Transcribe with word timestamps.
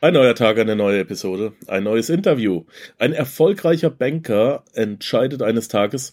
Ein 0.00 0.14
neuer 0.14 0.36
Tag, 0.36 0.60
eine 0.60 0.76
neue 0.76 1.00
Episode, 1.00 1.54
ein 1.66 1.82
neues 1.82 2.08
Interview. 2.08 2.66
Ein 2.98 3.12
erfolgreicher 3.12 3.90
Banker 3.90 4.62
entscheidet 4.72 5.42
eines 5.42 5.66
Tages, 5.66 6.12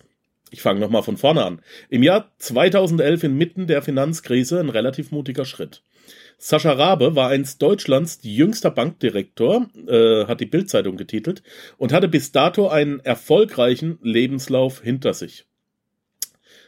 ich 0.50 0.64
fange 0.64 0.80
nochmal 0.80 1.04
von 1.04 1.18
vorne 1.18 1.46
an, 1.46 1.62
im 1.92 2.02
Jahr 2.02 2.32
2011 2.40 3.26
inmitten 3.26 3.68
der 3.68 3.84
Finanzkrise 3.84 4.60
ein 4.60 4.70
relativ 4.70 5.12
mutiger 5.12 5.46
Schritt. 5.46 5.84
Sascha 6.40 6.72
Rabe 6.72 7.16
war 7.16 7.30
einst 7.30 7.62
Deutschlands 7.62 8.22
jüngster 8.24 8.72
Bankdirektor, 8.72 9.68
äh, 9.88 10.26
hat 10.26 10.40
die 10.40 10.48
Bildzeitung 10.48 10.98
getitelt, 10.98 11.44
und 11.78 11.94
hatte 11.94 12.08
bis 12.08 12.32
dato 12.32 12.68
einen 12.70 13.02
erfolgreichen 13.02 14.00
Lebenslauf 14.02 14.82
hinter 14.82 15.14
sich. 15.14 15.46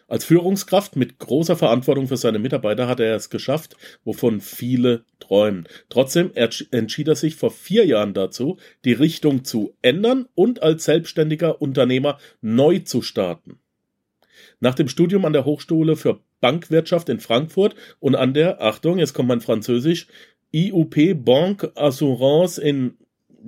Als 0.08 0.24
Führungskraft 0.24 0.96
mit 0.96 1.20
großer 1.20 1.58
Verantwortung 1.58 2.08
für 2.08 2.16
seine 2.16 2.40
Mitarbeiter 2.40 2.88
hat 2.88 3.02
er 3.02 3.16
es 3.16 3.30
geschafft, 3.30 3.76
wovon 4.06 4.40
viele 4.40 5.04
träumen. 5.20 5.68
Trotzdem 5.90 6.32
entschied 6.34 7.10
er 7.10 7.16
sich 7.16 7.36
vor 7.36 7.52
vier 7.52 7.86
Jahren 7.86 8.14
dazu, 8.14 8.58
die 8.86 8.94
Richtung 8.94 9.44
zu 9.44 9.76
ändern 9.82 10.28
und 10.34 10.64
als 10.64 10.86
selbstständiger 10.86 11.62
Unternehmer 11.62 12.20
neu 12.42 12.80
zu 12.80 13.02
starten. 13.02 13.60
Nach 14.62 14.76
dem 14.76 14.88
Studium 14.88 15.26
an 15.26 15.34
der 15.34 15.46
Hochschule 15.46 15.98
für 15.98 16.22
Bankwirtschaft 16.40 17.10
in 17.10 17.20
Frankfurt 17.20 17.76
und 18.00 18.16
an 18.16 18.34
der, 18.34 18.62
Achtung, 18.62 19.00
jetzt 19.00 19.14
kommt 19.14 19.28
mein 19.28 19.42
Französisch, 19.42 20.08
IUP 20.54 21.26
Banque 21.26 21.72
Assurance 21.76 22.62
in 22.62 22.98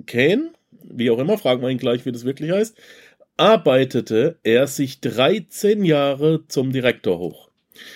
Caen, 0.06 0.50
wie 0.82 1.10
auch 1.10 1.18
immer, 1.18 1.38
fragen 1.38 1.62
wir 1.62 1.70
ihn 1.70 1.78
gleich, 1.78 2.04
wie 2.04 2.12
das 2.12 2.24
wirklich 2.24 2.50
heißt, 2.50 2.76
arbeitete 3.40 4.38
er 4.42 4.66
sich 4.66 5.00
13 5.00 5.82
Jahre 5.82 6.46
zum 6.48 6.72
Direktor 6.72 7.18
hoch. 7.18 7.48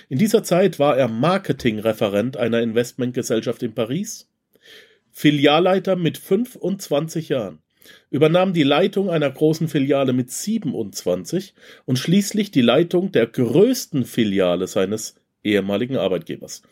In 0.08 0.16
dieser 0.16 0.42
Zeit 0.42 0.78
war 0.78 0.96
er 0.96 1.06
Marketingreferent 1.06 2.38
einer 2.38 2.62
Investmentgesellschaft 2.62 3.62
in 3.62 3.74
Paris, 3.74 4.26
Filialleiter 5.12 5.96
mit 5.96 6.16
25 6.16 7.28
Jahren, 7.28 7.58
übernahm 8.10 8.54
die 8.54 8.62
Leitung 8.62 9.10
einer 9.10 9.30
großen 9.30 9.68
Filiale 9.68 10.14
mit 10.14 10.30
27 10.30 11.52
und 11.84 11.98
schließlich 11.98 12.50
die 12.50 12.62
Leitung 12.62 13.12
der 13.12 13.26
größten 13.26 14.06
Filiale 14.06 14.66
seines 14.66 15.14
ehemaligen 15.42 15.98
Arbeitgebers. 15.98 16.62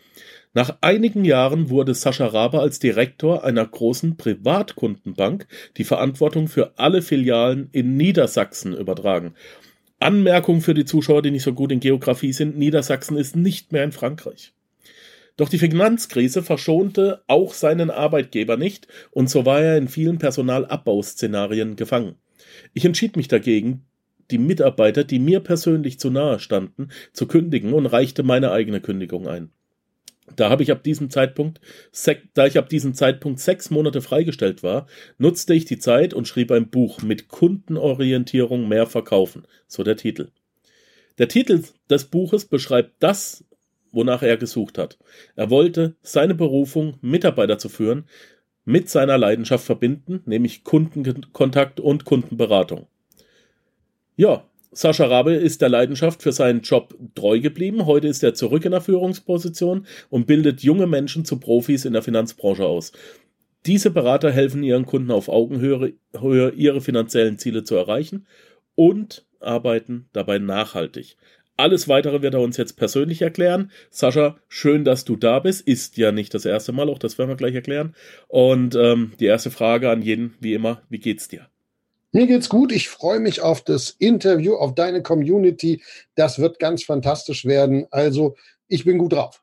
Nach 0.54 0.76
einigen 0.82 1.24
Jahren 1.24 1.70
wurde 1.70 1.94
Sascha 1.94 2.26
Rabe 2.26 2.60
als 2.60 2.78
Direktor 2.78 3.42
einer 3.42 3.66
großen 3.66 4.18
Privatkundenbank 4.18 5.46
die 5.78 5.84
Verantwortung 5.84 6.46
für 6.46 6.78
alle 6.78 7.00
Filialen 7.00 7.70
in 7.72 7.96
Niedersachsen 7.96 8.76
übertragen. 8.76 9.34
Anmerkung 9.98 10.60
für 10.60 10.74
die 10.74 10.84
Zuschauer, 10.84 11.22
die 11.22 11.30
nicht 11.30 11.44
so 11.44 11.54
gut 11.54 11.72
in 11.72 11.80
Geografie 11.80 12.34
sind, 12.34 12.58
Niedersachsen 12.58 13.16
ist 13.16 13.34
nicht 13.34 13.72
mehr 13.72 13.84
in 13.84 13.92
Frankreich. 13.92 14.52
Doch 15.38 15.48
die 15.48 15.58
Finanzkrise 15.58 16.42
verschonte 16.42 17.22
auch 17.28 17.54
seinen 17.54 17.90
Arbeitgeber 17.90 18.58
nicht, 18.58 18.88
und 19.10 19.30
so 19.30 19.46
war 19.46 19.62
er 19.62 19.78
in 19.78 19.88
vielen 19.88 20.18
Personalabbauszenarien 20.18 21.76
gefangen. 21.76 22.16
Ich 22.74 22.84
entschied 22.84 23.16
mich 23.16 23.28
dagegen, 23.28 23.86
die 24.30 24.36
Mitarbeiter, 24.38 25.04
die 25.04 25.18
mir 25.18 25.40
persönlich 25.40 25.98
zu 25.98 26.10
nahe 26.10 26.38
standen, 26.40 26.88
zu 27.14 27.26
kündigen 27.26 27.72
und 27.72 27.86
reichte 27.86 28.22
meine 28.22 28.50
eigene 28.50 28.82
Kündigung 28.82 29.26
ein. 29.26 29.50
Da 30.36 30.50
habe 30.50 30.62
ich 30.62 30.70
ab 30.70 30.82
diesem 30.82 31.10
Zeitpunkt, 31.10 31.60
da 32.34 32.46
ich 32.46 32.56
ab 32.56 32.68
diesem 32.68 32.94
Zeitpunkt 32.94 33.40
sechs 33.40 33.70
Monate 33.70 34.00
freigestellt 34.00 34.62
war, 34.62 34.86
nutzte 35.18 35.54
ich 35.54 35.64
die 35.64 35.78
Zeit 35.78 36.14
und 36.14 36.28
schrieb 36.28 36.52
ein 36.52 36.70
Buch 36.70 37.02
mit 37.02 37.28
Kundenorientierung 37.28 38.68
mehr 38.68 38.86
verkaufen, 38.86 39.46
so 39.66 39.82
der 39.82 39.96
Titel. 39.96 40.28
Der 41.18 41.28
Titel 41.28 41.64
des 41.90 42.04
Buches 42.04 42.46
beschreibt 42.46 42.94
das, 43.00 43.44
wonach 43.90 44.22
er 44.22 44.36
gesucht 44.36 44.78
hat. 44.78 44.98
Er 45.36 45.50
wollte 45.50 45.96
seine 46.02 46.34
Berufung, 46.34 46.98
Mitarbeiter 47.02 47.58
zu 47.58 47.68
führen, 47.68 48.06
mit 48.64 48.88
seiner 48.88 49.18
Leidenschaft 49.18 49.64
verbinden, 49.64 50.22
nämlich 50.24 50.64
Kundenkontakt 50.64 51.80
und 51.80 52.04
Kundenberatung. 52.04 52.86
Ja, 54.16 54.46
Sascha 54.74 55.04
Rabe 55.04 55.34
ist 55.34 55.60
der 55.60 55.68
Leidenschaft 55.68 56.22
für 56.22 56.32
seinen 56.32 56.62
Job 56.62 56.96
treu 57.14 57.40
geblieben. 57.40 57.84
Heute 57.84 58.08
ist 58.08 58.22
er 58.22 58.32
zurück 58.32 58.64
in 58.64 58.70
der 58.70 58.80
Führungsposition 58.80 59.86
und 60.08 60.26
bildet 60.26 60.62
junge 60.62 60.86
Menschen 60.86 61.26
zu 61.26 61.38
Profis 61.38 61.84
in 61.84 61.92
der 61.92 62.02
Finanzbranche 62.02 62.64
aus. 62.64 62.92
Diese 63.66 63.90
Berater 63.90 64.32
helfen 64.32 64.62
ihren 64.62 64.86
Kunden 64.86 65.10
auf 65.10 65.28
Augenhöhe 65.28 65.94
ihre 66.56 66.80
finanziellen 66.80 67.36
Ziele 67.36 67.64
zu 67.64 67.76
erreichen 67.76 68.26
und 68.74 69.26
arbeiten 69.40 70.08
dabei 70.14 70.38
nachhaltig. 70.38 71.16
Alles 71.58 71.86
weitere 71.86 72.22
wird 72.22 72.32
er 72.32 72.40
uns 72.40 72.56
jetzt 72.56 72.78
persönlich 72.78 73.20
erklären. 73.20 73.70
Sascha, 73.90 74.38
schön, 74.48 74.84
dass 74.84 75.04
du 75.04 75.16
da 75.16 75.38
bist. 75.38 75.68
Ist 75.68 75.98
ja 75.98 76.12
nicht 76.12 76.32
das 76.32 76.46
erste 76.46 76.72
Mal, 76.72 76.88
auch 76.88 76.98
das 76.98 77.18
werden 77.18 77.28
wir 77.28 77.36
gleich 77.36 77.54
erklären. 77.54 77.94
Und 78.26 78.74
ähm, 78.74 79.12
die 79.20 79.26
erste 79.26 79.50
Frage 79.50 79.90
an 79.90 80.00
jeden, 80.00 80.34
wie 80.40 80.54
immer, 80.54 80.82
wie 80.88 80.98
geht's 80.98 81.28
dir? 81.28 81.51
Mir 82.12 82.26
geht's 82.26 82.48
gut. 82.48 82.72
Ich 82.72 82.88
freue 82.88 83.20
mich 83.20 83.40
auf 83.40 83.62
das 83.62 83.90
Interview, 83.90 84.54
auf 84.54 84.74
deine 84.74 85.02
Community. 85.02 85.82
Das 86.14 86.38
wird 86.38 86.58
ganz 86.58 86.84
fantastisch 86.84 87.44
werden. 87.44 87.86
Also, 87.90 88.36
ich 88.68 88.84
bin 88.84 88.98
gut 88.98 89.14
drauf. 89.14 89.42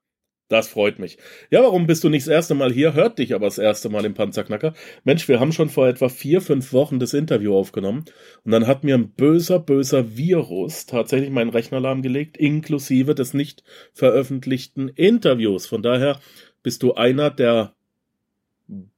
Das 0.50 0.68
freut 0.68 0.98
mich. 0.98 1.20
Ja, 1.52 1.62
warum 1.62 1.86
bist 1.86 2.04
du 2.04 2.10
nicht 2.10 2.26
das 2.26 2.34
erste 2.34 2.56
Mal 2.56 2.74
hier? 2.74 2.96
Hört 2.96 3.20
dich 3.20 3.36
aber 3.36 3.46
das 3.46 3.60
erste 3.60 3.88
Mal 3.90 4.04
im 4.06 4.16
Panzerknacker. 4.16 4.74
Mensch, 5.04 5.28
wir 5.28 5.40
haben 5.40 5.52
schon 5.52 5.70
vor 5.70 5.88
etwa 5.88 6.10
vier, 6.10 6.42
fünf 6.42 6.74
Wochen 6.74 7.00
das 7.00 7.14
Interview 7.14 7.56
aufgenommen 7.56 8.06
und 8.44 8.52
dann 8.52 8.66
hat 8.66 8.84
mir 8.84 8.96
ein 8.96 9.12
böser, 9.12 9.60
böser 9.60 10.18
Virus 10.18 10.88
tatsächlich 10.88 11.30
meinen 11.30 11.52
Rechner 11.52 11.80
lahmgelegt, 11.80 12.36
inklusive 12.36 13.14
des 13.14 13.36
nicht 13.36 13.64
veröffentlichten 13.94 14.90
Interviews. 14.90 15.68
Von 15.68 15.84
daher 15.84 16.20
bist 16.64 16.82
du 16.82 16.96
einer 16.96 17.30
der 17.30 17.76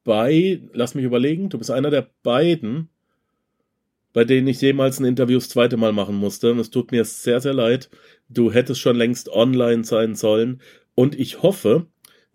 bei, 0.06 0.62
lass 0.72 0.96
mich 0.96 1.03
überlegen, 1.03 1.50
du 1.50 1.58
bist 1.58 1.72
einer 1.72 1.90
der 1.90 2.08
beiden, 2.24 2.88
bei 4.13 4.23
denen 4.23 4.47
ich 4.47 4.61
jemals 4.61 4.99
ein 4.99 5.05
Interview 5.05 5.38
das 5.38 5.49
zweite 5.49 5.77
Mal 5.77 5.94
machen 5.94 6.16
musste. 6.16 6.51
Und 6.51 6.59
es 6.59 6.69
tut 6.69 6.91
mir 6.91 7.05
sehr, 7.05 7.41
sehr 7.41 7.53
leid. 7.53 7.89
Du 8.29 8.51
hättest 8.51 8.79
schon 8.81 8.95
längst 8.95 9.29
online 9.29 9.83
sein 9.83 10.16
sollen. 10.16 10.61
Und 10.95 11.17
ich 11.19 11.41
hoffe, 11.41 11.88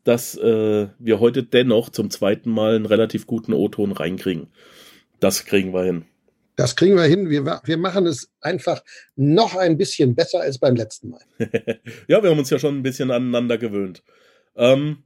dass 0.04 0.36
äh, 0.36 0.88
wir 0.98 1.20
heute 1.20 1.42
dennoch 1.42 1.90
zum 1.90 2.10
zweiten 2.10 2.50
Mal 2.50 2.76
einen 2.76 2.86
relativ 2.86 3.26
guten 3.26 3.52
O-Ton 3.52 3.92
reinkriegen. 3.92 4.48
Das 5.20 5.44
kriegen 5.44 5.74
wir 5.74 5.82
hin. 5.82 6.04
Das 6.54 6.74
kriegen 6.74 6.96
wir 6.96 7.04
hin. 7.04 7.28
Wir, 7.28 7.60
wir 7.64 7.76
machen 7.76 8.06
es 8.06 8.30
einfach 8.40 8.82
noch 9.14 9.56
ein 9.56 9.76
bisschen 9.76 10.14
besser 10.14 10.40
als 10.40 10.58
beim 10.58 10.76
letzten 10.76 11.10
Mal. 11.10 11.20
ja, 12.08 12.22
wir 12.22 12.30
haben 12.30 12.38
uns 12.38 12.50
ja 12.50 12.58
schon 12.58 12.78
ein 12.78 12.82
bisschen 12.82 13.10
aneinander 13.10 13.58
gewöhnt. 13.58 14.02
Ähm, 14.54 15.02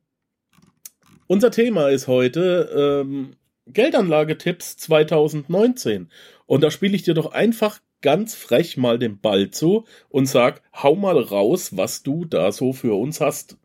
unser 1.26 1.50
Thema 1.50 1.88
ist 1.88 2.06
heute 2.06 3.02
ähm, 3.04 3.36
Geldanlagetipps 3.66 4.76
2019. 4.76 6.10
Und 6.50 6.64
da 6.64 6.72
spiele 6.72 6.96
ich 6.96 7.04
dir 7.04 7.14
doch 7.14 7.30
einfach 7.30 7.78
ganz 8.00 8.34
frech 8.34 8.76
mal 8.76 8.98
den 8.98 9.20
Ball 9.20 9.52
zu 9.52 9.84
und 10.08 10.26
sag, 10.26 10.62
hau 10.74 10.96
mal 10.96 11.16
raus, 11.16 11.76
was 11.76 12.02
du 12.02 12.24
da 12.24 12.50
so 12.50 12.72
für 12.72 12.98
uns 12.98 13.20
hast. 13.20 13.56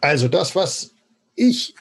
Also 0.00 0.28
das, 0.28 0.56
was 0.56 0.94
ich 1.34 1.74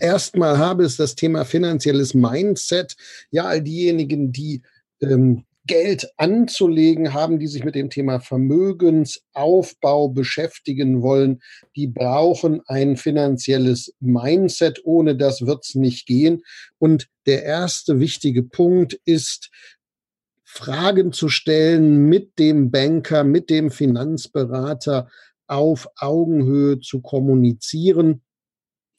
erstmal 0.00 0.58
habe, 0.58 0.84
ist 0.84 1.00
das 1.00 1.14
Thema 1.14 1.46
finanzielles 1.46 2.12
Mindset. 2.12 2.94
Ja, 3.30 3.44
all 3.44 3.62
diejenigen, 3.62 4.32
die 4.32 4.60
ähm, 5.00 5.46
Geld 5.66 6.10
anzulegen 6.18 7.14
haben, 7.14 7.38
die 7.38 7.46
sich 7.46 7.64
mit 7.64 7.74
dem 7.74 7.88
Thema 7.88 8.20
Vermögensaufbau 8.20 10.08
beschäftigen 10.08 11.00
wollen, 11.00 11.40
die 11.74 11.86
brauchen 11.86 12.60
ein 12.66 12.96
finanzielles 12.96 13.94
Mindset. 14.00 14.80
Ohne 14.84 15.16
das 15.16 15.46
wird 15.46 15.64
es 15.64 15.74
nicht 15.74 16.06
gehen. 16.06 16.42
Und 16.78 17.08
der 17.26 17.44
erste 17.44 17.98
wichtige 17.98 18.42
Punkt 18.42 19.00
ist, 19.04 19.50
Fragen 20.44 21.12
zu 21.12 21.28
stellen 21.28 22.08
mit 22.08 22.38
dem 22.38 22.70
Banker, 22.70 23.24
mit 23.24 23.50
dem 23.50 23.70
Finanzberater 23.70 25.08
auf 25.46 25.88
Augenhöhe 25.96 26.78
zu 26.80 27.00
kommunizieren. 27.00 28.22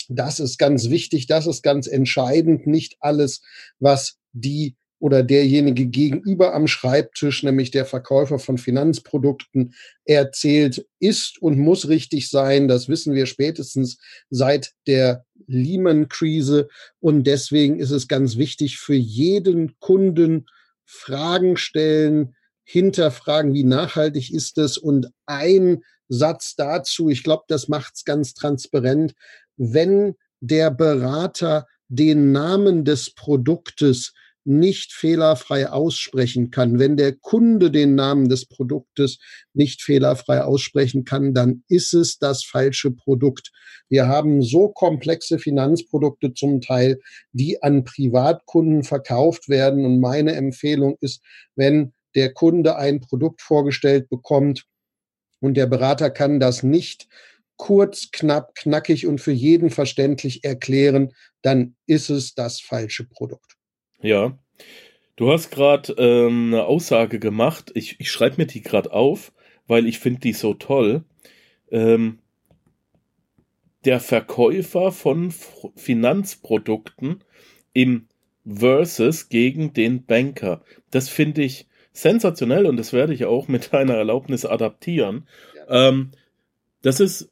Das 0.09 0.39
ist 0.39 0.57
ganz 0.57 0.89
wichtig, 0.89 1.27
das 1.27 1.47
ist 1.47 1.63
ganz 1.63 1.88
entscheidend. 1.88 2.67
Nicht 2.67 2.97
alles, 3.00 3.41
was 3.79 4.17
die 4.33 4.75
oder 5.05 5.21
derjenige 5.21 5.85
gegenüber 5.85 6.55
am 6.55 6.65
Schreibtisch, 6.65 7.43
nämlich 7.43 7.69
der 7.69 7.85
Verkäufer 7.85 8.39
von 8.39 8.57
Finanzprodukten, 8.57 9.75
erzählt, 10.03 10.83
ist 10.99 11.39
und 11.39 11.59
muss 11.59 11.87
richtig 11.89 12.27
sein. 12.31 12.67
Das 12.67 12.89
wissen 12.89 13.13
wir 13.13 13.27
spätestens 13.27 13.99
seit 14.31 14.71
der 14.87 15.23
Lehman-Krise. 15.45 16.69
Und 17.01 17.25
deswegen 17.27 17.79
ist 17.79 17.91
es 17.91 18.07
ganz 18.07 18.37
wichtig 18.37 18.79
für 18.79 18.95
jeden 18.95 19.77
Kunden, 19.77 20.47
Fragen 20.85 21.55
stellen, 21.55 22.35
hinterfragen, 22.63 23.53
wie 23.53 23.63
nachhaltig 23.63 24.33
ist 24.33 24.57
es 24.57 24.75
und 24.75 25.11
ein 25.27 25.83
Satz 26.07 26.55
dazu, 26.55 27.09
ich 27.09 27.21
glaube, 27.21 27.43
das 27.47 27.67
macht 27.67 27.93
es 27.93 28.05
ganz 28.05 28.33
transparent, 28.33 29.13
wenn 29.55 30.15
der 30.39 30.71
Berater 30.71 31.67
den 31.89 32.31
Namen 32.31 32.85
des 32.85 33.13
Produktes 33.13 34.13
nicht 34.45 34.94
fehlerfrei 34.94 35.69
aussprechen 35.69 36.51
kann, 36.51 36.80
wenn 36.80 36.97
der 36.97 37.13
Kunde 37.13 37.71
den 37.71 37.95
Namen 37.95 38.30
des 38.30 38.45
Produktes 38.45 39.18
nicht 39.53 39.81
fehlerfrei 39.81 40.44
aussprechen 40.44 41.03
kann, 41.03 41.33
dann 41.33 41.63
ist 41.68 41.94
es 41.94 42.19
das 42.19 42.44
falsche 42.44 42.92
Produkt. 42.92 43.51
Wir 43.89 44.07
haben 44.07 44.42
so 44.42 44.69
komplexe 44.69 45.39
Finanzprodukte 45.39 46.33
zum 46.33 46.62
Teil, 46.62 47.00
die 47.33 47.62
an 47.63 47.83
Privatkunden 47.83 48.83
verkauft 48.83 49.50
werden. 49.50 49.86
Und 49.86 50.00
meine 50.00 50.36
Empfehlung 50.36 50.98
ist, 51.01 51.21
wenn 51.56 51.94
der 52.15 52.33
Kunde 52.33 52.77
ein 52.77 53.01
Produkt 53.01 53.41
vorgestellt 53.41 54.09
bekommt 54.09 54.65
und 55.39 55.56
der 55.56 55.68
Berater 55.68 56.09
kann 56.09 56.39
das 56.39 56.63
nicht 56.63 57.07
kurz, 57.57 58.09
knapp, 58.12 58.56
knackig 58.56 59.07
und 59.07 59.19
für 59.21 59.31
jeden 59.31 59.69
verständlich 59.69 60.44
erklären, 60.44 61.13
dann 61.41 61.75
ist 61.88 62.09
es 62.09 62.33
das 62.36 62.59
falsche 62.59 63.06
Produkt. 63.06 63.54
Ja. 64.05 64.37
Du 65.15 65.31
hast 65.31 65.49
gerade 65.49 65.93
ähm, 65.93 66.53
eine 66.53 66.65
Aussage 66.65 67.19
gemacht. 67.19 67.71
Ich, 67.73 67.99
ich 67.99 68.11
schreibe 68.11 68.37
mir 68.37 68.45
die 68.45 68.61
gerade 68.61 68.93
auf, 68.93 69.33
weil 69.65 69.87
ich 69.87 69.97
finde 69.97 70.19
die 70.19 70.33
so 70.33 70.53
toll. 70.53 71.03
Ähm, 71.71 72.19
der 73.83 73.99
Verkäufer 73.99 74.91
von 74.91 75.29
F 75.29 75.67
Finanzprodukten 75.75 77.23
im 77.73 78.07
Versus 78.45 79.29
gegen 79.29 79.73
den 79.73 80.05
Banker. 80.05 80.61
Das 80.91 81.09
finde 81.09 81.41
ich 81.41 81.67
sensationell 81.91 82.67
und 82.67 82.77
das 82.77 82.93
werde 82.93 83.13
ich 83.13 83.25
auch 83.25 83.47
mit 83.47 83.73
deiner 83.73 83.95
Erlaubnis 83.95 84.45
adaptieren. 84.45 85.27
Ja. 85.55 85.89
Ähm, 85.89 86.11
das 86.83 86.99
ist, 86.99 87.31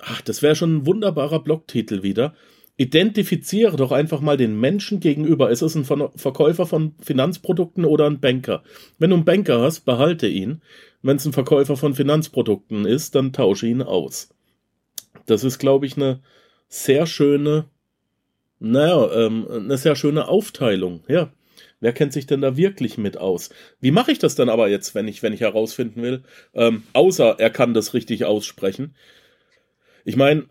ach, 0.00 0.22
das 0.22 0.40
wäre 0.40 0.56
schon 0.56 0.76
ein 0.76 0.86
wunderbarer 0.86 1.40
Blogtitel 1.40 2.02
wieder. 2.02 2.34
Identifiziere 2.78 3.76
doch 3.76 3.90
einfach 3.90 4.20
mal 4.20 4.36
den 4.36 4.58
Menschen 4.60 5.00
gegenüber. 5.00 5.50
Ist 5.50 5.62
es 5.62 5.74
ein 5.74 5.84
Verkäufer 5.84 6.66
von 6.66 6.94
Finanzprodukten 7.00 7.86
oder 7.86 8.06
ein 8.06 8.20
Banker? 8.20 8.62
Wenn 8.98 9.10
du 9.10 9.16
einen 9.16 9.24
Banker 9.24 9.60
hast, 9.60 9.80
behalte 9.80 10.26
ihn. 10.26 10.60
Wenn 11.02 11.16
es 11.16 11.24
ein 11.24 11.32
Verkäufer 11.32 11.76
von 11.76 11.94
Finanzprodukten 11.94 12.84
ist, 12.84 13.14
dann 13.14 13.32
tausche 13.32 13.66
ihn 13.66 13.80
aus. 13.80 14.28
Das 15.24 15.42
ist, 15.42 15.58
glaube 15.58 15.86
ich, 15.86 15.96
eine 15.96 16.20
sehr 16.68 17.06
schöne, 17.06 17.64
naja, 18.58 19.10
ähm, 19.12 19.46
eine 19.50 19.78
sehr 19.78 19.96
schöne 19.96 20.28
Aufteilung. 20.28 21.02
Ja. 21.08 21.32
Wer 21.80 21.92
kennt 21.92 22.12
sich 22.12 22.26
denn 22.26 22.40
da 22.40 22.56
wirklich 22.56 22.98
mit 22.98 23.16
aus? 23.16 23.50
Wie 23.80 23.90
mache 23.90 24.10
ich 24.10 24.18
das 24.18 24.34
dann 24.34 24.48
aber 24.48 24.68
jetzt, 24.68 24.94
wenn 24.94 25.08
ich, 25.08 25.22
wenn 25.22 25.32
ich 25.32 25.40
herausfinden 25.40 26.02
will? 26.02 26.22
Ähm, 26.54 26.82
außer 26.92 27.36
er 27.38 27.50
kann 27.50 27.74
das 27.74 27.94
richtig 27.94 28.24
aussprechen. 28.24 28.94
Ich 30.04 30.16
meine, 30.16 30.46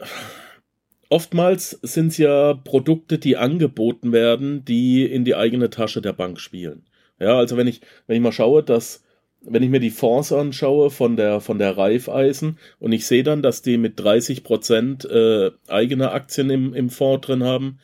oftmals 1.15 1.79
sind 1.81 2.07
es 2.07 2.17
ja 2.17 2.53
Produkte, 2.53 3.17
die 3.17 3.37
angeboten 3.37 4.11
werden, 4.11 4.65
die 4.65 5.05
in 5.05 5.23
die 5.23 5.33
eigene 5.33 5.69
Tasche 5.69 6.01
der 6.01 6.11
Bank 6.11 6.41
spielen. 6.41 6.83
Ja, 7.21 7.37
also 7.37 7.55
wenn 7.55 7.67
ich, 7.67 7.79
wenn 8.05 8.17
ich 8.17 8.21
mal 8.21 8.33
schaue, 8.33 8.63
dass, 8.63 9.01
wenn 9.39 9.63
ich 9.63 9.69
mir 9.69 9.79
die 9.79 9.91
Fonds 9.91 10.33
anschaue 10.33 10.89
von 10.89 11.15
der, 11.15 11.39
von 11.39 11.57
der 11.57 11.77
Raiffeisen 11.77 12.59
und 12.79 12.91
ich 12.91 13.07
sehe 13.07 13.23
dann, 13.23 13.41
dass 13.41 13.61
die 13.61 13.77
mit 13.77 13.97
30 13.97 14.43
Prozent 14.43 15.05
äh, 15.05 15.51
eigene 15.69 16.11
Aktien 16.11 16.49
im, 16.49 16.73
im 16.73 16.89
Fonds 16.89 17.25
drin 17.25 17.45
haben, 17.45 17.79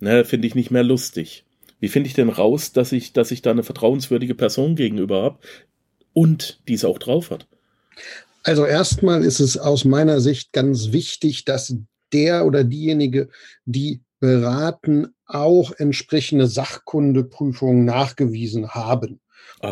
ne, 0.00 0.24
finde 0.24 0.46
ich 0.46 0.54
nicht 0.54 0.70
mehr 0.70 0.82
lustig. 0.82 1.44
Wie 1.78 1.88
finde 1.88 2.08
ich 2.08 2.14
denn 2.14 2.30
raus, 2.30 2.72
dass 2.72 2.90
ich, 2.90 3.12
dass 3.12 3.32
ich 3.32 3.42
da 3.42 3.50
eine 3.50 3.64
vertrauenswürdige 3.64 4.34
Person 4.34 4.76
gegenüber 4.76 5.22
habe 5.22 5.38
und 6.14 6.62
die 6.68 6.74
es 6.74 6.86
auch 6.86 6.98
drauf 6.98 7.30
hat? 7.30 7.46
Also 8.44 8.64
erstmal 8.64 9.22
ist 9.24 9.40
es 9.40 9.58
aus 9.58 9.84
meiner 9.84 10.22
Sicht 10.22 10.54
ganz 10.54 10.92
wichtig, 10.92 11.44
dass 11.44 11.76
der 12.12 12.46
oder 12.46 12.64
diejenige, 12.64 13.28
die 13.64 14.00
beraten, 14.20 15.14
auch 15.26 15.72
entsprechende 15.72 16.46
Sachkundeprüfungen 16.46 17.84
nachgewiesen 17.84 18.70
haben. 18.70 19.20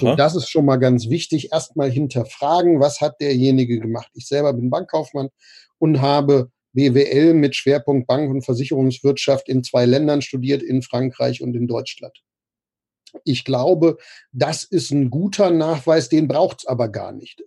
So, 0.01 0.15
das 0.17 0.35
ist 0.35 0.49
schon 0.49 0.65
mal 0.65 0.77
ganz 0.77 1.09
wichtig. 1.09 1.53
Erstmal 1.53 1.91
hinterfragen, 1.91 2.81
was 2.81 3.01
hat 3.01 3.21
derjenige 3.21 3.81
gemacht. 3.81 4.11
Ich 4.15 4.27
selber 4.27 4.53
bin 4.53 4.71
Bankkaufmann 4.71 5.29
und 5.79 6.01
habe 6.01 6.51
BWL 6.73 7.35
mit 7.35 7.55
Schwerpunkt 7.55 8.07
Bank- 8.07 8.31
und 8.31 8.45
Versicherungswirtschaft 8.45 9.49
in 9.49 9.63
zwei 9.63 9.87
Ländern 9.87 10.23
studiert, 10.23 10.63
in 10.63 10.83
Frankreich 10.83 11.43
und 11.43 11.55
in 11.55 11.69
Deutschland. 11.69 12.19
Ich 13.25 13.45
glaube, 13.45 13.99
das 14.33 14.65
ist 14.65 14.91
ein 14.91 15.11
guter 15.11 15.51
Nachweis, 15.51 16.09
den 16.09 16.27
braucht 16.27 16.61
es 16.61 16.67
aber 16.67 16.89
gar 16.89 17.13
nicht. 17.13 17.45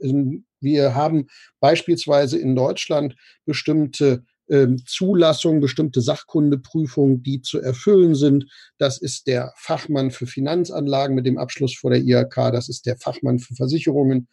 Wir 0.62 0.96
haben 0.96 1.28
beispielsweise 1.60 2.40
in 2.40 2.56
Deutschland 2.56 3.16
bestimmte 3.46 4.24
ähm, 4.50 4.78
Zulassungen, 4.86 5.62
bestimmte 5.62 6.02
Sachkundeprüfungen, 6.02 7.24
die 7.24 7.42
zu 7.42 7.62
erfüllen 7.62 8.16
sind. 8.16 8.46
Das 8.78 8.98
ist 8.98 9.28
der 9.28 9.54
Fachmann 9.58 10.12
für 10.12 10.28
Finanzanlagen 10.28 11.16
mit 11.16 11.26
dem 11.26 11.38
Abschluss 11.38 11.76
vor 11.76 11.92
der 11.92 12.02
IHK, 12.02 12.52
das 12.52 12.70
ist 12.70 12.86
der 12.86 12.98
Fachmann 12.98 13.40
für 13.40 13.56
Versicherungen 13.56 14.28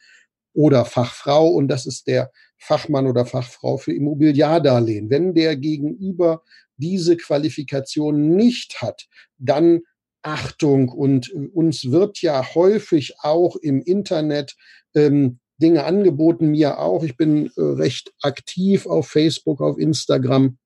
oder 0.52 0.84
Fachfrau 0.84 1.48
und 1.48 1.68
das 1.68 1.84
ist 1.86 2.06
der 2.06 2.30
Fachmann 2.58 3.06
oder 3.06 3.26
Fachfrau 3.26 3.76
für 3.76 3.92
Immobiliardarlehen. 3.92 5.10
Wenn 5.10 5.34
der 5.34 5.56
Gegenüber 5.56 6.42
diese 6.76 7.16
Qualifikation 7.16 8.36
nicht 8.36 8.80
hat, 8.80 9.06
dann 9.38 9.80
Achtung 10.22 10.88
und 10.88 11.30
uns 11.52 11.90
wird 11.90 12.22
ja 12.22 12.54
häufig 12.54 13.16
auch 13.20 13.56
im 13.56 13.82
Internet 13.82 14.56
ähm, 14.94 15.38
Dinge 15.58 15.84
angeboten, 15.84 16.48
mir 16.48 16.78
auch. 16.78 17.04
Ich 17.04 17.16
bin 17.16 17.50
äh, 17.56 17.62
recht 17.62 18.12
aktiv 18.22 18.86
auf 18.86 19.08
Facebook, 19.08 19.60
auf 19.60 19.78
Instagram. 19.78 20.58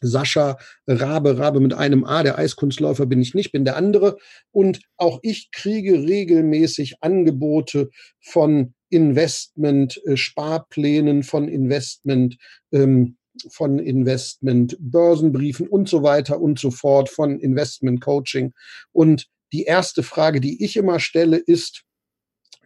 Sascha 0.00 0.58
Rabe, 0.86 1.38
Rabe 1.38 1.60
mit 1.60 1.74
einem 1.74 2.04
A, 2.04 2.22
der 2.22 2.38
Eiskunstläufer 2.38 3.06
bin 3.06 3.20
ich 3.20 3.34
nicht, 3.34 3.50
bin 3.50 3.64
der 3.64 3.76
andere. 3.76 4.16
Und 4.52 4.80
auch 4.96 5.18
ich 5.22 5.50
kriege 5.50 5.94
regelmäßig 5.94 6.96
Angebote 7.00 7.90
von 8.20 8.74
Investment, 8.90 10.00
äh, 10.06 10.16
Sparplänen, 10.16 11.22
von 11.22 11.48
Investment, 11.48 12.36
ähm, 12.72 13.16
von 13.50 13.78
Investment, 13.78 14.76
Börsenbriefen 14.80 15.68
und 15.68 15.88
so 15.88 16.02
weiter 16.02 16.40
und 16.40 16.58
so 16.58 16.70
fort, 16.70 17.08
von 17.08 17.38
Investment 17.38 18.00
Coaching. 18.00 18.52
Und 18.92 19.26
die 19.52 19.62
erste 19.62 20.02
Frage, 20.02 20.40
die 20.40 20.64
ich 20.64 20.76
immer 20.76 21.00
stelle, 21.00 21.36
ist, 21.36 21.84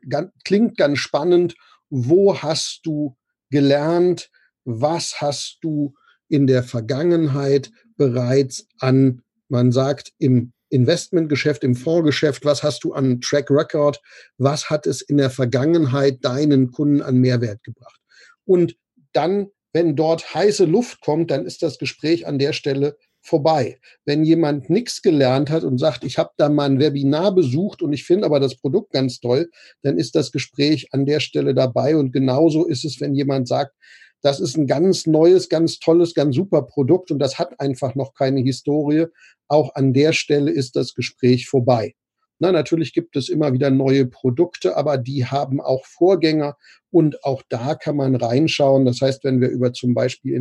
ganz, 0.09 0.31
klingt 0.45 0.77
ganz 0.77 0.99
spannend, 0.99 1.55
wo 1.91 2.39
hast 2.39 2.81
du 2.85 3.17
gelernt, 3.51 4.31
was 4.65 5.21
hast 5.21 5.59
du 5.63 5.95
in 6.29 6.47
der 6.47 6.63
Vergangenheit 6.63 7.71
bereits 7.97 8.67
an, 8.79 9.23
man 9.49 9.73
sagt, 9.73 10.13
im 10.19 10.53
Investmentgeschäft, 10.71 11.63
im 11.65 11.75
Fondsgeschäft, 11.75 12.47
was 12.47 12.63
hast 12.63 12.85
du 12.85 12.95
an 12.95 13.21
Track 13.21 13.51
Record, 13.51 14.01
was 14.39 14.71
hat 14.71 14.87
es 14.87 15.03
in 15.03 15.19
der 15.19 15.29
Vergangenheit 15.29 16.25
deinen 16.25 16.71
Kunden 16.71 17.03
an 17.03 17.19
Mehrwert 17.19 17.63
gebracht. 17.63 18.01
Und 18.47 18.77
dann, 19.13 19.49
wenn 19.75 19.95
dort 19.95 20.35
heiße 20.35 20.65
Luft 20.65 21.03
kommt, 21.03 21.31
dann 21.31 21.45
ist 21.45 21.63
das 21.63 21.79
Gespräch 21.79 22.27
an 22.27 22.39
der 22.39 22.55
Stelle 22.55 22.97
vorbei. 23.23 23.79
Wenn 24.05 24.25
jemand 24.25 24.69
nichts 24.69 25.01
gelernt 25.01 25.51
hat 25.51 25.65
und 25.65 25.79
sagt, 25.79 26.05
ich 26.05 26.19
habe 26.19 26.31
da 26.37 26.49
mal 26.49 26.69
ein 26.69 26.81
Webinar 26.81 27.35
besucht 27.35 27.83
und 27.83 27.93
ich 27.93 28.05
finde 28.05 28.27
aber 28.27 28.41
das 28.41 28.57
Produkt 28.57 28.93
ganz 28.93 29.21
toll, 29.21 29.51
dann 29.83 29.97
ist 29.97 30.15
das 30.15 30.33
Gespräch 30.33 30.89
an 30.93 31.07
der 31.07 31.21
Stelle 31.21 31.55
dabei. 31.55 31.97
Und 31.97 32.13
genauso 32.13 32.67
ist 32.67 32.85
es, 32.85 33.01
wenn 33.01 33.15
jemand 33.15 33.49
sagt, 33.49 33.75
das 34.23 34.39
ist 34.39 34.57
ein 34.57 34.67
ganz 34.67 35.07
neues, 35.07 35.49
ganz 35.49 35.79
tolles, 35.79 36.15
ganz 36.15 36.37
super 36.37 36.63
Produkt 36.63 37.11
und 37.11 37.19
das 37.19 37.39
hat 37.39 37.59
einfach 37.59 37.95
noch 37.95 38.15
keine 38.15 38.41
Historie. 38.41 39.07
Auch 39.49 39.75
an 39.75 39.93
der 39.93 40.13
Stelle 40.13 40.51
ist 40.51 40.77
das 40.77 40.95
Gespräch 40.95 41.49
vorbei. 41.49 41.95
Na, 42.39 42.51
natürlich 42.51 42.93
gibt 42.93 43.15
es 43.15 43.29
immer 43.29 43.53
wieder 43.53 43.71
neue 43.71 44.07
Produkte, 44.07 44.77
aber 44.77 44.99
die 44.99 45.27
haben 45.27 45.61
auch 45.61 45.87
Vorgänger 45.87 46.57
und 46.91 47.25
auch 47.25 47.43
da 47.49 47.77
kann 47.77 47.97
man 47.97 48.17
reinschauen. 48.17 48.85
Das 48.85 49.01
heißt, 49.01 49.23
wenn 49.23 49.41
wir 49.41 49.49
über 49.49 49.73
zum 49.73 49.95
Beispiel 49.95 50.35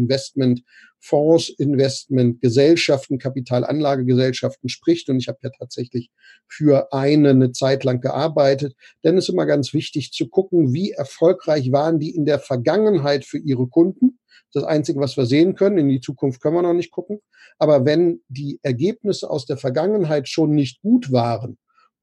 Investmentfonds, 1.02 1.50
Investmentgesellschaften, 1.58 3.18
Kapitalanlagegesellschaften 3.18 4.70
spricht, 4.70 5.10
und 5.10 5.18
ich 5.20 5.28
habe 5.28 5.40
ja 5.44 5.50
tatsächlich 5.50 6.10
für 6.48 6.94
eine 6.94 7.30
eine 7.32 7.52
Zeit 7.52 7.84
lang 7.84 8.02
gearbeitet, 8.02 8.76
dann 9.02 9.18
ist 9.18 9.30
immer 9.30 9.46
ganz 9.46 9.74
wichtig 9.74 10.12
zu 10.12 10.28
gucken, 10.28 10.74
wie 10.74 10.92
erfolgreich 10.92 11.72
waren 11.72 12.00
die 12.00 12.16
in 12.16 12.26
der 12.26 12.40
Vergangenheit 12.40 13.26
für 13.26 13.40
ihre 13.40 13.68
Kunden. 13.68 14.20
Das 14.54 14.64
Einzige, 14.64 15.00
was 15.00 15.18
wir 15.18 15.26
sehen 15.26 15.56
können, 15.56 15.78
in 15.78 15.90
die 15.90 16.02
Zukunft 16.02 16.42
können 16.42 16.56
wir 16.56 16.62
noch 16.62 16.74
nicht 16.74 16.92
gucken. 16.92 17.20
Aber 17.58 17.86
wenn 17.86 18.22
die 18.28 18.60
Ergebnisse 18.64 19.30
aus 19.30 19.46
der 19.46 19.58
Vergangenheit 19.58 20.28
schon 20.28 20.52
nicht 20.52 20.82
gut 20.82 21.12
waren, 21.12 21.58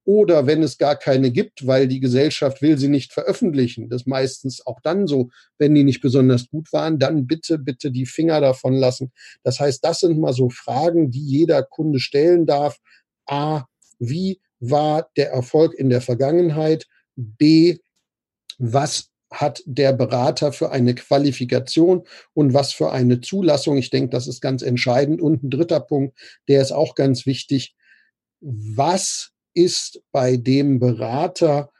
oder 0.09 0.47
wenn 0.47 0.63
es 0.63 0.79
gar 0.79 0.95
keine 0.95 1.29
gibt, 1.29 1.67
weil 1.67 1.87
die 1.87 1.99
Gesellschaft 1.99 2.63
will 2.63 2.79
sie 2.79 2.87
nicht 2.87 3.13
veröffentlichen, 3.13 3.89
das 3.89 4.07
meistens 4.07 4.65
auch 4.65 4.79
dann 4.81 5.05
so, 5.05 5.29
wenn 5.59 5.75
die 5.75 5.83
nicht 5.83 6.01
besonders 6.01 6.49
gut 6.49 6.73
waren, 6.73 6.97
dann 6.97 7.27
bitte, 7.27 7.59
bitte 7.59 7.91
die 7.91 8.07
Finger 8.07 8.41
davon 8.41 8.73
lassen. 8.73 9.11
Das 9.43 9.59
heißt, 9.59 9.85
das 9.85 9.99
sind 9.99 10.17
mal 10.17 10.33
so 10.33 10.49
Fragen, 10.49 11.11
die 11.11 11.23
jeder 11.23 11.61
Kunde 11.61 11.99
stellen 11.99 12.47
darf. 12.47 12.79
A, 13.27 13.65
wie 13.99 14.41
war 14.59 15.11
der 15.15 15.29
Erfolg 15.29 15.75
in 15.75 15.91
der 15.91 16.01
Vergangenheit? 16.01 16.87
B, 17.15 17.77
was 18.57 19.11
hat 19.29 19.61
der 19.67 19.93
Berater 19.93 20.53
für 20.53 20.71
eine 20.71 20.95
Qualifikation 20.95 22.01
und 22.33 22.55
was 22.55 22.73
für 22.73 22.91
eine 22.91 23.21
Zulassung? 23.21 23.77
Ich 23.77 23.91
denke, 23.91 24.09
das 24.09 24.25
ist 24.25 24.41
ganz 24.41 24.63
entscheidend. 24.63 25.21
Und 25.21 25.43
ein 25.43 25.51
dritter 25.51 25.81
Punkt, 25.81 26.17
der 26.47 26.63
ist 26.63 26.71
auch 26.71 26.95
ganz 26.95 27.27
wichtig. 27.27 27.75
Was 28.41 29.33
ist 29.63 30.01
bei 30.11 30.37
dem 30.37 30.79
Berater 30.79 31.71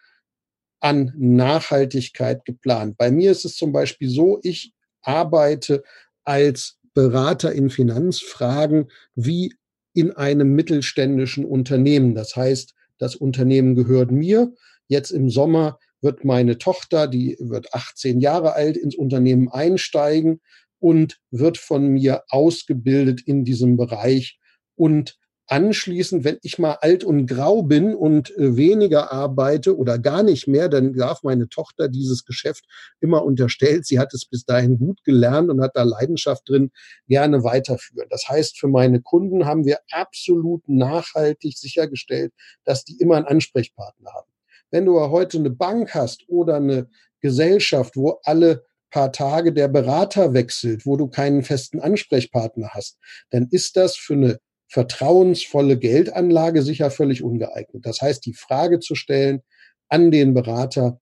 an 0.81 1.13
Nachhaltigkeit 1.17 2.45
geplant? 2.45 2.97
Bei 2.97 3.11
mir 3.11 3.31
ist 3.31 3.45
es 3.45 3.55
zum 3.55 3.71
Beispiel 3.71 4.09
so, 4.09 4.39
ich 4.43 4.73
arbeite 5.01 5.83
als 6.23 6.77
Berater 6.93 7.53
in 7.53 7.69
Finanzfragen 7.69 8.89
wie 9.15 9.53
in 9.93 10.11
einem 10.11 10.53
mittelständischen 10.53 11.45
Unternehmen. 11.45 12.15
Das 12.15 12.35
heißt, 12.35 12.73
das 12.97 13.15
Unternehmen 13.15 13.75
gehört 13.75 14.11
mir. 14.11 14.53
Jetzt 14.87 15.11
im 15.11 15.29
Sommer 15.29 15.79
wird 16.01 16.25
meine 16.25 16.57
Tochter, 16.57 17.07
die 17.07 17.37
wird 17.39 17.73
18 17.73 18.19
Jahre 18.19 18.53
alt, 18.53 18.77
ins 18.77 18.95
Unternehmen 18.95 19.49
einsteigen 19.49 20.41
und 20.79 21.19
wird 21.31 21.57
von 21.57 21.87
mir 21.87 22.23
ausgebildet 22.29 23.21
in 23.25 23.43
diesem 23.43 23.77
Bereich. 23.77 24.39
Und 24.75 25.18
anschließend, 25.49 26.23
wenn 26.23 26.37
ich 26.43 26.59
mal 26.59 26.77
alt 26.81 27.03
und 27.03 27.25
grau 27.25 27.63
bin 27.63 27.95
und 27.95 28.35
äh, 28.37 28.55
weniger 28.55 29.11
arbeite 29.11 29.75
oder 29.75 29.97
gar 29.97 30.23
nicht 30.23 30.47
mehr, 30.47 30.69
dann 30.69 30.93
darf 30.93 31.23
meine 31.23 31.49
Tochter 31.49 31.89
dieses 31.89 32.23
Geschäft 32.23 32.65
immer 32.99 33.23
unterstellt. 33.23 33.85
Sie 33.85 33.99
hat 33.99 34.13
es 34.13 34.25
bis 34.25 34.45
dahin 34.45 34.77
gut 34.77 35.03
gelernt 35.03 35.49
und 35.49 35.61
hat 35.61 35.71
da 35.75 35.83
Leidenschaft 35.83 36.47
drin, 36.47 36.71
gerne 37.07 37.43
weiterführen. 37.43 38.07
Das 38.09 38.29
heißt, 38.29 38.59
für 38.59 38.67
meine 38.67 39.01
Kunden 39.01 39.45
haben 39.45 39.65
wir 39.65 39.79
absolut 39.91 40.67
nachhaltig 40.69 41.57
sichergestellt, 41.57 42.31
dass 42.63 42.85
die 42.85 42.97
immer 42.99 43.17
einen 43.17 43.25
Ansprechpartner 43.25 44.11
haben. 44.13 44.29
Wenn 44.71 44.85
du 44.85 44.99
heute 44.99 45.39
eine 45.39 45.49
Bank 45.49 45.95
hast 45.95 46.25
oder 46.27 46.57
eine 46.57 46.89
Gesellschaft, 47.21 47.95
wo 47.95 48.19
alle 48.23 48.65
paar 48.91 49.11
Tage 49.11 49.53
der 49.53 49.67
Berater 49.67 50.33
wechselt, 50.33 50.85
wo 50.85 50.95
du 50.95 51.07
keinen 51.07 51.43
festen 51.43 51.79
Ansprechpartner 51.79 52.69
hast, 52.73 52.97
dann 53.29 53.47
ist 53.51 53.77
das 53.77 53.95
für 53.95 54.13
eine 54.13 54.39
vertrauensvolle 54.69 55.77
Geldanlage 55.77 56.61
sicher 56.61 56.91
völlig 56.91 57.23
ungeeignet. 57.23 57.85
Das 57.85 58.01
heißt, 58.01 58.25
die 58.25 58.33
Frage 58.33 58.79
zu 58.79 58.95
stellen 58.95 59.41
an 59.89 60.11
den 60.11 60.33
Berater, 60.33 60.99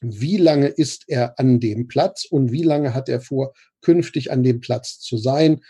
wie 0.00 0.36
lange 0.36 0.66
ist 0.66 1.04
er 1.06 1.38
an 1.38 1.60
dem 1.60 1.88
Platz 1.88 2.24
und 2.24 2.52
wie 2.52 2.62
lange 2.62 2.94
hat 2.94 3.08
er 3.08 3.20
vor, 3.20 3.52
künftig 3.80 4.32
an 4.32 4.42
dem 4.42 4.60
Platz 4.60 4.98
zu 4.98 5.16
sein, 5.16 5.60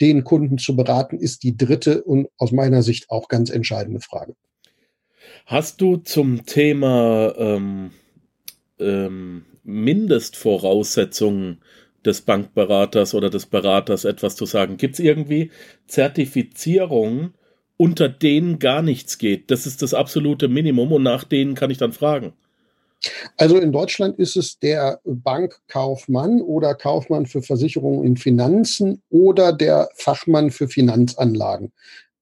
den 0.00 0.24
Kunden 0.24 0.58
zu 0.58 0.76
beraten, 0.76 1.18
ist 1.18 1.42
die 1.42 1.56
dritte 1.56 2.02
und 2.02 2.28
aus 2.38 2.52
meiner 2.52 2.82
Sicht 2.82 3.10
auch 3.10 3.28
ganz 3.28 3.50
entscheidende 3.50 4.00
Frage. 4.00 4.34
Hast 5.46 5.80
du 5.80 5.98
zum 5.98 6.46
Thema 6.46 7.34
ähm, 7.36 7.90
ähm, 8.78 9.44
Mindestvoraussetzungen 9.62 11.62
des 12.04 12.22
Bankberaters 12.22 13.14
oder 13.14 13.30
des 13.30 13.46
Beraters 13.46 14.04
etwas 14.04 14.36
zu 14.36 14.46
sagen? 14.46 14.76
Gibt 14.76 14.94
es 14.94 15.00
irgendwie 15.00 15.50
Zertifizierungen, 15.86 17.34
unter 17.76 18.08
denen 18.08 18.58
gar 18.58 18.82
nichts 18.82 19.18
geht? 19.18 19.50
Das 19.50 19.66
ist 19.66 19.82
das 19.82 19.94
absolute 19.94 20.48
Minimum 20.48 20.92
und 20.92 21.02
nach 21.02 21.24
denen 21.24 21.54
kann 21.54 21.70
ich 21.70 21.78
dann 21.78 21.92
fragen. 21.92 22.34
Also 23.36 23.58
in 23.58 23.72
Deutschland 23.72 24.18
ist 24.18 24.36
es 24.36 24.58
der 24.58 25.00
Bankkaufmann 25.04 26.40
oder 26.40 26.74
Kaufmann 26.74 27.26
für 27.26 27.42
Versicherungen 27.42 28.04
in 28.04 28.16
Finanzen 28.16 29.02
oder 29.10 29.52
der 29.52 29.88
Fachmann 29.96 30.50
für 30.50 30.68
Finanzanlagen. 30.68 31.72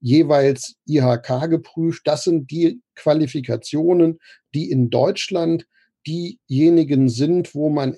Jeweils 0.00 0.74
IHK 0.86 1.48
geprüft. 1.48 2.02
Das 2.04 2.24
sind 2.24 2.50
die 2.50 2.80
Qualifikationen, 2.96 4.18
die 4.54 4.70
in 4.70 4.90
Deutschland 4.90 5.66
diejenigen 6.06 7.08
sind, 7.08 7.54
wo 7.54 7.68
man 7.68 7.94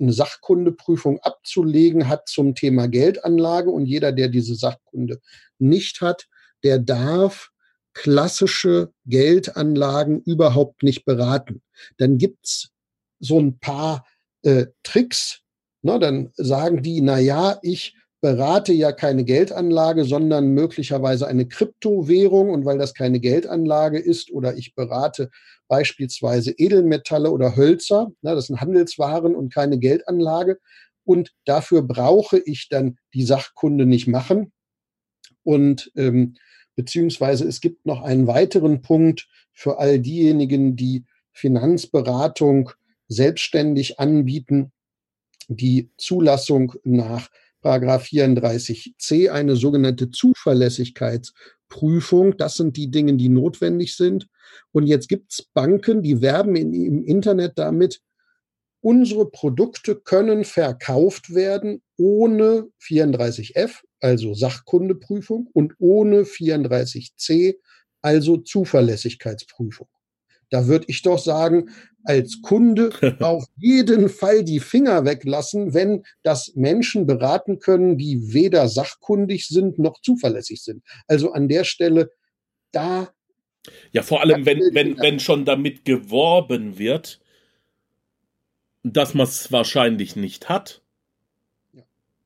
eine 0.00 0.12
Sachkundeprüfung 0.12 1.20
abzulegen 1.20 2.08
hat 2.08 2.28
zum 2.28 2.54
Thema 2.54 2.88
Geldanlage 2.88 3.70
und 3.70 3.86
jeder, 3.86 4.12
der 4.12 4.28
diese 4.28 4.54
Sachkunde 4.54 5.20
nicht 5.58 6.00
hat, 6.00 6.26
der 6.64 6.78
darf 6.78 7.50
klassische 7.94 8.92
Geldanlagen 9.06 10.22
überhaupt 10.22 10.82
nicht 10.82 11.04
beraten. 11.04 11.62
Dann 11.98 12.18
gibt's 12.18 12.70
so 13.20 13.38
ein 13.38 13.58
paar 13.58 14.06
äh, 14.42 14.66
Tricks. 14.82 15.40
Ne? 15.82 15.98
Dann 15.98 16.32
sagen 16.36 16.82
die, 16.82 17.00
na 17.00 17.18
ja, 17.18 17.58
ich 17.62 17.96
berate 18.20 18.72
ja 18.72 18.92
keine 18.92 19.24
Geldanlage, 19.24 20.04
sondern 20.04 20.48
möglicherweise 20.48 21.26
eine 21.26 21.46
Kryptowährung. 21.46 22.50
Und 22.50 22.64
weil 22.64 22.78
das 22.78 22.94
keine 22.94 23.20
Geldanlage 23.20 23.98
ist 23.98 24.30
oder 24.30 24.56
ich 24.56 24.74
berate 24.74 25.30
beispielsweise 25.72 26.50
Edelmetalle 26.50 27.30
oder 27.30 27.56
Hölzer, 27.56 28.12
na, 28.20 28.34
das 28.34 28.48
sind 28.48 28.60
Handelswaren 28.60 29.34
und 29.34 29.54
keine 29.54 29.78
Geldanlage. 29.78 30.58
Und 31.02 31.32
dafür 31.46 31.80
brauche 31.80 32.38
ich 32.38 32.68
dann 32.68 32.98
die 33.14 33.22
Sachkunde 33.22 33.86
nicht 33.86 34.06
machen. 34.06 34.52
Und 35.44 35.90
ähm, 35.96 36.34
beziehungsweise 36.76 37.48
es 37.48 37.62
gibt 37.62 37.86
noch 37.86 38.02
einen 38.02 38.26
weiteren 38.26 38.82
Punkt 38.82 39.28
für 39.50 39.78
all 39.78 39.98
diejenigen, 39.98 40.76
die 40.76 41.06
Finanzberatung 41.32 42.72
selbstständig 43.08 43.98
anbieten, 43.98 44.72
die 45.48 45.90
Zulassung 45.96 46.74
nach 46.84 47.30
Paragraph 47.62 48.04
34c 48.08 49.30
eine 49.30 49.56
sogenannte 49.56 50.10
Zuverlässigkeitsprüfung. 51.72 52.36
Das 52.36 52.56
sind 52.56 52.76
die 52.76 52.90
Dinge, 52.90 53.14
die 53.14 53.28
notwendig 53.28 53.96
sind. 53.96 54.28
Und 54.72 54.86
jetzt 54.86 55.08
gibt 55.08 55.32
es 55.32 55.42
Banken, 55.42 56.02
die 56.02 56.20
werben 56.20 56.54
in, 56.56 56.72
im 56.74 57.04
Internet 57.04 57.52
damit, 57.56 58.00
unsere 58.80 59.30
Produkte 59.30 59.96
können 59.96 60.44
verkauft 60.44 61.34
werden 61.34 61.82
ohne 61.96 62.68
34f, 62.82 63.80
also 64.00 64.34
Sachkundeprüfung, 64.34 65.48
und 65.52 65.74
ohne 65.78 66.22
34c, 66.22 67.54
also 68.00 68.38
Zuverlässigkeitsprüfung. 68.38 69.88
Da 70.52 70.66
würde 70.66 70.84
ich 70.88 71.00
doch 71.00 71.18
sagen, 71.18 71.70
als 72.04 72.42
Kunde 72.42 72.90
auf 73.20 73.46
jeden 73.56 74.10
Fall 74.10 74.44
die 74.44 74.60
Finger 74.60 75.06
weglassen, 75.06 75.72
wenn 75.72 76.04
das 76.22 76.52
Menschen 76.54 77.06
beraten 77.06 77.58
können, 77.58 77.96
die 77.96 78.34
weder 78.34 78.68
sachkundig 78.68 79.48
sind 79.48 79.78
noch 79.78 80.00
zuverlässig 80.02 80.62
sind. 80.62 80.84
Also 81.06 81.32
an 81.32 81.48
der 81.48 81.64
Stelle, 81.64 82.10
da. 82.70 83.10
Ja, 83.92 84.02
vor 84.02 84.20
allem, 84.20 84.44
wenn, 84.44 84.60
wenn, 84.72 84.98
wenn 84.98 85.20
schon 85.20 85.46
damit 85.46 85.86
geworben 85.86 86.78
wird, 86.78 87.20
dass 88.82 89.14
man 89.14 89.26
es 89.26 89.50
wahrscheinlich 89.50 90.16
nicht 90.16 90.50
hat. 90.50 90.82
Ja. 91.72 91.82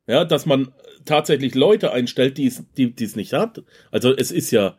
ja, 0.08 0.24
dass 0.24 0.46
man 0.46 0.72
tatsächlich 1.04 1.54
Leute 1.54 1.92
einstellt, 1.92 2.38
die 2.38 2.46
es 2.46 2.64
die, 2.76 2.92
es 2.98 3.14
nicht 3.14 3.34
hat. 3.34 3.62
Also 3.92 4.12
es 4.12 4.32
ist 4.32 4.50
ja, 4.50 4.76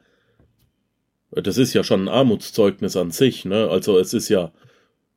das 1.31 1.57
ist 1.57 1.73
ja 1.73 1.83
schon 1.83 2.05
ein 2.05 2.07
Armutszeugnis 2.07 2.95
an 2.95 3.11
sich, 3.11 3.45
ne? 3.45 3.69
Also 3.69 3.97
es 3.99 4.13
ist 4.13 4.29
ja. 4.29 4.51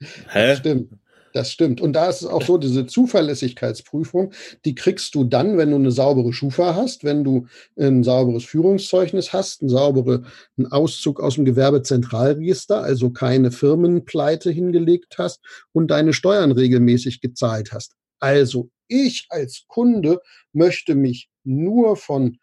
Hä? 0.01 0.49
Das 0.49 0.59
stimmt. 0.59 0.93
Das 1.33 1.53
stimmt. 1.53 1.81
Und 1.81 1.93
da 1.93 2.09
ist 2.09 2.23
es 2.23 2.27
auch 2.27 2.43
so, 2.43 2.59
diese 2.59 2.87
Zuverlässigkeitsprüfung, 2.87 4.33
die 4.65 4.75
kriegst 4.75 5.15
du 5.15 5.25
dann, 5.25 5.59
wenn 5.59 5.71
du 5.71 5.77
eine 5.77 5.93
saubere 5.93 6.33
Schufa 6.33 6.75
hast, 6.75 7.05
wenn 7.05 7.23
du 7.23 7.47
ein 7.79 8.03
sauberes 8.03 8.45
Führungszeugnis 8.45 9.33
hast, 9.33 9.63
einen 9.63 9.69
sauberen 9.69 10.27
Auszug 10.71 11.21
aus 11.21 11.37
dem 11.37 11.45
Gewerbezentralregister, 11.45 12.83
also 12.83 13.11
keine 13.11 13.53
Firmenpleite 13.53 14.51
hingelegt 14.51 15.19
hast 15.19 15.41
und 15.73 15.93
deine 15.93 16.13
Steuern 16.13 16.51
regelmäßig 16.51 17.21
gezahlt 17.21 17.73
hast. 17.73 17.95
Also 18.19 18.71
ich 18.89 19.27
als 19.31 19.65
Kunde 19.69 20.21
möchte 20.53 20.97
mich 20.97 21.29
nur 21.45 21.97
von 21.97 22.39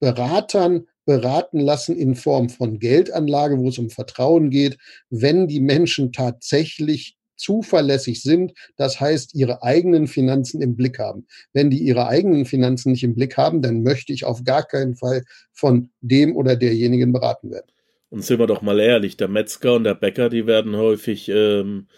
Beratern 0.00 0.88
beraten 1.04 1.60
lassen 1.60 1.96
in 1.96 2.14
Form 2.14 2.48
von 2.48 2.78
Geldanlage, 2.78 3.58
wo 3.58 3.68
es 3.68 3.78
um 3.78 3.90
Vertrauen 3.90 4.50
geht, 4.50 4.78
wenn 5.10 5.48
die 5.48 5.60
Menschen 5.60 6.12
tatsächlich 6.12 7.16
zuverlässig 7.36 8.22
sind, 8.22 8.52
das 8.76 9.00
heißt, 9.00 9.34
ihre 9.34 9.62
eigenen 9.62 10.06
Finanzen 10.06 10.62
im 10.62 10.76
Blick 10.76 10.98
haben. 10.98 11.26
Wenn 11.52 11.70
die 11.70 11.78
ihre 11.78 12.06
eigenen 12.06 12.44
Finanzen 12.44 12.92
nicht 12.92 13.02
im 13.02 13.14
Blick 13.14 13.36
haben, 13.36 13.62
dann 13.62 13.82
möchte 13.82 14.12
ich 14.12 14.24
auf 14.24 14.44
gar 14.44 14.62
keinen 14.62 14.94
Fall 14.94 15.24
von 15.52 15.90
dem 16.00 16.36
oder 16.36 16.54
derjenigen 16.54 17.12
beraten 17.12 17.50
werden. 17.50 17.66
Und 18.10 18.22
sind 18.24 18.38
wir 18.38 18.46
doch 18.46 18.62
mal 18.62 18.78
ehrlich, 18.78 19.16
der 19.16 19.28
Metzger 19.28 19.74
und 19.74 19.84
der 19.84 19.94
Bäcker, 19.94 20.28
die 20.28 20.46
werden 20.46 20.76
häufig 20.76 21.28
ähm, 21.30 21.88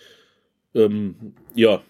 ähm, 0.74 1.34
ja, 1.54 1.82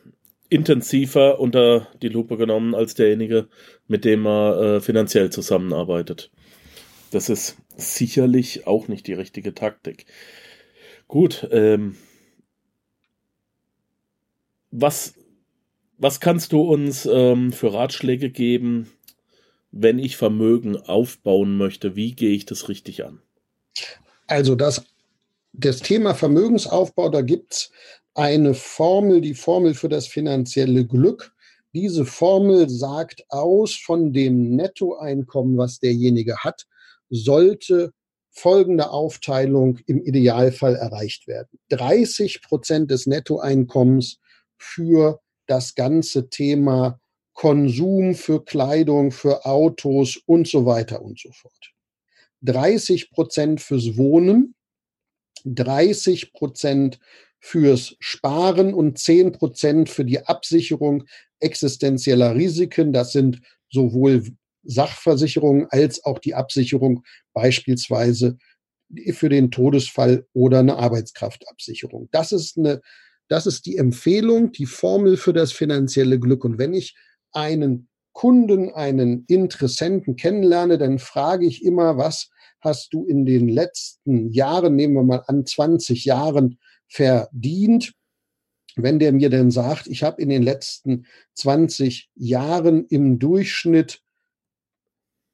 intensiver 0.48 1.40
unter 1.40 1.88
die 2.02 2.08
Lupe 2.08 2.36
genommen 2.36 2.74
als 2.74 2.94
derjenige, 2.94 3.48
mit 3.86 4.04
dem 4.04 4.20
man 4.20 4.58
äh, 4.58 4.80
finanziell 4.80 5.30
zusammenarbeitet. 5.30 6.30
Das 7.14 7.28
ist 7.28 7.56
sicherlich 7.76 8.66
auch 8.66 8.88
nicht 8.88 9.06
die 9.06 9.12
richtige 9.12 9.54
Taktik. 9.54 10.06
Gut, 11.06 11.46
ähm, 11.52 11.94
was, 14.72 15.14
was 15.96 16.18
kannst 16.18 16.52
du 16.52 16.62
uns 16.62 17.06
ähm, 17.06 17.52
für 17.52 17.72
Ratschläge 17.72 18.30
geben, 18.30 18.90
wenn 19.70 20.00
ich 20.00 20.16
Vermögen 20.16 20.76
aufbauen 20.76 21.56
möchte? 21.56 21.94
Wie 21.94 22.16
gehe 22.16 22.32
ich 22.32 22.46
das 22.46 22.68
richtig 22.68 23.04
an? 23.04 23.22
Also 24.26 24.56
das, 24.56 24.84
das 25.52 25.78
Thema 25.78 26.14
Vermögensaufbau, 26.14 27.10
da 27.10 27.20
gibt 27.20 27.52
es 27.52 27.70
eine 28.14 28.54
Formel, 28.54 29.20
die 29.20 29.34
Formel 29.34 29.74
für 29.74 29.88
das 29.88 30.08
finanzielle 30.08 30.84
Glück. 30.84 31.32
Diese 31.74 32.06
Formel 32.06 32.68
sagt 32.68 33.24
aus 33.28 33.76
von 33.76 34.12
dem 34.12 34.56
Nettoeinkommen, 34.56 35.56
was 35.56 35.78
derjenige 35.78 36.38
hat, 36.38 36.66
sollte 37.14 37.92
folgende 38.30 38.90
Aufteilung 38.90 39.78
im 39.86 40.02
Idealfall 40.02 40.74
erreicht 40.74 41.28
werden. 41.28 41.58
30 41.68 42.42
Prozent 42.42 42.90
des 42.90 43.06
Nettoeinkommens 43.06 44.18
für 44.58 45.20
das 45.46 45.74
ganze 45.74 46.28
Thema 46.28 47.00
Konsum, 47.32 48.14
für 48.14 48.44
Kleidung, 48.44 49.12
für 49.12 49.46
Autos 49.46 50.20
und 50.26 50.48
so 50.48 50.66
weiter 50.66 51.02
und 51.02 51.18
so 51.18 51.30
fort. 51.32 51.72
30 52.42 53.10
Prozent 53.10 53.60
fürs 53.60 53.96
Wohnen, 53.96 54.54
30 55.44 56.32
Prozent 56.32 56.98
fürs 57.38 57.94
Sparen 58.00 58.74
und 58.74 58.98
10 58.98 59.32
Prozent 59.32 59.90
für 59.90 60.04
die 60.04 60.26
Absicherung 60.26 61.04
existenzieller 61.40 62.34
Risiken. 62.34 62.92
Das 62.92 63.12
sind 63.12 63.40
sowohl 63.70 64.24
Sachversicherung 64.64 65.66
als 65.70 66.04
auch 66.04 66.18
die 66.18 66.34
Absicherung 66.34 67.04
beispielsweise 67.32 68.38
für 69.12 69.28
den 69.28 69.50
Todesfall 69.50 70.26
oder 70.32 70.60
eine 70.60 70.76
Arbeitskraftabsicherung. 70.76 72.08
Das 72.12 72.32
ist 72.32 72.58
eine, 72.58 72.80
das 73.28 73.46
ist 73.46 73.66
die 73.66 73.76
Empfehlung, 73.76 74.52
die 74.52 74.66
Formel 74.66 75.16
für 75.16 75.32
das 75.32 75.52
finanzielle 75.52 76.18
Glück. 76.18 76.44
Und 76.44 76.58
wenn 76.58 76.74
ich 76.74 76.94
einen 77.32 77.88
Kunden, 78.12 78.70
einen 78.72 79.24
Interessenten 79.26 80.16
kennenlerne, 80.16 80.78
dann 80.78 80.98
frage 80.98 81.46
ich 81.46 81.64
immer, 81.64 81.96
was 81.96 82.30
hast 82.60 82.94
du 82.94 83.04
in 83.04 83.26
den 83.26 83.48
letzten 83.48 84.30
Jahren, 84.30 84.76
nehmen 84.76 84.94
wir 84.94 85.02
mal 85.02 85.24
an, 85.26 85.44
20 85.44 86.04
Jahren 86.04 86.58
verdient? 86.88 87.92
Wenn 88.76 88.98
der 88.98 89.12
mir 89.12 89.30
dann 89.30 89.50
sagt, 89.50 89.86
ich 89.86 90.02
habe 90.02 90.22
in 90.22 90.28
den 90.28 90.42
letzten 90.42 91.06
20 91.34 92.10
Jahren 92.14 92.86
im 92.86 93.18
Durchschnitt 93.18 94.00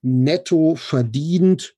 netto 0.02 0.75
verdient 0.76 1.76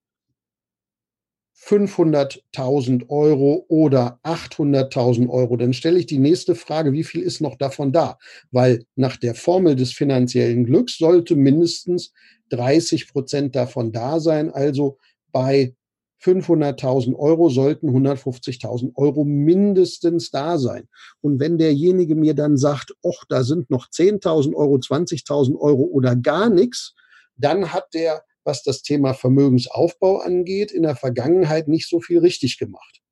500.000 1.65 3.09
Euro 3.09 3.65
oder 3.69 4.19
800.000 4.25 5.29
Euro, 5.29 5.57
dann 5.57 5.73
stelle 5.73 5.99
ich 6.01 6.07
die 6.07 6.19
nächste 6.19 6.57
Frage, 6.57 6.93
wie 6.93 7.05
viel 7.05 7.23
ist 7.23 7.41
noch 7.41 7.57
davon 7.57 7.93
da? 7.93 8.19
Weil 8.51 8.85
nach 8.97 9.17
der 9.17 9.37
Formel 9.37 9.77
des 9.77 9.93
finanziellen 9.93 10.65
Glücks 10.65 10.99
sollte 10.99 11.37
mindestens 11.37 12.13
30 12.49 13.09
Prozent 13.09 13.55
davon 13.55 13.93
da 13.93 14.19
sein. 14.19 14.51
Also 14.51 14.99
bei 15.31 15.75
500.000 16.23 17.15
Euro 17.17 17.49
sollten 17.49 17.91
150.000 17.91 18.97
Euro 18.97 19.25
mindestens 19.25 20.31
da 20.31 20.59
sein. 20.59 20.89
Und 21.21 21.39
wenn 21.39 21.59
derjenige 21.59 22.17
mir 22.17 22.35
dann 22.35 22.57
sagt, 22.57 22.93
ach, 23.05 23.25
da 23.29 23.45
sind 23.45 23.71
noch 23.71 23.89
10.000 23.89 24.55
Euro, 24.55 24.77
20.000 24.77 25.57
Euro 25.59 25.83
oder 25.83 26.17
gar 26.17 26.49
nichts, 26.51 26.95
dann 27.43 27.73
hat 27.73 27.95
der, 27.95 28.25
was 28.45 28.63
das 28.63 28.83
Thema 28.83 29.15
Vermögensaufbau 29.15 30.19
angeht, 30.19 30.73
in 30.73 30.83
der 30.83 30.97
Vergangenheit 30.97 31.69
nicht 31.69 31.89
so 31.89 32.01
viel 32.01 32.19
richtig 32.19 32.59
gemacht. 32.59 33.03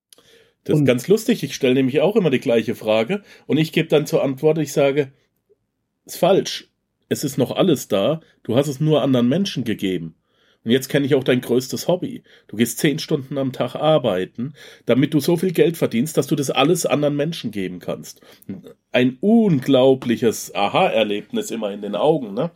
Das 0.64 0.75
und 0.75 0.82
ist 0.82 0.87
ganz 0.87 1.08
lustig. 1.08 1.42
Ich 1.42 1.54
stelle 1.54 1.75
nämlich 1.75 2.00
auch 2.00 2.16
immer 2.16 2.30
die 2.30 2.40
gleiche 2.40 2.75
Frage 2.75 3.22
und 3.46 3.56
ich 3.56 3.72
gebe 3.72 3.88
dann 3.88 4.06
zur 4.06 4.22
Antwort, 4.22 4.58
ich 4.58 4.72
sage, 4.72 5.12
ist 6.04 6.16
falsch. 6.16 6.70
Es 7.08 7.25
ist 7.25 7.38
noch 7.38 7.50
alles 7.50 7.88
da. 7.88 8.20
Du 8.42 8.56
hast 8.56 8.68
es 8.68 8.80
nur 8.80 9.02
anderen 9.02 9.28
Menschen 9.28 9.64
gegeben. 9.64 10.14
Und 10.62 10.72
jetzt 10.72 10.88
kenne 10.88 11.06
ich 11.06 11.14
auch 11.14 11.25
dein 11.25 11.40
größtes 11.40 11.88
Hobby. 11.88 12.22
Du 12.46 12.56
gehst 12.56 12.78
zehn 12.78 12.99
Stunden 12.99 13.38
am 13.38 13.52
Tag 13.52 13.75
arbeiten, 13.75 14.52
damit 14.84 15.14
du 15.14 15.20
so 15.20 15.38
viel 15.38 15.52
Geld 15.52 15.78
verdienst, 15.78 16.18
dass 16.18 16.26
du 16.26 16.37
das 16.37 16.50
alles 16.50 16.84
anderen 16.84 17.16
Menschen 17.16 17.50
geben 17.50 17.78
kannst. 17.78 18.20
Ein 18.92 19.16
unglaubliches 19.20 20.54
Aha-Erlebnis 20.54 21.50
immer 21.50 21.72
in 21.72 21.80
den 21.80 21.94
Augen, 21.94 22.34
ne? 22.34 22.50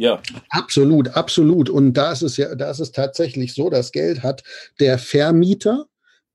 Ja. 0.00 0.22
Absolut, 0.48 1.08
absolut. 1.08 1.68
Und 1.68 1.92
da 1.92 2.12
ist 2.12 2.22
es 2.22 2.38
ja, 2.38 2.54
da 2.54 2.70
ist 2.70 2.80
es 2.80 2.90
tatsächlich 2.90 3.52
so, 3.52 3.68
das 3.68 3.92
Geld 3.92 4.22
hat 4.22 4.42
der 4.80 4.96
Vermieter. 4.96 5.84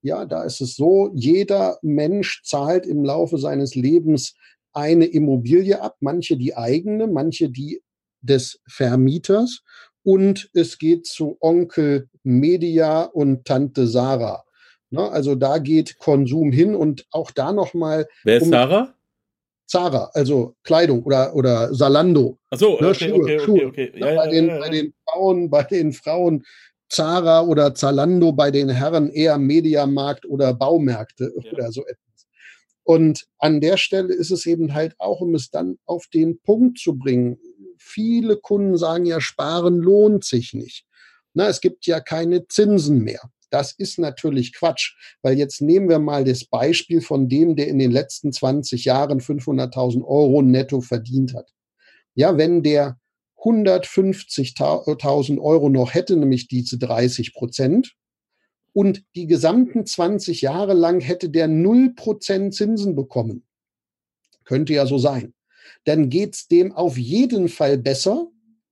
Ja, 0.02 0.24
da 0.24 0.44
ist 0.44 0.60
es 0.60 0.76
so, 0.76 1.10
jeder 1.14 1.76
Mensch 1.82 2.44
zahlt 2.44 2.86
im 2.86 3.04
Laufe 3.04 3.38
seines 3.38 3.74
Lebens 3.74 4.36
eine 4.72 5.06
Immobilie 5.06 5.80
ab, 5.82 5.96
manche 5.98 6.36
die 6.36 6.56
eigene, 6.56 7.08
manche 7.08 7.50
die 7.50 7.82
des 8.20 8.60
Vermieters. 8.68 9.62
Und 10.04 10.48
es 10.52 10.78
geht 10.78 11.06
zu 11.06 11.36
Onkel 11.40 12.08
Media 12.22 13.02
und 13.02 13.46
Tante 13.46 13.88
Sarah. 13.88 14.44
Ne, 14.90 15.10
also 15.10 15.34
da 15.34 15.58
geht 15.58 15.98
Konsum 15.98 16.52
hin 16.52 16.76
und 16.76 17.04
auch 17.10 17.32
da 17.32 17.52
nochmal. 17.52 18.06
Wer 18.22 18.36
ist 18.36 18.44
um, 18.44 18.50
Sarah? 18.50 18.94
Zara, 19.66 20.10
also 20.14 20.54
Kleidung 20.62 21.02
oder, 21.02 21.34
oder 21.34 21.74
Salando. 21.74 22.38
Ach 22.50 22.58
so, 22.58 22.78
ne, 22.80 22.88
okay, 22.88 23.08
Schuhe, 23.08 23.20
okay, 23.22 23.38
Schuhe. 23.40 23.66
okay, 23.66 23.90
okay. 23.90 24.00
Ja, 24.00 24.06
bei, 24.06 24.14
ja, 24.14 24.30
den, 24.30 24.46
ja, 24.46 24.58
bei 24.58 24.68
den 24.68 24.94
Frauen, 25.04 25.50
bei 25.50 25.62
den 25.64 25.92
Frauen 25.92 26.44
Zara 26.88 27.42
oder 27.42 27.74
Zalando, 27.74 28.32
bei 28.32 28.50
den 28.50 28.68
Herren 28.68 29.10
eher 29.10 29.38
Mediamarkt 29.38 30.24
oder 30.26 30.54
Baumärkte 30.54 31.32
oder 31.52 31.72
so 31.72 31.84
etwas. 31.84 32.26
Und 32.84 33.26
an 33.38 33.60
der 33.60 33.76
Stelle 33.76 34.14
ist 34.14 34.30
es 34.30 34.46
eben 34.46 34.72
halt 34.72 34.94
auch, 34.98 35.20
um 35.20 35.34
es 35.34 35.50
dann 35.50 35.78
auf 35.86 36.06
den 36.14 36.40
Punkt 36.40 36.78
zu 36.78 36.96
bringen. 36.96 37.38
Viele 37.76 38.36
Kunden 38.36 38.76
sagen 38.76 39.04
ja, 39.06 39.20
sparen 39.20 39.78
lohnt 39.78 40.24
sich 40.24 40.54
nicht. 40.54 40.86
Na, 41.34 41.48
es 41.48 41.60
gibt 41.60 41.86
ja 41.86 41.98
keine 41.98 42.46
Zinsen 42.46 43.02
mehr. 43.02 43.20
Das 43.50 43.72
ist 43.72 43.98
natürlich 43.98 44.52
Quatsch, 44.52 44.94
weil 45.22 45.38
jetzt 45.38 45.60
nehmen 45.60 45.88
wir 45.88 45.98
mal 45.98 46.24
das 46.24 46.44
Beispiel 46.44 47.00
von 47.00 47.28
dem, 47.28 47.56
der 47.56 47.68
in 47.68 47.78
den 47.78 47.92
letzten 47.92 48.32
20 48.32 48.84
Jahren 48.84 49.20
500.000 49.20 50.04
Euro 50.04 50.42
netto 50.42 50.80
verdient 50.80 51.34
hat. 51.34 51.52
Ja, 52.14 52.36
wenn 52.36 52.62
der 52.62 52.98
150.000 53.38 55.40
Euro 55.40 55.68
noch 55.68 55.94
hätte, 55.94 56.16
nämlich 56.16 56.48
diese 56.48 56.78
30 56.78 57.34
Prozent, 57.34 57.94
und 58.72 59.04
die 59.14 59.26
gesamten 59.26 59.86
20 59.86 60.42
Jahre 60.42 60.74
lang 60.74 61.00
hätte 61.00 61.30
der 61.30 61.48
0 61.48 61.94
Prozent 61.94 62.54
Zinsen 62.54 62.94
bekommen. 62.94 63.46
Könnte 64.44 64.74
ja 64.74 64.84
so 64.84 64.98
sein. 64.98 65.32
Dann 65.84 66.10
geht's 66.10 66.48
dem 66.48 66.72
auf 66.72 66.98
jeden 66.98 67.48
Fall 67.48 67.78
besser, 67.78 68.26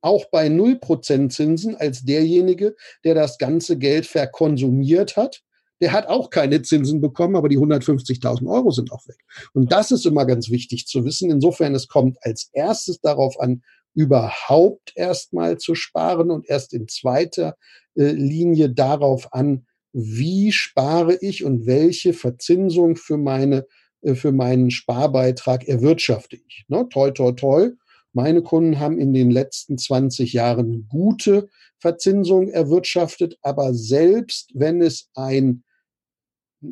auch 0.05 0.27
bei 0.31 0.47
0% 0.49 1.31
Zinsen 1.31 1.77
als 1.77 2.05
derjenige, 2.05 2.77
der 3.05 3.15
das 3.15 3.39
ganze 3.39 3.79
Geld 3.79 4.07
verkonsumiert 4.07 5.17
hat. 5.17 5.43
Der 5.81 5.93
hat 5.93 6.07
auch 6.07 6.31
keine 6.31 6.63
Zinsen 6.63 7.01
bekommen, 7.01 7.37
aber 7.37 7.49
die 7.49 7.59
150.000 7.59 8.49
Euro 8.49 8.71
sind 8.71 8.93
auch 8.93 9.07
weg. 9.09 9.19
Und 9.55 9.73
das 9.73 9.91
ist 9.91 10.07
immer 10.07 10.25
ganz 10.25 10.51
wichtig 10.51 10.87
zu 10.87 11.05
wissen. 11.05 11.31
Insofern, 11.31 11.75
es 11.75 11.89
kommt 11.89 12.19
als 12.21 12.51
erstes 12.53 13.01
darauf 13.01 13.41
an, 13.41 13.63
überhaupt 13.95 14.93
erstmal 14.95 15.59
zu 15.59 15.75
sparen 15.75 16.31
und 16.31 16.49
erst 16.49 16.75
in 16.75 16.87
zweiter 16.89 17.57
äh, 17.97 18.11
Linie 18.11 18.71
darauf 18.71 19.33
an, 19.33 19.67
wie 19.93 20.53
spare 20.53 21.17
ich 21.21 21.45
und 21.45 21.67
welche 21.67 22.13
Verzinsung 22.13 22.97
für 22.97 23.17
meine 23.17 23.67
äh, 24.03 24.15
für 24.15 24.33
meinen 24.33 24.71
Sparbeitrag 24.71 25.67
erwirtschafte 25.67 26.37
ich. 26.37 26.65
Ne? 26.69 26.87
Toi, 26.91 27.11
toi, 27.11 27.33
toi. 27.33 27.71
Meine 28.15 28.43
Kunden 28.43 28.79
haben 28.79 28.99
in 28.99 29.13
den 29.13 29.31
letzten 29.31 29.77
20 29.77 30.33
Jahren 30.33 30.87
gute 30.89 31.49
Verzinsung 31.79 32.49
erwirtschaftet, 32.49 33.37
aber 33.43 33.75
selbst 33.75 34.51
wenn 34.55 34.81
es 34.81 35.11
ein, 35.15 35.65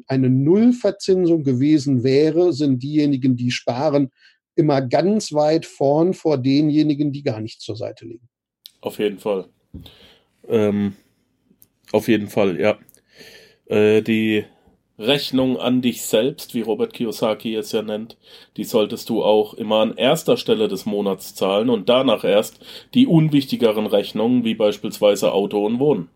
eine 0.06 0.30
Nullverzinsung 0.30 1.42
gewesen 1.42 2.04
wäre, 2.04 2.52
sind 2.52 2.82
diejenigen, 2.82 3.36
die 3.36 3.50
sparen, 3.50 4.10
immer 4.54 4.82
ganz 4.82 5.32
weit 5.32 5.66
vorn 5.66 6.14
vor 6.14 6.38
denjenigen, 6.38 7.12
die 7.12 7.24
gar 7.24 7.40
nichts 7.40 7.64
zur 7.64 7.76
Seite 7.76 8.06
legen. 8.06 8.28
Auf 8.80 8.98
jeden 8.98 9.18
Fall. 9.18 9.48
Ähm, 10.48 10.94
auf 11.90 12.06
jeden 12.06 12.28
Fall, 12.28 12.60
ja. 12.60 12.78
Äh, 13.66 14.02
die 14.02 14.44
Rechnung 14.98 15.58
an 15.58 15.82
dich 15.82 16.02
selbst, 16.02 16.54
wie 16.54 16.60
Robert 16.60 16.92
Kiyosaki 16.92 17.54
es 17.54 17.72
ja 17.72 17.82
nennt, 17.82 18.16
die 18.56 18.64
solltest 18.64 19.08
du 19.08 19.22
auch 19.24 19.54
immer 19.54 19.76
an 19.76 19.96
erster 19.96 20.36
Stelle 20.36 20.68
des 20.68 20.86
Monats 20.86 21.34
zahlen 21.34 21.70
und 21.70 21.88
danach 21.88 22.24
erst 22.24 22.60
die 22.94 23.06
unwichtigeren 23.06 23.86
Rechnungen, 23.86 24.44
wie 24.44 24.54
beispielsweise 24.54 25.32
Auto 25.32 25.64
und 25.64 25.78
Wohnen. 25.78 26.08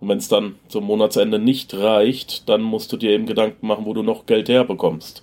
Und 0.00 0.08
wenn 0.08 0.18
es 0.18 0.28
dann 0.28 0.54
zum 0.68 0.84
Monatsende 0.84 1.38
nicht 1.38 1.74
reicht, 1.74 2.48
dann 2.48 2.62
musst 2.62 2.92
du 2.92 2.96
dir 2.96 3.10
eben 3.10 3.26
Gedanken 3.26 3.66
machen, 3.66 3.84
wo 3.84 3.94
du 3.94 4.02
noch 4.02 4.26
Geld 4.26 4.48
herbekommst. 4.48 5.22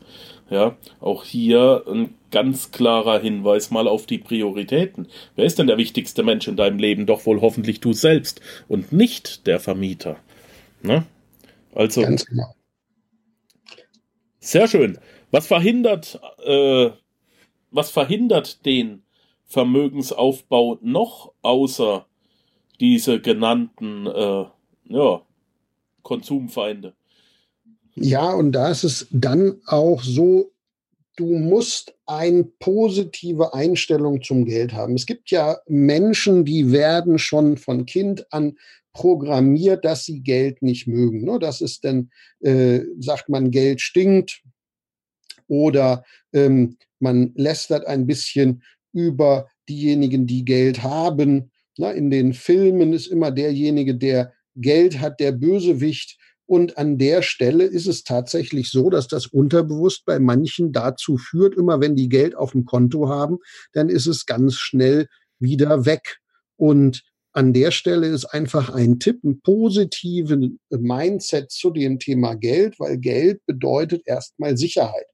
Ja, 0.49 0.75
auch 0.99 1.23
hier 1.23 1.83
ein 1.87 2.13
ganz 2.29 2.71
klarer 2.71 3.19
Hinweis 3.19 3.71
mal 3.71 3.87
auf 3.87 4.05
die 4.05 4.19
Prioritäten. 4.19 5.07
Wer 5.35 5.45
ist 5.45 5.57
denn 5.57 5.65
der 5.65 5.77
wichtigste 5.77 6.21
Mensch 6.21 6.47
in 6.47 6.55
deinem 6.55 6.77
Leben? 6.77 7.07
Doch 7.07 7.25
wohl 7.25 7.41
hoffentlich 7.41 7.79
du 7.79 7.93
selbst 7.93 8.41
und 8.67 8.91
nicht 8.91 9.47
der 9.47 9.59
Vermieter. 9.59 10.17
Ne? 10.83 11.05
Also, 11.73 12.01
ganz 12.01 12.25
genau. 12.25 12.53
Sehr 14.45 14.67
schön. 14.67 14.99
Was 15.31 15.47
verhindert, 15.47 16.19
äh, 16.45 16.91
was 17.71 17.89
verhindert 17.89 18.63
den 18.63 19.01
Vermögensaufbau 19.45 20.77
noch 20.83 21.33
außer 21.41 22.05
diese 22.79 23.19
genannten 23.19 24.05
äh, 24.05 24.45
ja, 24.85 25.21
Konsumfeinde? 26.03 26.93
Ja, 27.95 28.33
und 28.33 28.51
da 28.51 28.69
ist 28.69 28.83
es 28.83 29.07
dann 29.09 29.61
auch 29.65 30.03
so, 30.03 30.51
du 31.15 31.37
musst 31.37 31.95
eine 32.05 32.43
positive 32.43 33.53
Einstellung 33.53 34.21
zum 34.21 34.45
Geld 34.45 34.73
haben. 34.73 34.95
Es 34.95 35.05
gibt 35.05 35.31
ja 35.31 35.57
Menschen, 35.67 36.45
die 36.45 36.71
werden 36.71 37.17
schon 37.19 37.57
von 37.57 37.85
Kind 37.85 38.25
an 38.31 38.57
programmiert, 38.93 39.83
dass 39.85 40.05
sie 40.05 40.21
Geld 40.21 40.61
nicht 40.61 40.87
mögen. 40.87 41.25
Ne? 41.25 41.37
Das 41.39 41.61
ist 41.61 41.83
dann, 41.83 42.09
äh, 42.39 42.79
sagt 42.99 43.29
man, 43.29 43.51
Geld 43.51 43.81
stinkt 43.81 44.41
oder 45.47 46.03
ähm, 46.33 46.77
man 46.99 47.33
lästert 47.35 47.85
ein 47.85 48.07
bisschen 48.07 48.63
über 48.93 49.49
diejenigen, 49.67 50.25
die 50.27 50.45
Geld 50.45 50.83
haben. 50.83 51.51
Na, 51.77 51.91
in 51.91 52.09
den 52.09 52.33
Filmen 52.33 52.93
ist 52.93 53.07
immer 53.07 53.31
derjenige, 53.31 53.95
der 53.95 54.33
Geld 54.55 55.01
hat, 55.01 55.19
der 55.19 55.33
Bösewicht. 55.33 56.17
Und 56.47 56.77
an 56.77 56.97
der 56.97 57.21
Stelle 57.23 57.63
ist 57.63 57.87
es 57.87 58.03
tatsächlich 58.03 58.69
so, 58.69 58.89
dass 58.89 59.07
das 59.07 59.25
unterbewusst 59.27 60.05
bei 60.05 60.19
manchen 60.19 60.71
dazu 60.71 61.17
führt, 61.17 61.55
immer 61.55 61.81
wenn 61.81 61.95
die 61.95 62.09
Geld 62.09 62.35
auf 62.35 62.51
dem 62.51 62.65
Konto 62.65 63.09
haben, 63.09 63.39
dann 63.73 63.89
ist 63.89 64.05
es 64.05 64.25
ganz 64.25 64.55
schnell 64.55 65.07
wieder 65.39 65.85
weg. 65.85 66.19
Und 66.55 67.03
an 67.33 67.51
der 67.51 67.71
Stelle 67.71 68.07
ist 68.07 68.25
einfach 68.25 68.73
ein 68.73 68.99
Tipp, 68.99 69.23
ein 69.23 69.41
positiven 69.41 70.59
Mindset 70.69 71.51
zu 71.51 71.71
dem 71.71 71.99
Thema 71.99 72.35
Geld, 72.35 72.79
weil 72.79 72.97
Geld 72.97 73.45
bedeutet 73.45 74.03
erstmal 74.05 74.55
Sicherheit. 74.55 75.07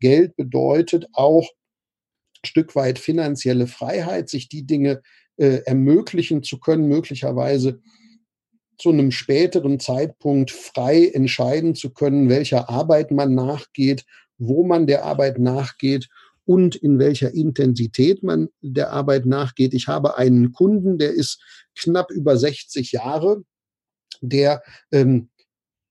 Geld 0.00 0.36
bedeutet 0.36 1.06
auch 1.12 1.42
ein 1.42 2.46
Stück 2.46 2.76
weit 2.76 2.98
finanzielle 2.98 3.66
Freiheit, 3.66 4.30
sich 4.30 4.48
die 4.48 4.64
Dinge 4.64 5.02
äh, 5.36 5.62
ermöglichen 5.66 6.42
zu 6.42 6.58
können, 6.58 6.88
möglicherweise 6.88 7.80
zu 8.78 8.90
einem 8.90 9.10
späteren 9.10 9.80
Zeitpunkt 9.80 10.50
frei 10.50 11.08
entscheiden 11.08 11.74
zu 11.74 11.90
können, 11.90 12.28
welcher 12.28 12.68
Arbeit 12.68 13.10
man 13.10 13.34
nachgeht, 13.34 14.04
wo 14.38 14.64
man 14.64 14.86
der 14.86 15.04
Arbeit 15.04 15.38
nachgeht 15.38 16.08
und 16.44 16.76
in 16.76 16.98
welcher 16.98 17.34
Intensität 17.34 18.22
man 18.22 18.48
der 18.60 18.92
Arbeit 18.92 19.26
nachgeht. 19.26 19.74
Ich 19.74 19.88
habe 19.88 20.16
einen 20.16 20.52
Kunden, 20.52 20.98
der 20.98 21.12
ist 21.12 21.42
knapp 21.74 22.10
über 22.10 22.36
60 22.36 22.92
Jahre, 22.92 23.42
der 24.20 24.62
ähm, 24.92 25.28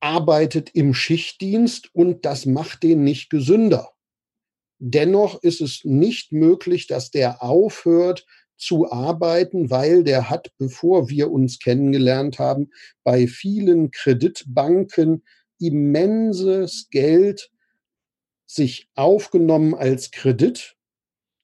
arbeitet 0.00 0.70
im 0.74 0.94
Schichtdienst 0.94 1.90
und 1.94 2.24
das 2.24 2.46
macht 2.46 2.82
den 2.82 3.04
nicht 3.04 3.30
gesünder. 3.30 3.90
Dennoch 4.78 5.42
ist 5.42 5.60
es 5.60 5.84
nicht 5.84 6.32
möglich, 6.32 6.86
dass 6.86 7.10
der 7.10 7.42
aufhört, 7.42 8.26
zu 8.56 8.90
arbeiten, 8.90 9.70
weil 9.70 10.04
der 10.04 10.30
hat, 10.30 10.50
bevor 10.58 11.08
wir 11.08 11.30
uns 11.30 11.58
kennengelernt 11.58 12.38
haben, 12.38 12.70
bei 13.04 13.26
vielen 13.26 13.90
Kreditbanken 13.90 15.22
immenses 15.58 16.88
Geld 16.90 17.50
sich 18.46 18.88
aufgenommen 18.94 19.74
als 19.74 20.10
Kredit. 20.10 20.76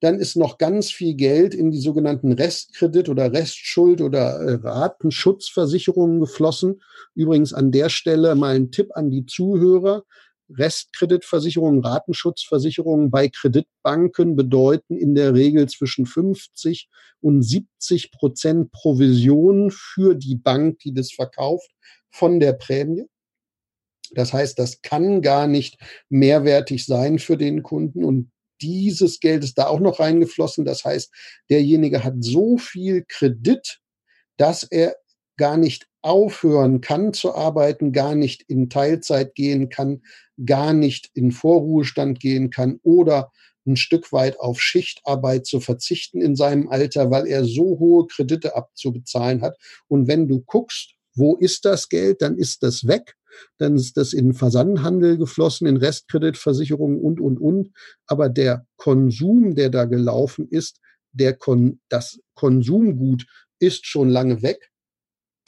Dann 0.00 0.18
ist 0.18 0.36
noch 0.36 0.58
ganz 0.58 0.90
viel 0.90 1.14
Geld 1.14 1.54
in 1.54 1.70
die 1.70 1.78
sogenannten 1.78 2.32
Restkredit 2.32 3.08
oder 3.08 3.32
Restschuld 3.32 4.00
oder 4.00 4.40
äh, 4.40 4.54
Ratenschutzversicherungen 4.54 6.20
geflossen. 6.20 6.82
Übrigens 7.14 7.52
an 7.52 7.70
der 7.70 7.88
Stelle 7.88 8.34
mal 8.34 8.56
ein 8.56 8.72
Tipp 8.72 8.90
an 8.94 9.10
die 9.10 9.26
Zuhörer. 9.26 10.04
Restkreditversicherungen, 10.56 11.84
Ratenschutzversicherungen 11.84 13.10
bei 13.10 13.28
Kreditbanken 13.28 14.36
bedeuten 14.36 14.96
in 14.96 15.14
der 15.14 15.34
Regel 15.34 15.68
zwischen 15.68 16.06
50 16.06 16.88
und 17.20 17.42
70 17.42 18.12
Prozent 18.12 18.72
Provision 18.72 19.70
für 19.70 20.14
die 20.14 20.36
Bank, 20.36 20.80
die 20.80 20.94
das 20.94 21.12
verkauft, 21.12 21.70
von 22.10 22.40
der 22.40 22.52
Prämie. 22.52 23.06
Das 24.14 24.32
heißt, 24.32 24.58
das 24.58 24.82
kann 24.82 25.22
gar 25.22 25.46
nicht 25.46 25.78
mehrwertig 26.08 26.84
sein 26.84 27.18
für 27.18 27.36
den 27.36 27.62
Kunden 27.62 28.04
und 28.04 28.30
dieses 28.60 29.18
Geld 29.20 29.42
ist 29.42 29.58
da 29.58 29.66
auch 29.66 29.80
noch 29.80 29.98
reingeflossen. 29.98 30.64
Das 30.64 30.84
heißt, 30.84 31.12
derjenige 31.50 32.04
hat 32.04 32.14
so 32.20 32.58
viel 32.58 33.04
Kredit, 33.08 33.80
dass 34.36 34.62
er 34.62 34.96
gar 35.36 35.56
nicht 35.56 35.88
aufhören 36.02 36.80
kann 36.80 37.12
zu 37.12 37.34
arbeiten, 37.34 37.92
gar 37.92 38.14
nicht 38.14 38.42
in 38.48 38.68
Teilzeit 38.68 39.34
gehen 39.34 39.68
kann, 39.68 40.02
gar 40.44 40.72
nicht 40.72 41.10
in 41.14 41.30
Vorruhestand 41.30 42.20
gehen 42.20 42.50
kann 42.50 42.78
oder 42.82 43.30
ein 43.66 43.76
Stück 43.76 44.12
weit 44.12 44.40
auf 44.40 44.60
Schichtarbeit 44.60 45.46
zu 45.46 45.60
verzichten 45.60 46.20
in 46.20 46.34
seinem 46.34 46.68
Alter, 46.68 47.10
weil 47.10 47.26
er 47.26 47.44
so 47.44 47.78
hohe 47.78 48.06
Kredite 48.08 48.56
abzubezahlen 48.56 49.42
hat. 49.42 49.56
Und 49.88 50.08
wenn 50.08 50.26
du 50.26 50.40
guckst, 50.40 50.94
wo 51.14 51.36
ist 51.36 51.64
das 51.64 51.88
Geld, 51.88 52.22
dann 52.22 52.36
ist 52.36 52.62
das 52.62 52.86
weg. 52.86 53.14
Dann 53.58 53.76
ist 53.76 53.96
das 53.96 54.12
in 54.12 54.34
Versandhandel 54.34 55.16
geflossen, 55.16 55.66
in 55.66 55.76
Restkreditversicherungen 55.76 57.00
und, 57.00 57.20
und, 57.20 57.38
und. 57.38 57.70
Aber 58.06 58.28
der 58.28 58.66
Konsum, 58.76 59.54
der 59.54 59.70
da 59.70 59.84
gelaufen 59.84 60.48
ist, 60.48 60.80
der 61.12 61.34
Kon 61.34 61.80
das 61.88 62.18
Konsumgut 62.34 63.26
ist 63.58 63.86
schon 63.86 64.08
lange 64.08 64.42
weg 64.42 64.71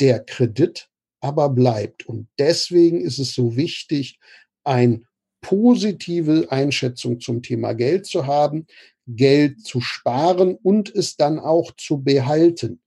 der 0.01 0.21
Kredit 0.21 0.89
aber 1.21 1.49
bleibt. 1.49 2.07
Und 2.07 2.29
deswegen 2.39 3.01
ist 3.01 3.19
es 3.19 3.35
so 3.35 3.57
wichtig, 3.57 4.19
eine 4.65 5.03
positive 5.41 6.47
Einschätzung 6.51 7.21
zum 7.21 7.43
Thema 7.43 7.73
Geld 7.73 8.07
zu 8.07 8.27
haben, 8.27 8.67
Geld 9.07 9.65
zu 9.65 9.81
sparen 9.81 10.55
und 10.55 10.95
es 10.95 11.17
dann 11.17 11.39
auch 11.39 11.73
zu 11.77 12.03
behalten. 12.03 12.81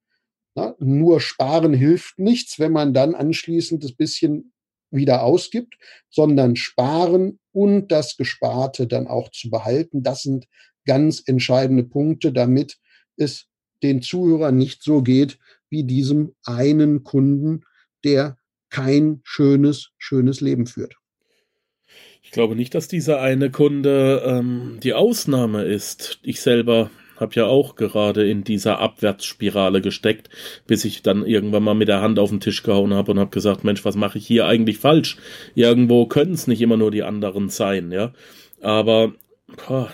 Na, 0.55 0.75
nur 0.79 1.21
sparen 1.21 1.73
hilft 1.73 2.17
nichts, 2.17 2.57
wenn 2.57 2.71
man 2.71 2.93
dann 2.93 3.13
anschließend 3.13 3.83
das 3.83 3.93
bisschen 3.93 4.53
wieder 4.89 5.23
ausgibt, 5.23 5.75
sondern 6.09 6.55
sparen 6.55 7.39
und 7.51 7.91
das 7.91 8.17
Gesparte 8.17 8.87
dann 8.87 9.07
auch 9.07 9.29
zu 9.29 9.49
behalten. 9.49 10.01
Das 10.01 10.23
sind 10.23 10.47
ganz 10.85 11.21
entscheidende 11.25 11.83
Punkte, 11.83 12.31
damit 12.31 12.77
es 13.17 13.45
den 13.83 14.01
Zuhörern 14.01 14.57
nicht 14.57 14.81
so 14.81 15.03
geht, 15.03 15.37
wie 15.69 15.84
diesem 15.84 16.34
einen 16.45 17.03
Kunden, 17.03 17.62
der 18.03 18.38
kein 18.69 19.21
schönes, 19.23 19.91
schönes 19.97 20.41
Leben 20.41 20.67
führt. 20.67 20.95
Ich 22.21 22.32
glaube 22.32 22.56
nicht, 22.56 22.75
dass 22.75 22.88
dieser 22.88 23.21
eine 23.21 23.49
Kunde 23.51 24.21
ähm, 24.25 24.80
die 24.84 24.93
Ausnahme 24.93 25.63
ist. 25.63 26.19
Ich 26.23 26.41
selber 26.41 26.91
habe 27.15 27.36
ja 27.36 27.45
auch 27.45 27.75
gerade 27.75 28.30
in 28.30 28.43
dieser 28.43 28.80
Abwärtsspirale 28.80 29.82
gesteckt, 29.82 30.30
bis 30.67 30.86
ich 30.86 31.01
dann 31.01 31.25
irgendwann 31.25 31.63
mal 31.63 31.73
mit 31.73 31.88
der 31.88 32.01
Hand 32.01 32.19
auf 32.19 32.30
den 32.30 32.39
Tisch 32.39 32.63
gehauen 32.63 32.93
habe 32.93 33.12
und 33.12 33.19
habe 33.19 33.32
gesagt, 33.32 33.63
Mensch, 33.63 33.84
was 33.86 33.95
mache 33.95 34.17
ich 34.17 34.27
hier 34.27 34.45
eigentlich 34.45 34.77
falsch? 34.77 35.17
Irgendwo 35.56 36.06
können 36.06 36.34
es 36.34 36.47
nicht 36.47 36.62
immer 36.62 36.77
nur 36.77 36.91
die 36.91 37.03
anderen 37.03 37.49
sein, 37.49 37.91
ja. 37.91 38.13
Aber 38.62 39.13
boah, 39.67 39.89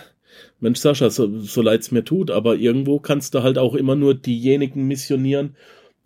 Mensch, 0.60 0.80
Sascha, 0.80 1.10
so, 1.10 1.40
so 1.40 1.62
leid 1.62 1.80
es 1.80 1.90
mir 1.90 2.04
tut, 2.04 2.30
aber 2.30 2.56
irgendwo 2.56 2.98
kannst 2.98 3.34
du 3.34 3.42
halt 3.42 3.58
auch 3.58 3.74
immer 3.74 3.96
nur 3.96 4.14
diejenigen 4.14 4.86
missionieren, 4.86 5.56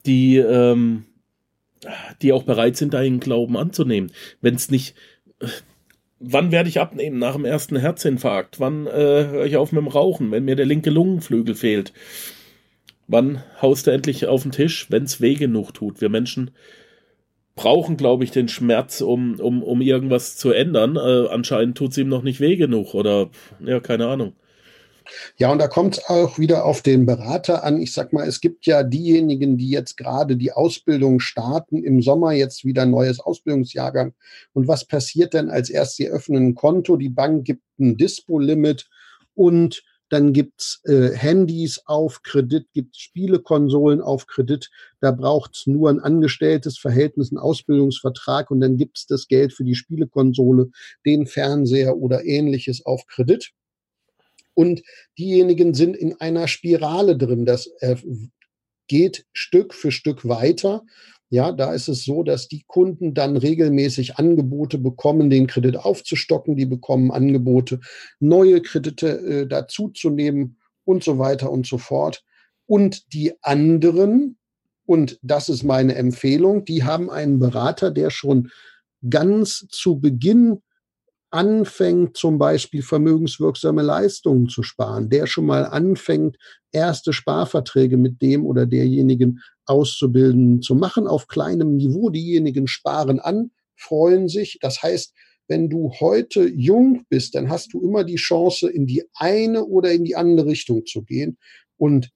die, 0.07 0.37
ähm, 0.37 1.05
die 2.23 2.33
auch 2.33 2.43
bereit 2.43 2.77
sind, 2.77 2.95
deinen 2.95 3.21
Glauben 3.21 3.57
anzunehmen. 3.57 4.13
Wenn 4.41 4.55
es 4.55 4.71
nicht, 4.71 4.95
wann 6.19 6.53
werde 6.53 6.69
ich 6.69 6.81
abnehmen? 6.81 7.19
Nach 7.19 7.35
dem 7.35 7.45
ersten 7.45 7.77
Herzinfarkt? 7.77 8.61
Wann 8.61 8.87
äh, 8.87 8.91
höre 8.91 9.47
ich 9.47 9.57
auf 9.57 9.73
mit 9.73 9.83
dem 9.83 9.89
Rauchen, 9.89 10.31
wenn 10.31 10.45
mir 10.45 10.57
der 10.57 10.67
linke 10.67 10.91
Lungenflügel 10.91 11.55
fehlt? 11.55 11.93
Wann 13.07 13.43
haust 13.63 13.87
du 13.87 13.91
endlich 13.91 14.27
auf 14.27 14.43
den 14.43 14.53
Tisch, 14.53 14.87
wenn 14.91 15.05
es 15.05 15.21
weh 15.21 15.35
genug 15.35 15.73
tut? 15.73 16.01
Wir 16.01 16.11
Menschen 16.11 16.51
brauchen, 17.59 17.97
glaube 17.97 18.23
ich, 18.23 18.31
den 18.31 18.49
Schmerz, 18.49 19.01
um, 19.01 19.39
um, 19.41 19.65
um 19.65 19.81
irgendwas 19.81 20.37
zu 20.37 20.53
ändern. 20.53 20.95
Äh, 20.97 21.29
anscheinend 21.29 21.77
tut 21.77 21.91
es 21.91 21.99
ihm 21.99 22.09
noch 22.09 22.23
nicht 22.23 22.39
weh 22.39 22.55
genug 22.55 22.95
oder 22.95 23.31
ja, 23.59 23.81
keine 23.81 24.07
Ahnung. 24.07 24.33
Ja, 25.39 25.51
und 25.51 25.59
da 25.59 25.67
kommt 25.67 25.97
es 25.99 26.05
auch 26.07 26.39
wieder 26.39 26.65
auf 26.65 26.83
den 26.83 27.05
Berater 27.05 27.65
an. 27.65 27.81
Ich 27.81 27.93
sag 27.93 28.13
mal, 28.13 28.29
es 28.29 28.41
gibt 28.41 28.67
ja 28.67 28.85
diejenigen, 28.85 29.57
die 29.57 29.71
jetzt 29.71 29.97
gerade 29.97 30.37
die 30.37 30.53
Ausbildung 30.53 31.19
starten, 31.19 31.83
im 31.83 32.01
Sommer 32.01 32.33
jetzt 32.33 32.65
wieder 32.65 32.83
ein 32.83 32.91
neues 32.91 33.19
Ausbildungsjahrgang. 33.19 34.15
Und 34.53 34.69
was 34.69 34.85
passiert 34.85 35.35
denn 35.35 35.51
als 35.51 35.69
erst 35.69 35.97
sie 35.97 36.09
öffnen 36.09 36.49
ein 36.49 36.55
Konto? 36.55 36.97
Die 36.97 37.09
Bank 37.09 37.45
gibt 37.45 37.63
ein 37.81 37.97
Dispo-Limit 37.97 38.87
und 39.35 39.83
dann 40.09 40.33
gibt's 40.33 40.81
äh, 40.85 41.11
Handys 41.11 41.83
auf 41.87 42.23
Kredit, 42.23 42.67
gibt's 42.73 42.99
Spielekonsolen 42.99 44.01
auf 44.01 44.27
Kredit. 44.27 44.71
Da 45.01 45.11
braucht's 45.11 45.67
nur 45.67 45.91
ein 45.91 46.01
angestelltes 46.01 46.79
Verhältnis, 46.79 47.31
einen 47.31 47.39
Ausbildungsvertrag 47.39 48.51
und 48.51 48.61
dann 48.61 48.77
gibt's 48.77 49.07
das 49.07 49.29
Geld 49.29 49.53
für 49.53 49.65
die 49.65 49.75
Spielekonsole, 49.75 50.71
den 51.05 51.27
Fernseher 51.27 51.97
oder 51.97 52.25
ähnliches 52.25 52.85
auf 52.87 53.07
Kredit 53.07 53.53
und 54.59 54.83
diejenigen 55.17 55.73
sind 55.73 55.97
in 55.97 56.21
einer 56.21 56.49
Spirale 56.49 57.17
drin. 57.17 57.47
Das 57.47 57.69
äh, 57.79 57.95
geht 58.89 59.25
Stück 59.33 59.73
für 59.73 59.93
Stück 59.93 60.27
weiter. 60.27 60.83
Ja, 61.31 61.53
da 61.53 61.75
ist 61.75 61.89
es 61.89 62.05
so, 62.05 62.23
dass 62.23 62.49
die 62.49 62.65
Kunden 62.67 63.13
dann 63.13 63.37
regelmäßig 63.37 64.17
Angebote 64.17 64.79
bekommen, 64.79 65.29
den 65.29 65.47
Kredit 65.47 65.77
aufzustocken. 65.77 66.57
Die 66.57 66.65
bekommen 66.67 67.11
Angebote, 67.11 67.81
neue 68.19 68.63
Kredite 68.63 69.09
äh, 69.09 69.47
dazuzunehmen 69.47 70.57
und 70.85 71.05
so 71.05 71.19
weiter 71.19 71.51
und 71.51 71.67
so 71.67 71.77
fort. 71.77 72.25
Und 72.67 73.13
die 73.13 73.35
anderen, 73.43 74.39
und 74.87 75.19
das 75.23 75.51
ist 75.51 75.65
meine 75.65 75.97
Empfehlung, 75.97 76.65
die 76.65 76.85
haben 76.85 77.11
einen 77.11 77.39
Berater, 77.39 77.91
der 77.91 78.11
schon 78.11 78.51
ganz 79.09 79.67
zu 79.71 80.01
Beginn 80.01 80.63
anfängt, 81.31 82.17
zum 82.17 82.39
Beispiel 82.39 82.83
vermögenswirksame 82.83 83.83
Leistungen 83.83 84.49
zu 84.49 84.63
sparen, 84.63 85.11
der 85.11 85.27
schon 85.27 85.45
mal 85.45 85.67
anfängt, 85.67 86.39
erste 86.73 87.13
Sparverträge 87.13 87.99
mit 87.99 88.23
dem 88.23 88.47
oder 88.47 88.65
derjenigen 88.65 89.41
auszubilden, 89.69 90.63
zu 90.63 90.75
machen 90.75 91.07
auf 91.07 91.29
kleinem 91.29 91.77
Niveau. 91.77 92.11
Diejenigen 92.11 92.67
sparen 92.67 93.21
an, 93.21 93.51
freuen 93.77 94.29
sich. 94.29 94.59
Das 94.61 94.83
heißt, 94.83 95.15
wenn 95.49 95.71
du 95.71 95.93
heute 96.01 96.47
jung 96.47 97.05
bist, 97.09 97.35
dann 97.35 97.49
hast 97.49 97.73
du 97.73 97.81
immer 97.81 98.05
die 98.05 98.17
Chance, 98.17 98.69
in 98.69 98.87
die 98.87 99.05
eine 99.15 99.65
oder 99.65 99.93
in 99.93 100.05
die 100.05 100.17
andere 100.17 100.49
Richtung 100.49 100.85
zu 100.85 101.03
gehen. 101.03 101.39
Und 101.77 102.11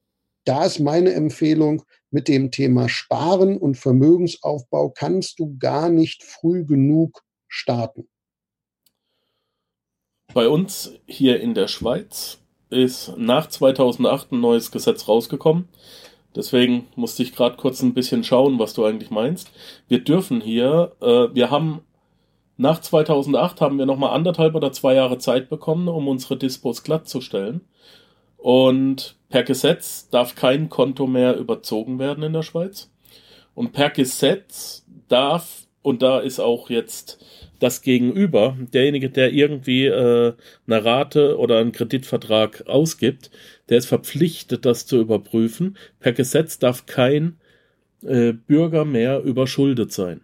da 0.45 0.65
ist 0.65 0.81
meine 0.81 1.13
Empfehlung, 1.13 1.83
mit 2.11 2.29
dem 2.29 2.51
Thema 2.51 2.91
Sparen 2.91 3.57
und 3.57 3.77
Vermögensaufbau 3.77 4.91
kannst 4.91 5.39
du 5.39 5.57
gar 5.59 5.89
nicht 5.89 6.23
früh 6.23 6.67
genug 6.67 7.23
starten. 7.49 8.07
Bei 10.35 10.49
uns 10.49 10.93
hier 11.07 11.41
in 11.41 11.55
der 11.55 11.69
Schweiz 11.69 12.39
ist 12.69 13.17
nach 13.17 13.49
2008 13.49 14.33
ein 14.33 14.41
neues 14.41 14.71
Gesetz 14.71 15.09
rausgekommen. 15.09 15.69
Deswegen 16.35 16.87
musste 16.97 17.23
ich 17.23 17.35
gerade 17.35 17.57
kurz 17.57 17.83
ein 17.83 17.95
bisschen 17.95 18.25
schauen, 18.25 18.59
was 18.59 18.75
du 18.75 18.85
eigentlich 18.85 19.11
meinst. 19.11 19.51
Wir 19.89 20.03
dürfen 20.03 20.41
hier, 20.41 20.93
äh, 21.01 21.29
wir 21.35 21.51
haben 21.51 21.83
nach 22.57 22.81
2008 22.81 23.61
haben 23.61 23.79
wir 23.79 23.87
nochmal 23.87 24.15
anderthalb 24.15 24.55
oder 24.55 24.73
zwei 24.73 24.95
Jahre 24.95 25.19
Zeit 25.19 25.49
bekommen, 25.49 25.89
um 25.89 26.09
unsere 26.09 26.37
Dispos 26.37 26.83
glatt 26.83 27.09
zu 27.09 27.21
stellen. 27.21 27.63
Und 28.37 29.17
per 29.29 29.43
Gesetz 29.43 30.09
darf 30.11 30.35
kein 30.35 30.69
Konto 30.69 31.07
mehr 31.07 31.37
überzogen 31.37 31.99
werden 31.99 32.25
in 32.25 32.33
der 32.33 32.43
Schweiz. 32.43 32.91
Und 33.55 33.73
per 33.73 33.91
Gesetz 33.91 34.85
darf, 35.09 35.67
und 35.83 36.03
da 36.03 36.21
ist 36.21 36.41
auch 36.41 36.71
jetzt 36.71 37.19
das 37.59 37.83
Gegenüber, 37.83 38.57
derjenige, 38.73 39.11
der 39.11 39.33
irgendwie 39.33 39.87
äh, 39.87 40.33
eine 40.67 40.85
Rate 40.85 41.39
oder 41.39 41.59
einen 41.59 41.73
Kreditvertrag 41.73 42.67
ausgibt, 42.67 43.31
der 43.69 43.79
ist 43.79 43.87
verpflichtet, 43.87 44.65
das 44.65 44.87
zu 44.87 45.01
überprüfen. 45.01 45.77
Per 46.01 46.13
Gesetz 46.13 46.59
darf 46.59 46.87
kein 46.87 47.37
äh, 48.03 48.33
Bürger 48.33 48.85
mehr 48.85 49.23
überschuldet 49.23 49.93
sein. 49.93 50.23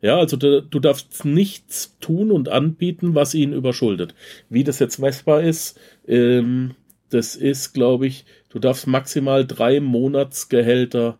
Ja, 0.00 0.18
also 0.18 0.36
du, 0.36 0.60
du, 0.60 0.80
darfst 0.80 1.24
nichts 1.24 1.96
tun 1.98 2.30
und 2.30 2.48
anbieten, 2.48 3.14
was 3.14 3.32
ihn 3.32 3.52
überschuldet. 3.52 4.14
Wie 4.50 4.64
das 4.64 4.78
jetzt 4.78 4.98
messbar 4.98 5.42
ist, 5.42 5.80
ähm, 6.06 6.74
das 7.10 7.36
ist, 7.36 7.72
glaube 7.72 8.06
ich, 8.06 8.26
du 8.50 8.58
darfst 8.58 8.86
maximal 8.86 9.46
drei 9.46 9.80
Monatsgehälter 9.80 11.18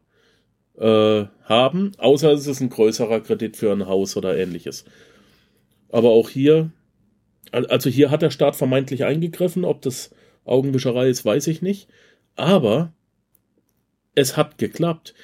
äh, 0.77 1.25
haben, 1.45 1.93
außer 1.99 2.33
es 2.33 2.47
ist 2.47 2.61
ein 2.61 2.71
größerer 2.71 3.21
Kredit 3.21 3.57
für 3.57 3.73
ein 3.73 3.87
Haus 3.87 4.17
oder 4.17 4.37
ähnliches. 4.37 4.85
Aber 5.91 6.11
auch 6.11 6.29
hier, 6.29 6.71
also 7.53 7.89
hier 7.89 8.11
hat 8.11 8.23
der 8.23 8.31
Staat 8.31 8.57
vermeintlich 8.57 9.05
eingegriffen, 9.05 9.65
ob 9.65 9.83
das 9.83 10.11
Augenwischerei 10.45 11.09
ist, 11.09 11.25
weiß 11.25 11.47
ich 11.47 11.63
nicht. 11.63 11.89
Aber 12.37 12.93
es 14.15 14.37
hat 14.37 14.59
geklappt. 14.59 15.15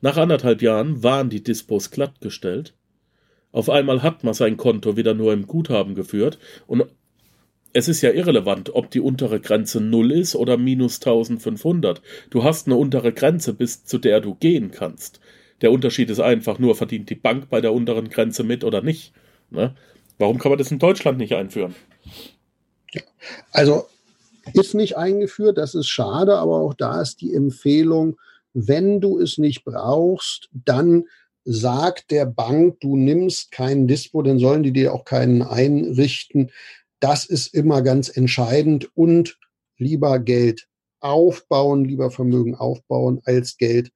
Nach 0.00 0.16
anderthalb 0.16 0.62
Jahren 0.62 1.02
waren 1.02 1.30
die 1.30 1.42
Dispos 1.42 1.90
glattgestellt. 1.90 2.74
Auf 3.52 3.68
einmal 3.68 4.02
hat 4.02 4.22
man 4.24 4.34
sein 4.34 4.56
Konto 4.56 4.96
wieder 4.96 5.14
nur 5.14 5.32
im 5.32 5.46
Guthaben 5.46 5.94
geführt 5.94 6.38
und 6.66 6.84
es 7.72 7.88
ist 7.88 8.00
ja 8.00 8.10
irrelevant, 8.10 8.74
ob 8.74 8.90
die 8.90 9.00
untere 9.00 9.40
Grenze 9.40 9.80
0 9.80 10.12
ist 10.12 10.34
oder 10.34 10.56
minus 10.56 10.96
1500. 10.96 12.02
Du 12.28 12.42
hast 12.42 12.66
eine 12.66 12.76
untere 12.76 13.12
Grenze, 13.12 13.54
bis 13.54 13.84
zu 13.84 13.98
der 13.98 14.20
du 14.20 14.34
gehen 14.34 14.72
kannst. 14.72 15.20
Der 15.62 15.72
Unterschied 15.72 16.10
ist 16.10 16.20
einfach 16.20 16.58
nur, 16.58 16.74
verdient 16.74 17.10
die 17.10 17.14
Bank 17.14 17.48
bei 17.50 17.60
der 17.60 17.72
unteren 17.72 18.08
Grenze 18.08 18.44
mit 18.44 18.64
oder 18.64 18.82
nicht. 18.82 19.12
Ne? 19.50 19.74
Warum 20.18 20.38
kann 20.38 20.50
man 20.50 20.58
das 20.58 20.70
in 20.70 20.78
Deutschland 20.78 21.18
nicht 21.18 21.34
einführen? 21.34 21.74
Ja. 22.92 23.02
Also 23.52 23.86
ist 24.54 24.74
nicht 24.74 24.96
eingeführt, 24.96 25.58
das 25.58 25.74
ist 25.74 25.88
schade, 25.88 26.36
aber 26.36 26.60
auch 26.60 26.74
da 26.74 27.00
ist 27.00 27.20
die 27.20 27.34
Empfehlung, 27.34 28.18
wenn 28.52 29.00
du 29.00 29.18
es 29.18 29.38
nicht 29.38 29.64
brauchst, 29.64 30.48
dann 30.52 31.04
sagt 31.44 32.10
der 32.10 32.26
Bank, 32.26 32.80
du 32.80 32.96
nimmst 32.96 33.52
keinen 33.52 33.86
Dispo, 33.86 34.22
dann 34.22 34.38
sollen 34.38 34.62
die 34.62 34.72
dir 34.72 34.92
auch 34.92 35.04
keinen 35.04 35.42
einrichten. 35.42 36.50
Das 36.98 37.24
ist 37.24 37.54
immer 37.54 37.82
ganz 37.82 38.14
entscheidend 38.14 38.90
und 38.96 39.38
lieber 39.78 40.18
Geld 40.18 40.68
aufbauen, 41.00 41.84
lieber 41.84 42.10
Vermögen 42.10 42.54
aufbauen, 42.54 43.20
als 43.24 43.56
Geld 43.56 43.90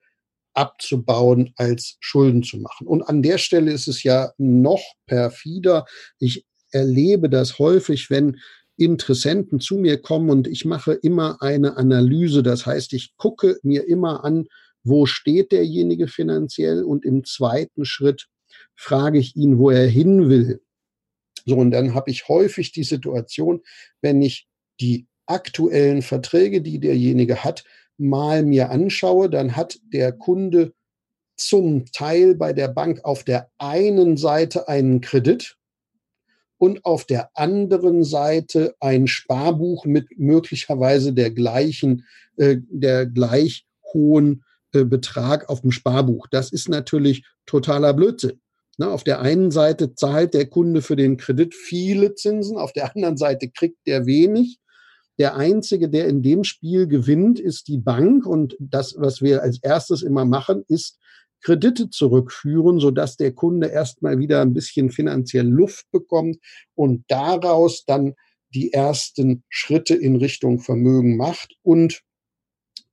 abzubauen, 0.54 1.52
als 1.56 1.96
Schulden 2.00 2.42
zu 2.42 2.58
machen. 2.58 2.86
Und 2.86 3.02
an 3.02 3.22
der 3.22 3.38
Stelle 3.38 3.72
ist 3.72 3.88
es 3.88 4.02
ja 4.02 4.32
noch 4.38 4.82
perfider. 5.06 5.84
Ich 6.18 6.46
erlebe 6.70 7.28
das 7.28 7.58
häufig, 7.58 8.10
wenn 8.10 8.38
Interessenten 8.76 9.60
zu 9.60 9.76
mir 9.76 10.00
kommen 10.00 10.30
und 10.30 10.48
ich 10.48 10.64
mache 10.64 10.94
immer 10.94 11.40
eine 11.40 11.76
Analyse. 11.76 12.42
Das 12.42 12.66
heißt, 12.66 12.92
ich 12.92 13.16
gucke 13.16 13.58
mir 13.62 13.86
immer 13.86 14.24
an, 14.24 14.46
wo 14.82 15.06
steht 15.06 15.52
derjenige 15.52 16.08
finanziell 16.08 16.82
und 16.82 17.04
im 17.04 17.24
zweiten 17.24 17.84
Schritt 17.84 18.26
frage 18.74 19.18
ich 19.18 19.36
ihn, 19.36 19.58
wo 19.58 19.70
er 19.70 19.86
hin 19.86 20.28
will. 20.28 20.60
So, 21.46 21.56
und 21.56 21.70
dann 21.70 21.94
habe 21.94 22.10
ich 22.10 22.28
häufig 22.28 22.72
die 22.72 22.84
Situation, 22.84 23.62
wenn 24.00 24.22
ich 24.22 24.48
die 24.80 25.06
aktuellen 25.26 26.02
Verträge, 26.02 26.60
die 26.60 26.80
derjenige 26.80 27.44
hat, 27.44 27.64
mal 27.98 28.44
mir 28.44 28.70
anschaue, 28.70 29.30
dann 29.30 29.56
hat 29.56 29.78
der 29.92 30.12
Kunde 30.12 30.72
zum 31.36 31.86
Teil 31.92 32.34
bei 32.34 32.52
der 32.52 32.68
Bank 32.68 33.04
auf 33.04 33.24
der 33.24 33.50
einen 33.58 34.16
Seite 34.16 34.68
einen 34.68 35.00
Kredit 35.00 35.56
und 36.58 36.84
auf 36.84 37.04
der 37.04 37.30
anderen 37.34 38.04
Seite 38.04 38.74
ein 38.80 39.06
Sparbuch 39.06 39.84
mit 39.84 40.18
möglicherweise 40.18 41.12
der 41.12 41.30
gleichen, 41.30 42.04
äh, 42.36 42.56
der 42.68 43.06
gleich 43.06 43.66
hohen 43.92 44.44
äh, 44.72 44.84
Betrag 44.84 45.48
auf 45.48 45.60
dem 45.60 45.72
Sparbuch. 45.72 46.26
Das 46.30 46.52
ist 46.52 46.68
natürlich 46.68 47.24
totaler 47.46 47.94
Blödsinn. 47.94 48.40
Na, 48.76 48.90
auf 48.90 49.04
der 49.04 49.20
einen 49.20 49.50
Seite 49.50 49.94
zahlt 49.94 50.34
der 50.34 50.46
Kunde 50.46 50.82
für 50.82 50.96
den 50.96 51.16
Kredit 51.16 51.54
viele 51.54 52.14
Zinsen, 52.14 52.56
auf 52.56 52.72
der 52.72 52.94
anderen 52.94 53.16
Seite 53.16 53.48
kriegt 53.48 53.86
der 53.86 54.06
wenig. 54.06 54.58
Der 55.18 55.36
einzige, 55.36 55.88
der 55.88 56.08
in 56.08 56.22
dem 56.22 56.44
Spiel 56.44 56.86
gewinnt, 56.86 57.38
ist 57.38 57.68
die 57.68 57.78
Bank. 57.78 58.26
Und 58.26 58.56
das, 58.58 58.96
was 58.98 59.22
wir 59.22 59.42
als 59.42 59.62
erstes 59.62 60.02
immer 60.02 60.24
machen, 60.24 60.64
ist 60.68 60.98
Kredite 61.40 61.90
zurückführen, 61.90 62.80
sodass 62.80 63.16
der 63.16 63.32
Kunde 63.32 63.68
erstmal 63.68 64.18
wieder 64.18 64.40
ein 64.40 64.54
bisschen 64.54 64.90
finanziell 64.90 65.46
Luft 65.46 65.90
bekommt 65.90 66.38
und 66.74 67.04
daraus 67.08 67.84
dann 67.84 68.14
die 68.54 68.72
ersten 68.72 69.44
Schritte 69.48 69.94
in 69.94 70.16
Richtung 70.16 70.58
Vermögen 70.58 71.16
macht. 71.16 71.56
Und 71.62 72.02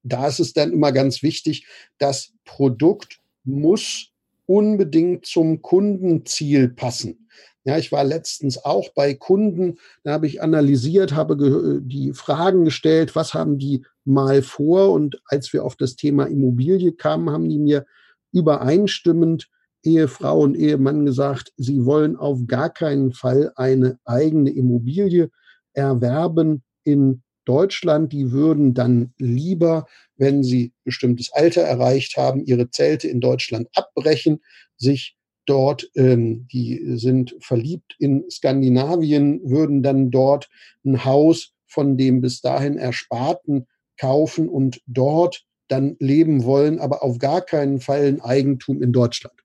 da 0.03 0.27
ist 0.27 0.39
es 0.39 0.53
dann 0.53 0.73
immer 0.73 0.91
ganz 0.91 1.23
wichtig, 1.23 1.65
das 1.97 2.33
Produkt 2.43 3.19
muss 3.43 4.09
unbedingt 4.45 5.25
zum 5.25 5.61
Kundenziel 5.61 6.69
passen. 6.69 7.29
Ja, 7.63 7.77
ich 7.77 7.91
war 7.91 8.03
letztens 8.03 8.63
auch 8.63 8.89
bei 8.95 9.13
Kunden, 9.13 9.77
da 10.03 10.13
habe 10.13 10.25
ich 10.25 10.41
analysiert, 10.41 11.13
habe 11.13 11.81
die 11.83 12.11
Fragen 12.13 12.65
gestellt, 12.65 13.15
was 13.15 13.35
haben 13.35 13.59
die 13.59 13.85
mal 14.03 14.41
vor? 14.41 14.91
Und 14.91 15.21
als 15.25 15.53
wir 15.53 15.63
auf 15.63 15.75
das 15.75 15.95
Thema 15.95 16.25
Immobilie 16.25 16.91
kamen, 16.93 17.29
haben 17.29 17.49
die 17.49 17.59
mir 17.59 17.85
übereinstimmend 18.31 19.47
Ehefrau 19.83 20.39
und 20.41 20.55
Ehemann 20.55 21.05
gesagt, 21.05 21.53
sie 21.57 21.85
wollen 21.85 22.15
auf 22.15 22.39
gar 22.47 22.71
keinen 22.71 23.13
Fall 23.13 23.51
eine 23.55 23.99
eigene 24.05 24.51
Immobilie 24.51 25.29
erwerben 25.73 26.63
in 26.83 27.21
Deutschland. 27.45 28.11
Die 28.11 28.31
würden 28.31 28.73
dann 28.73 29.13
lieber 29.17 29.85
wenn 30.21 30.43
sie 30.43 30.71
bestimmtes 30.83 31.33
Alter 31.33 31.63
erreicht 31.63 32.15
haben, 32.15 32.45
ihre 32.45 32.69
Zelte 32.69 33.07
in 33.07 33.21
Deutschland 33.21 33.67
abbrechen, 33.73 34.39
sich 34.77 35.17
dort, 35.45 35.89
ähm, 35.95 36.47
die 36.51 36.97
sind 36.97 37.35
verliebt 37.39 37.95
in 37.99 38.29
Skandinavien, 38.29 39.41
würden 39.43 39.83
dann 39.83 40.11
dort 40.11 40.49
ein 40.85 41.05
Haus 41.05 41.53
von 41.67 41.97
dem 41.97 42.21
bis 42.21 42.41
dahin 42.41 42.77
Ersparten 42.77 43.67
kaufen 43.97 44.49
und 44.49 44.81
dort 44.87 45.45
dann 45.67 45.95
leben 45.99 46.43
wollen, 46.43 46.79
aber 46.79 47.03
auf 47.03 47.17
gar 47.17 47.41
keinen 47.41 47.79
Fall 47.79 48.05
ein 48.05 48.21
Eigentum 48.21 48.81
in 48.81 48.91
Deutschland. 48.91 49.35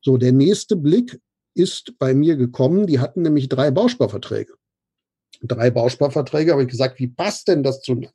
So, 0.00 0.16
der 0.16 0.32
nächste 0.32 0.76
Blick 0.76 1.20
ist 1.54 1.98
bei 1.98 2.14
mir 2.14 2.36
gekommen. 2.36 2.86
Die 2.86 3.00
hatten 3.00 3.22
nämlich 3.22 3.48
drei 3.48 3.70
Bausparverträge. 3.70 4.54
Drei 5.42 5.70
Bausparverträge, 5.70 6.52
habe 6.52 6.62
ich 6.62 6.68
gesagt, 6.68 6.98
wie 6.98 7.08
passt 7.08 7.48
denn 7.48 7.62
das 7.62 7.80
zueinander? 7.80 8.12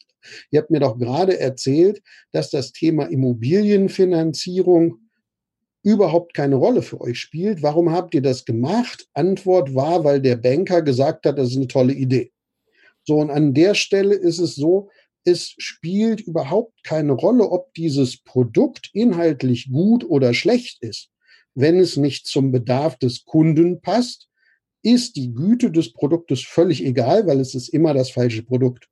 Ihr 0.51 0.61
habt 0.61 0.71
mir 0.71 0.79
doch 0.79 0.97
gerade 0.97 1.39
erzählt, 1.39 2.01
dass 2.31 2.49
das 2.49 2.71
Thema 2.71 3.05
Immobilienfinanzierung 3.05 5.06
überhaupt 5.87 6.33
keine 6.33 6.55
Rolle 6.55 6.81
für 6.81 6.99
euch 6.99 7.17
spielt. 7.17 7.63
Warum 7.63 7.93
habt 7.93 8.13
ihr 8.13 8.21
das 8.21 8.43
gemacht? 8.43 9.07
Antwort 9.13 9.73
war, 9.73 10.03
weil 10.03 10.21
der 10.21 10.35
Banker 10.35 10.81
gesagt 10.81 11.25
hat, 11.25 11.37
das 11.37 11.51
ist 11.51 11.55
eine 11.55 11.69
tolle 11.69 11.93
Idee. 11.93 12.33
So, 13.05 13.15
und 13.19 13.31
an 13.31 13.53
der 13.53 13.73
Stelle 13.73 14.13
ist 14.13 14.39
es 14.39 14.55
so, 14.55 14.89
es 15.23 15.53
spielt 15.57 16.19
überhaupt 16.19 16.83
keine 16.83 17.13
Rolle, 17.13 17.49
ob 17.49 17.73
dieses 17.73 18.21
Produkt 18.21 18.89
inhaltlich 18.91 19.71
gut 19.71 20.03
oder 20.03 20.33
schlecht 20.33 20.83
ist. 20.83 21.09
Wenn 21.55 21.79
es 21.79 21.95
nicht 21.95 22.27
zum 22.27 22.51
Bedarf 22.51 22.97
des 22.97 23.23
Kunden 23.23 23.79
passt, 23.79 24.27
ist 24.83 25.15
die 25.15 25.33
Güte 25.33 25.71
des 25.71 25.93
Produktes 25.93 26.43
völlig 26.43 26.83
egal, 26.83 27.27
weil 27.27 27.39
es 27.39 27.55
ist 27.55 27.69
immer 27.69 27.93
das 27.93 28.09
falsche 28.09 28.43
Produkt. 28.43 28.89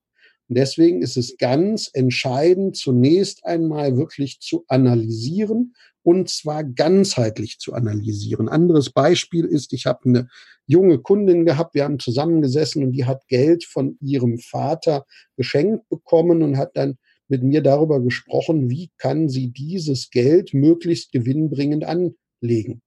Und 0.48 0.58
deswegen 0.58 1.02
ist 1.02 1.18
es 1.18 1.38
ganz 1.38 1.90
entscheidend, 1.94 2.76
zunächst 2.76 3.46
einmal 3.46 3.98
wirklich 3.98 4.40
zu 4.40 4.64
analysieren 4.68 5.74
und 6.04 6.30
zwar 6.30 6.64
ganzheitlich 6.64 7.58
zu 7.58 7.74
analysieren. 7.74 8.48
Anderes 8.48 8.92
Beispiel 8.92 9.46
ist, 9.46 9.74
ich 9.74 9.88
habe 9.88 10.06
eine 10.06 10.28
junge 10.68 11.00
Kundin 11.00 11.46
gehabt, 11.46 11.74
wir 11.74 11.84
haben 11.84 12.00
zusammengesessen 12.00 12.84
und 12.84 12.92
die 12.92 13.06
hat 13.06 13.28
Geld 13.28 13.66
von 13.66 13.98
ihrem 14.02 14.38
Vater 14.38 15.06
geschenkt 15.36 15.90
bekommen 15.90 16.44
und 16.44 16.58
hat 16.58 16.78
dann 16.78 16.98
mit 17.28 17.42
mir 17.42 17.62
darüber 17.62 18.02
gesprochen, 18.02 18.70
wie 18.70 18.92
kann 18.98 19.30
sie 19.30 19.52
dieses 19.52 20.12
Geld 20.12 20.54
möglichst 20.54 21.12
gewinnbringend 21.12 21.84
anlegen. 21.84 22.84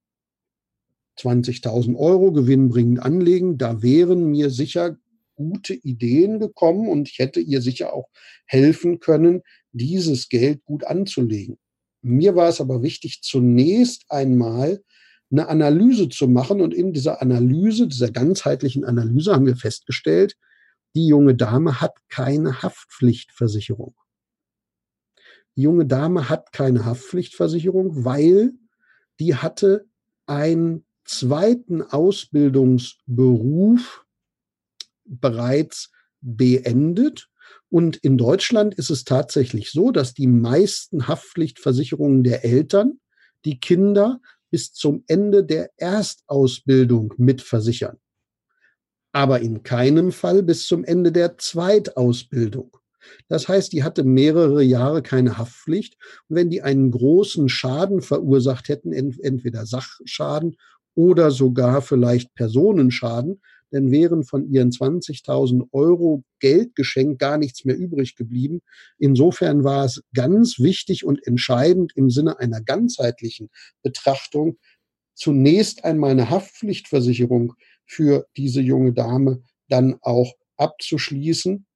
20.000 1.18 1.97
Euro 1.97 2.31
gewinnbringend 2.31 3.03
anlegen, 3.03 3.59
da 3.59 3.83
wären 3.83 4.31
mir 4.31 4.51
sicher 4.51 4.97
gute 5.38 5.74
Ideen 5.74 6.40
gekommen 6.40 6.88
und 6.88 7.09
ich 7.09 7.20
hätte 7.20 7.38
ihr 7.38 7.62
sicher 7.62 7.92
auch 7.92 8.09
helfen 8.44 8.98
können, 8.98 9.42
dieses 9.70 10.29
Geld 10.29 10.64
gut 10.64 10.85
anzulegen. 10.85 11.59
Mir 12.03 12.35
war 12.35 12.48
es 12.48 12.61
aber 12.61 12.83
wichtig, 12.83 13.20
zunächst 13.22 14.05
einmal 14.09 14.83
eine 15.31 15.48
Analyse 15.48 16.09
zu 16.09 16.27
machen 16.27 16.61
und 16.61 16.74
in 16.74 16.92
dieser 16.92 17.22
Analyse, 17.22 17.87
dieser 17.87 18.11
ganzheitlichen 18.11 18.85
Analyse 18.85 19.33
haben 19.33 19.46
wir 19.46 19.57
festgestellt, 19.57 20.37
die 20.96 21.07
junge 21.07 21.37
Dame 21.37 21.81
hat 21.81 21.94
keine 22.09 22.62
Haftpflichtversicherung. 22.62 23.94
Die 25.57 25.62
junge 25.62 25.87
Dame 25.87 26.29
hat 26.29 26.53
keine 26.53 26.85
Haftpflichtversicherung, 26.85 28.05
weil 28.05 28.55
die 29.20 29.37
hatte 29.37 29.87
einen 30.27 30.85
zweiten 31.05 31.83
Ausbildungsberuf 31.83 34.05
bereits 35.09 35.90
beendet. 36.21 37.29
Und 37.71 37.97
in 37.97 38.18
Deutschland 38.18 38.75
ist 38.75 38.90
es 38.90 39.05
tatsächlich 39.05 39.71
so, 39.71 39.90
dass 39.90 40.14
die 40.14 40.27
meisten 40.27 41.09
Haftpflichtversicherungen 41.09 42.25
der 42.25 42.44
Eltern 42.44 43.01
die 43.44 43.61
Kinder 43.61 44.21
bis 44.51 44.73
zum 44.73 45.05
Ende 45.07 45.44
der 45.44 45.71
Erstausbildung 45.77 47.14
mitversichern. 47.18 47.99
Aber 49.12 49.40
in 49.40 49.62
keinem 49.62 50.12
Fall 50.12 50.42
bis 50.42 50.66
zum 50.66 50.85
Ende 50.85 51.12
der 51.12 51.38
Zweitausbildung. 51.38 52.77
Das 53.29 53.49
heißt, 53.49 53.73
die 53.73 53.83
hatte 53.83 54.05
mehrere 54.05 54.62
Jahre 54.62 55.03
keine 55.03 55.38
Haftpflicht. 55.38 55.97
Und 56.29 56.37
wenn 56.37 56.51
die 56.51 56.62
einen 56.62 56.90
großen 56.90 57.49
Schaden 57.49 58.03
verursacht 58.03 58.68
hätten, 58.68 58.92
entweder 58.92 59.66
Sachschaden 59.66 60.57
oder 60.94 61.31
sogar 61.31 61.81
vielleicht 61.81 62.35
Personenschaden, 62.35 63.40
dann 63.70 63.90
wären 63.90 64.24
von 64.24 64.50
ihren 64.50 64.70
20.000 64.70 65.68
Euro 65.72 66.24
Geldgeschenk 66.40 67.18
gar 67.18 67.38
nichts 67.38 67.64
mehr 67.64 67.76
übrig 67.76 68.16
geblieben. 68.16 68.61
Insofern 68.98 69.64
war 69.64 69.85
es 69.85 70.02
ganz 70.14 70.59
wichtig 70.59 71.04
und 71.04 71.26
entscheidend 71.26 71.92
im 71.96 72.11
Sinne 72.11 72.38
einer 72.38 72.61
ganzheitlichen 72.61 73.50
Betrachtung, 73.83 74.59
zunächst 75.14 75.85
einmal 75.85 76.12
eine 76.12 76.31
Haftpflichtversicherung 76.31 77.54
für 77.85 78.26
diese 78.37 78.61
junge 78.61 78.92
Dame 78.92 79.42
dann 79.68 79.98
auch 80.00 80.35
abzuschließen. 80.57 81.66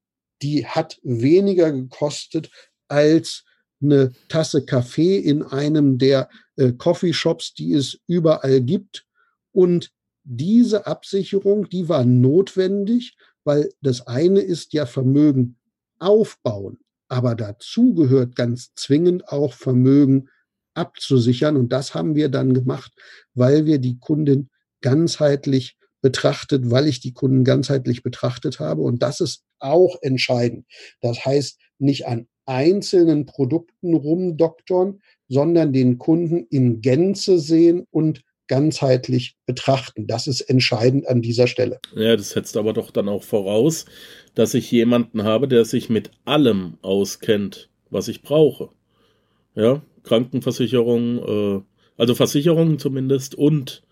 Die 0.42 0.66
hat 0.66 0.98
weniger 1.02 1.72
gekostet 1.72 2.50
als 2.88 3.44
eine 3.82 4.12
Tasse 4.28 4.64
Kaffee 4.64 5.18
in 5.18 5.42
einem 5.42 5.98
der 5.98 6.28
äh, 6.56 6.72
Coffeeshops, 6.72 7.54
die 7.54 7.72
es 7.72 7.98
überall 8.06 8.60
gibt. 8.60 9.04
Und 9.50 9.90
diese 10.24 10.86
Absicherung, 10.86 11.68
die 11.68 11.88
war 11.88 12.04
notwendig, 12.04 13.16
weil 13.44 13.70
das 13.80 14.06
eine 14.06 14.40
ist 14.40 14.72
ja 14.72 14.86
Vermögen 14.86 15.56
aufbauen, 15.98 16.78
aber 17.08 17.34
dazu 17.34 17.94
gehört 17.94 18.36
ganz 18.36 18.72
zwingend 18.74 19.28
auch 19.28 19.52
Vermögen 19.52 20.28
abzusichern. 20.74 21.56
Und 21.56 21.70
das 21.70 21.94
haben 21.94 22.14
wir 22.14 22.28
dann 22.28 22.54
gemacht, 22.54 22.92
weil 23.34 23.66
wir 23.66 23.78
die 23.78 23.98
Kundin 23.98 24.48
ganzheitlich 24.80 25.76
betrachtet, 26.00 26.70
weil 26.70 26.88
ich 26.88 27.00
die 27.00 27.12
Kunden 27.12 27.44
ganzheitlich 27.44 28.02
betrachtet 28.02 28.60
habe. 28.60 28.82
Und 28.82 29.02
das 29.02 29.20
ist 29.20 29.44
auch 29.58 29.96
entscheidend. 30.02 30.66
Das 31.00 31.24
heißt, 31.24 31.60
nicht 31.78 32.06
an 32.06 32.26
einzelnen 32.46 33.26
Produkten 33.26 33.94
rumdoktern, 33.94 35.00
sondern 35.28 35.72
den 35.72 35.98
Kunden 35.98 36.46
in 36.50 36.80
Gänze 36.80 37.38
sehen 37.38 37.86
und 37.90 38.22
ganzheitlich 38.52 39.38
betrachten. 39.46 40.06
Das 40.06 40.26
ist 40.26 40.42
entscheidend 40.42 41.08
an 41.08 41.22
dieser 41.22 41.46
Stelle. 41.46 41.80
Ja, 41.96 42.14
das 42.16 42.32
setzt 42.32 42.58
aber 42.58 42.74
doch 42.74 42.90
dann 42.90 43.08
auch 43.08 43.22
voraus, 43.22 43.86
dass 44.34 44.52
ich 44.52 44.70
jemanden 44.70 45.22
habe, 45.22 45.48
der 45.48 45.64
sich 45.64 45.88
mit 45.88 46.10
allem 46.26 46.74
auskennt, 46.82 47.70
was 47.88 48.08
ich 48.08 48.20
brauche. 48.20 48.68
Ja, 49.54 49.80
Krankenversicherung, 50.02 51.18
äh, 51.18 51.62
also 51.96 52.14
Versicherungen 52.14 52.78
zumindest 52.78 53.34
und 53.36 53.84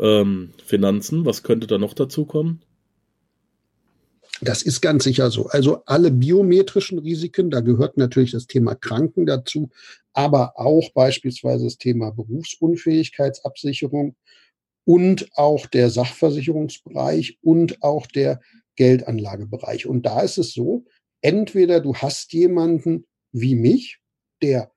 ähm, 0.00 0.50
Finanzen. 0.64 1.24
Was 1.24 1.44
könnte 1.44 1.68
da 1.68 1.78
noch 1.78 1.94
dazu 1.94 2.24
kommen? 2.24 2.62
Das 4.42 4.62
ist 4.62 4.80
ganz 4.80 5.04
sicher 5.04 5.30
so. 5.30 5.46
Also 5.46 5.82
alle 5.86 6.10
biometrischen 6.10 6.98
Risiken, 6.98 7.50
da 7.50 7.60
gehört 7.60 7.96
natürlich 7.96 8.32
das 8.32 8.46
Thema 8.46 8.74
Kranken 8.74 9.24
dazu, 9.24 9.70
aber 10.12 10.58
auch 10.58 10.92
beispielsweise 10.92 11.64
das 11.64 11.78
Thema 11.78 12.10
Berufsunfähigkeitsabsicherung 12.10 14.14
und 14.84 15.28
auch 15.34 15.66
der 15.66 15.90
Sachversicherungsbereich 15.90 17.38
und 17.42 17.82
auch 17.82 18.06
der 18.06 18.40
Geldanlagebereich. 18.76 19.86
Und 19.86 20.04
da 20.04 20.20
ist 20.20 20.38
es 20.38 20.52
so, 20.52 20.84
entweder 21.22 21.80
du 21.80 21.94
hast 21.94 22.32
jemanden 22.32 23.06
wie 23.32 23.54
mich, 23.54 24.00
der 24.42 24.70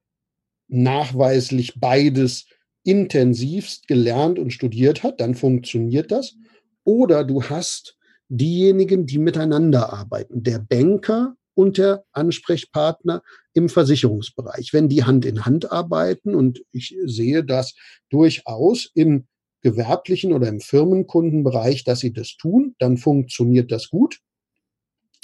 nachweislich 0.68 1.80
beides 1.80 2.46
intensivst 2.84 3.88
gelernt 3.88 4.40
und 4.40 4.52
studiert 4.52 5.04
hat, 5.04 5.20
dann 5.20 5.36
funktioniert 5.36 6.12
das. 6.12 6.36
Oder 6.84 7.24
du 7.24 7.44
hast 7.44 7.99
diejenigen, 8.30 9.06
die 9.06 9.18
miteinander 9.18 9.92
arbeiten, 9.92 10.44
der 10.44 10.60
Banker 10.60 11.36
und 11.56 11.78
der 11.78 12.06
Ansprechpartner 12.14 13.22
im 13.54 13.68
Versicherungsbereich. 13.68 14.72
Wenn 14.72 14.88
die 14.88 15.04
Hand 15.04 15.26
in 15.26 15.46
Hand 15.46 15.72
arbeiten, 15.72 16.36
und 16.36 16.64
ich 16.72 16.96
sehe 17.06 17.44
das 17.44 17.76
durchaus 18.10 18.90
im 18.94 19.28
gewerblichen 19.62 20.32
oder 20.32 20.48
im 20.48 20.62
Firmenkundenbereich, 20.62 21.84
dass 21.84 22.00
sie 22.00 22.14
das 22.14 22.38
tun, 22.38 22.76
dann 22.80 22.98
funktioniert 22.98 23.72
das 23.72 23.90
gut. 23.90 24.20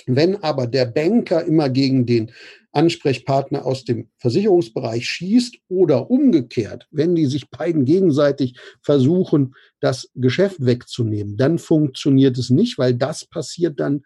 Wenn 0.05 0.43
aber 0.43 0.67
der 0.67 0.85
Banker 0.85 1.43
immer 1.45 1.69
gegen 1.69 2.05
den 2.05 2.31
Ansprechpartner 2.71 3.65
aus 3.65 3.85
dem 3.85 4.09
Versicherungsbereich 4.17 5.07
schießt 5.07 5.57
oder 5.69 6.11
umgekehrt, 6.11 6.87
wenn 6.91 7.15
die 7.15 7.25
sich 7.25 7.49
beiden 7.49 7.85
gegenseitig 7.85 8.55
versuchen, 8.81 9.55
das 9.79 10.09
Geschäft 10.13 10.63
wegzunehmen, 10.65 11.37
dann 11.37 11.57
funktioniert 11.57 12.37
es 12.37 12.49
nicht, 12.49 12.77
weil 12.77 12.93
das 12.93 13.25
passiert 13.25 13.79
dann 13.79 14.03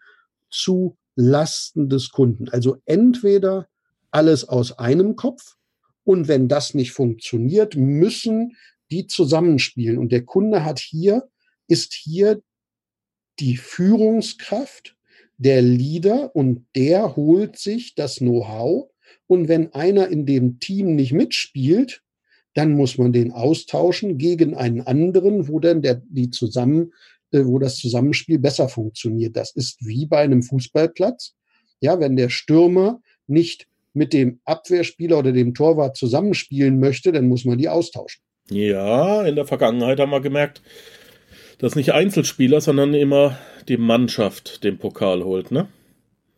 zu 0.50 0.96
Lasten 1.16 1.88
des 1.88 2.10
Kunden. 2.10 2.48
Also 2.48 2.78
entweder 2.86 3.68
alles 4.10 4.48
aus 4.48 4.78
einem 4.78 5.16
Kopf 5.16 5.56
und 6.04 6.28
wenn 6.28 6.48
das 6.48 6.74
nicht 6.74 6.92
funktioniert, 6.92 7.76
müssen 7.76 8.56
die 8.90 9.06
zusammenspielen. 9.06 9.98
Und 9.98 10.12
der 10.12 10.24
Kunde 10.24 10.64
hat 10.64 10.78
hier, 10.78 11.28
ist 11.68 11.94
hier 11.94 12.42
die 13.38 13.56
Führungskraft, 13.56 14.96
der 15.40 15.62
Leader 15.62 16.36
und 16.36 16.66
der 16.76 17.16
holt 17.16 17.56
sich 17.58 17.94
das 17.94 18.16
Know-how. 18.16 18.90
Und 19.26 19.48
wenn 19.48 19.72
einer 19.72 20.08
in 20.08 20.26
dem 20.26 20.60
Team 20.60 20.94
nicht 20.94 21.12
mitspielt, 21.12 22.02
dann 22.54 22.72
muss 22.72 22.98
man 22.98 23.12
den 23.12 23.32
austauschen 23.32 24.18
gegen 24.18 24.54
einen 24.54 24.82
anderen, 24.82 25.48
wo 25.48 25.58
dann 25.58 25.80
der, 25.80 26.02
die 26.10 26.30
zusammen, 26.30 26.92
äh, 27.32 27.44
wo 27.44 27.58
das 27.58 27.76
Zusammenspiel 27.76 28.38
besser 28.38 28.68
funktioniert. 28.68 29.34
Das 29.34 29.52
ist 29.54 29.78
wie 29.86 30.04
bei 30.04 30.18
einem 30.18 30.42
Fußballplatz. 30.42 31.34
Ja, 31.80 31.98
wenn 32.00 32.16
der 32.16 32.28
Stürmer 32.28 33.00
nicht 33.26 33.66
mit 33.94 34.12
dem 34.12 34.40
Abwehrspieler 34.44 35.18
oder 35.18 35.32
dem 35.32 35.54
Torwart 35.54 35.96
zusammenspielen 35.96 36.78
möchte, 36.78 37.12
dann 37.12 37.28
muss 37.28 37.46
man 37.46 37.56
die 37.56 37.68
austauschen. 37.68 38.22
Ja, 38.50 39.22
in 39.22 39.36
der 39.36 39.46
Vergangenheit 39.46 40.00
haben 40.00 40.10
wir 40.10 40.20
gemerkt, 40.20 40.60
dass 41.60 41.76
nicht 41.76 41.92
Einzelspieler, 41.92 42.60
sondern 42.60 42.94
immer 42.94 43.38
die 43.68 43.76
Mannschaft 43.76 44.64
den 44.64 44.78
Pokal 44.78 45.24
holt, 45.24 45.50
ne? 45.50 45.68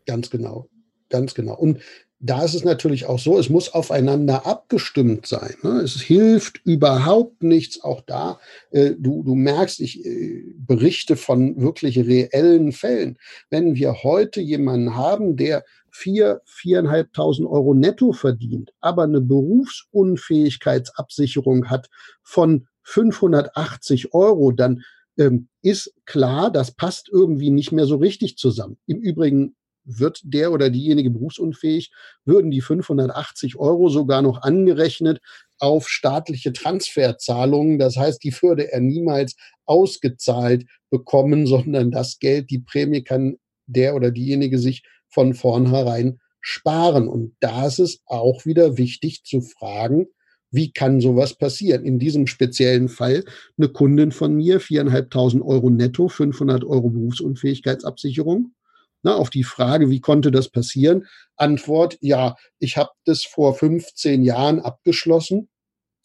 Ganz 0.06 0.30
genau. 0.30 0.68
Ganz 1.08 1.34
genau. 1.34 1.54
Und 1.54 1.78
da 2.24 2.44
ist 2.44 2.54
es 2.54 2.62
natürlich 2.64 3.06
auch 3.06 3.18
so, 3.18 3.36
es 3.38 3.48
muss 3.50 3.74
aufeinander 3.74 4.46
abgestimmt 4.46 5.26
sein. 5.26 5.56
Ne? 5.62 5.80
Es 5.80 6.00
hilft 6.00 6.60
überhaupt 6.64 7.42
nichts, 7.42 7.82
auch 7.82 8.00
da. 8.00 8.38
Äh, 8.70 8.92
du, 8.96 9.24
du 9.24 9.34
merkst, 9.34 9.80
ich 9.80 10.06
äh, 10.06 10.44
berichte 10.56 11.16
von 11.16 11.60
wirklich 11.60 11.98
reellen 11.98 12.70
Fällen. 12.70 13.18
Wenn 13.50 13.74
wir 13.74 14.04
heute 14.04 14.40
jemanden 14.40 14.94
haben, 14.96 15.36
der 15.36 15.64
vier, 15.90 16.42
viereinhalbtausend 16.44 17.48
Euro 17.48 17.74
netto 17.74 18.12
verdient, 18.12 18.72
aber 18.80 19.02
eine 19.02 19.20
Berufsunfähigkeitsabsicherung 19.20 21.68
hat 21.68 21.90
von 22.22 22.68
580 22.84 24.14
Euro, 24.14 24.52
dann 24.52 24.84
ähm, 25.18 25.48
ist 25.62 25.92
klar, 26.04 26.50
das 26.50 26.72
passt 26.72 27.08
irgendwie 27.10 27.50
nicht 27.50 27.72
mehr 27.72 27.86
so 27.86 27.96
richtig 27.96 28.36
zusammen. 28.36 28.78
Im 28.86 28.98
Übrigen 28.98 29.54
wird 29.84 30.20
der 30.24 30.52
oder 30.52 30.70
diejenige 30.70 31.10
berufsunfähig, 31.10 31.90
würden 32.24 32.50
die 32.50 32.60
580 32.60 33.56
Euro 33.56 33.88
sogar 33.88 34.22
noch 34.22 34.42
angerechnet 34.42 35.20
auf 35.58 35.88
staatliche 35.88 36.52
Transferzahlungen. 36.52 37.78
Das 37.78 37.96
heißt, 37.96 38.22
die 38.22 38.32
würde 38.42 38.72
er 38.72 38.80
niemals 38.80 39.36
ausgezahlt 39.64 40.66
bekommen, 40.90 41.46
sondern 41.48 41.90
das 41.90 42.18
Geld, 42.18 42.50
die 42.50 42.60
Prämie 42.60 43.02
kann 43.02 43.36
der 43.66 43.94
oder 43.94 44.10
diejenige 44.10 44.58
sich 44.58 44.82
von 45.08 45.34
vornherein 45.34 46.18
sparen. 46.40 47.08
Und 47.08 47.36
da 47.40 47.66
ist 47.66 47.78
es 47.78 48.00
auch 48.06 48.44
wieder 48.44 48.76
wichtig 48.78 49.24
zu 49.24 49.40
fragen, 49.40 50.06
wie 50.52 50.70
kann 50.70 51.00
sowas 51.00 51.34
passieren? 51.34 51.84
In 51.84 51.98
diesem 51.98 52.26
speziellen 52.26 52.88
Fall 52.88 53.24
eine 53.58 53.68
Kundin 53.68 54.12
von 54.12 54.34
mir, 54.34 54.60
viereinhalbtausend 54.60 55.42
Euro 55.42 55.70
netto, 55.70 56.08
500 56.08 56.62
Euro 56.64 56.90
Berufsunfähigkeitsabsicherung. 56.90 58.52
Na, 59.02 59.16
auf 59.16 59.30
die 59.30 59.44
Frage, 59.44 59.90
wie 59.90 60.00
konnte 60.00 60.30
das 60.30 60.48
passieren? 60.48 61.06
Antwort, 61.36 61.98
ja, 62.00 62.36
ich 62.60 62.76
habe 62.76 62.90
das 63.04 63.24
vor 63.24 63.54
15 63.54 64.22
Jahren 64.22 64.60
abgeschlossen. 64.60 65.48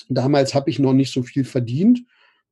Damals 0.10 0.56
habe 0.56 0.70
ich 0.70 0.80
noch 0.80 0.93
nicht 0.93 1.14
so 1.14 1.22
viel 1.22 1.43
verdient. 1.43 2.00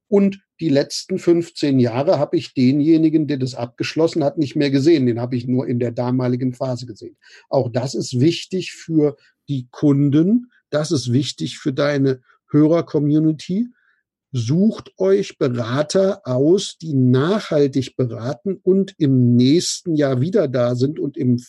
Und 0.07 0.41
die 0.59 0.69
letzten 0.69 1.17
15 1.17 1.79
Jahre 1.79 2.19
habe 2.19 2.37
ich 2.37 2.53
denjenigen, 2.53 3.25
der 3.27 3.37
das 3.37 3.55
abgeschlossen 3.55 4.23
hat, 4.23 4.37
nicht 4.37 4.55
mehr 4.55 4.69
gesehen. 4.69 5.05
Den 5.05 5.19
habe 5.19 5.35
ich 5.35 5.47
nur 5.47 5.67
in 5.67 5.79
der 5.79 5.91
damaligen 5.91 6.53
Phase 6.53 6.85
gesehen. 6.85 7.17
Auch 7.49 7.69
das 7.71 7.95
ist 7.95 8.19
wichtig 8.19 8.73
für 8.73 9.17
die 9.47 9.67
Kunden. 9.71 10.51
Das 10.75 10.91
ist 10.91 11.13
wichtig 11.13 11.57
für 11.57 11.71
deine 11.71 12.19
Hörer-Community. 12.51 13.69
Sucht 14.33 14.91
euch 14.97 15.37
Berater 15.37 16.27
aus, 16.27 16.77
die 16.77 16.93
nachhaltig 16.93 17.95
beraten 17.95 18.59
und 18.61 18.93
im 18.97 19.37
nächsten 19.37 19.95
Jahr 19.95 20.19
wieder 20.19 20.49
da 20.49 20.75
sind 20.75 20.99
und 20.99 21.15
im 21.15 21.41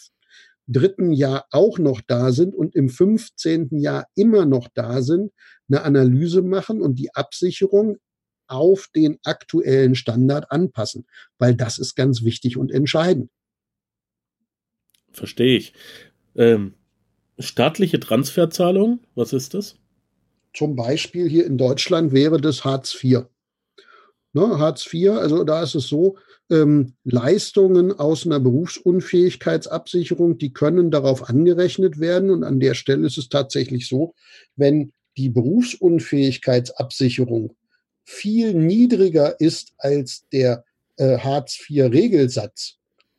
dritten 0.68 1.11
Jahr 1.11 1.45
auch 1.51 1.81
noch 1.81 2.01
da 2.07 2.31
sind 2.31 2.55
und 2.55 2.77
im 2.77 2.89
15. 2.89 3.70
Jahr 3.81 4.07
immer 4.14 4.47
noch 4.47 4.68
da 4.72 5.03
sind, 5.03 5.33
eine 5.68 5.83
Analyse 5.83 6.43
machen 6.43 6.81
und 6.81 6.95
die 6.95 7.12
Absicherung 7.12 7.99
auf 8.47 8.87
den 8.95 9.18
aktuellen 9.24 9.97
Standard 9.97 10.53
anpassen, 10.53 11.05
weil 11.39 11.57
das 11.57 11.81
ist 11.81 11.97
ganz 11.97 12.22
wichtig 12.22 12.57
und 12.57 12.70
entscheidend. 12.70 13.29
Verstehe 15.11 15.57
ich. 15.57 15.72
Ähm, 16.37 16.74
staatliche 17.39 18.01
Transferzahlung, 18.01 19.01
was 19.14 19.32
ist 19.32 19.55
das? 19.55 19.76
Zum 20.55 20.76
Beispiel 20.76 21.28
hier 21.28 21.47
in 21.47 21.59
Deutschland 21.59 22.12
wäre 22.12 22.41
das 22.41 22.64
Hartz 22.64 22.97
IV. 23.03 23.24
Ne, 24.32 24.59
Hartz 24.59 24.93
IV, 24.93 25.11
also 25.11 25.45
da 25.45 25.62
ist 25.62 25.74
es 25.74 25.87
so, 25.87 26.16
ähm, 26.51 26.95
Leistungen 27.05 27.93
aus 27.93 28.26
einer 28.26 28.41
Berufsunfähigkeitsabsicherung, 28.41 30.39
die 30.39 30.53
können 30.53 30.91
darauf 30.91 31.28
angerechnet 31.28 32.01
werden. 32.01 32.30
Und 32.30 32.43
an 32.45 32.61
der 32.61 32.74
Stelle 32.74 33.07
ist 33.07 33.18
es 33.18 33.28
tatsächlich 33.28 33.87
so, 33.89 34.14
wenn 34.55 34.93
die 35.16 35.30
Berufsunfähigkeitsabsicherung 35.30 37.57
viel 38.05 38.55
niedriger 38.55 39.41
ist 39.41 39.72
als 39.78 40.28
der 40.32 40.64
äh, 40.97 41.18
Hartz-IV-Regelsatz. 41.18 42.76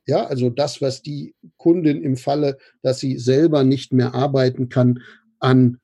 Ja, 0.08 0.26
also 0.26 0.50
das, 0.50 0.82
was 0.82 1.02
die 1.02 1.36
Kundin 1.58 2.02
im 2.02 2.16
Falle, 2.16 2.58
dass 2.82 3.00
sie 3.00 3.18
selber 3.18 3.64
nicht 3.64 3.92
mehr 3.94 4.16
arbeiten 4.16 4.70
kann, 4.70 5.02
an 5.40 5.80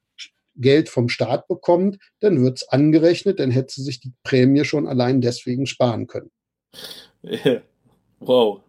Geld 0.56 0.90
vom 0.90 1.10
Staat 1.10 1.48
bekommt, 1.48 1.98
dann 2.20 2.42
wird 2.42 2.60
es 2.60 2.70
angerechnet, 2.70 3.40
dann 3.40 3.52
hätte 3.52 3.74
sie 3.74 3.84
sich 3.84 4.00
die 4.00 4.14
Prämie 4.24 4.64
schon 4.66 4.88
allein 4.88 5.22
deswegen 5.22 5.66
sparen 5.66 6.08
können. 6.08 6.32
Wow. 8.26 8.62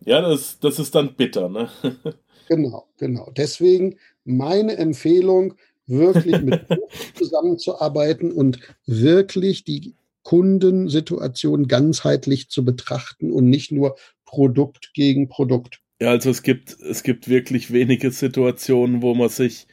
Ja, 0.00 0.22
das, 0.22 0.58
das 0.60 0.78
ist 0.78 0.94
dann 0.94 1.14
bitter, 1.14 1.48
ne? 1.48 1.68
Genau, 2.48 2.88
genau. 2.96 3.30
Deswegen 3.36 3.98
meine 4.24 4.78
Empfehlung, 4.78 5.52
wirklich 5.86 6.40
mit 6.40 6.62
zusammenzuarbeiten 7.14 8.32
und 8.32 8.58
wirklich 8.86 9.64
die 9.64 9.94
Kundensituation 10.28 11.68
ganzheitlich 11.68 12.50
zu 12.50 12.62
betrachten 12.62 13.32
und 13.32 13.48
nicht 13.48 13.72
nur 13.72 13.96
Produkt 14.26 14.90
gegen 14.92 15.30
Produkt. 15.30 15.80
Ja, 16.02 16.10
also 16.10 16.28
es 16.28 16.42
gibt, 16.42 16.76
es 16.82 17.02
gibt 17.02 17.28
wirklich 17.28 17.72
wenige 17.72 18.10
Situationen, 18.10 19.00
wo 19.00 19.14
man 19.14 19.30
sich 19.30 19.66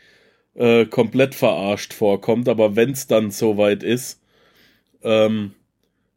äh, 0.53 0.85
komplett 0.85 1.35
verarscht 1.35 1.91
vorkommt, 1.91 2.47
aber 2.47 2.77
wenn 2.77 2.91
es 2.91 3.05
dann 3.07 3.31
soweit 3.31 3.83
ist, 3.83 4.21
ähm, 5.03 5.51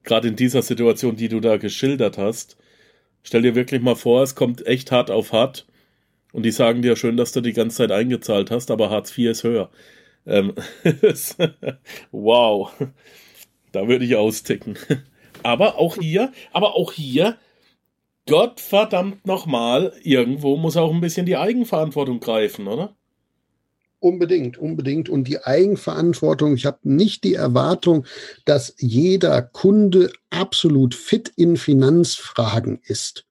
gerade 0.05 0.29
in 0.29 0.37
dieser 0.37 0.63
Situation, 0.63 1.17
die 1.17 1.29
du 1.29 1.41
da 1.41 1.57
geschildert 1.57 2.17
hast, 2.17 2.57
stell 3.25 3.43
dir 3.43 3.57
wirklich 3.57 3.83
mal 3.83 3.97
vor, 3.97 4.23
es 4.23 4.37
kommt 4.37 4.65
echt 4.69 4.93
hart 4.93 5.11
auf 5.11 5.33
hart 5.33 5.67
und 6.33 6.45
die 6.45 6.53
sagen 6.53 6.81
dir 6.81 6.95
schön, 6.95 7.17
dass 7.17 7.33
du 7.33 7.41
die 7.41 7.55
ganze 7.55 7.79
Zeit 7.79 7.91
eingezahlt 7.91 8.53
hast, 8.53 8.71
aber 8.71 8.89
Hartz 8.89 9.19
IV 9.19 9.31
ist 9.31 9.43
höher. 9.43 9.69
Ähm, 10.27 10.55
wow. 12.13 12.71
Da 13.73 13.89
würde 13.89 14.05
ich 14.05 14.17
austicken. 14.17 14.77
Aber 15.43 15.79
auch 15.79 15.97
hier, 15.97 16.33
aber 16.53 16.75
auch 16.75 16.93
hier, 16.93 17.37
Gott 18.27 18.61
verdammt 18.61 19.25
nochmal, 19.25 19.93
irgendwo 20.03 20.57
muss 20.57 20.77
auch 20.77 20.93
ein 20.93 21.01
bisschen 21.01 21.27
die 21.27 21.37
Eigenverantwortung 21.37 22.19
greifen, 22.19 22.67
oder? 22.67 22.97
Unbedingt, 24.01 24.59
unbedingt. 24.59 25.09
Und 25.09 25.25
die 25.25 25.43
Eigenverantwortung, 25.43 26.55
ich 26.55 26.67
habe 26.67 26.79
nicht 26.83 27.25
die 27.25 27.35
Erwartung, 27.35 28.05
dass 28.45 28.75
jeder 28.79 29.43
Kunde 29.43 30.13
absolut 30.31 30.95
fit 30.95 31.33
in 31.37 31.57
Finanzfragen 31.57 32.81
ist. 32.85 33.25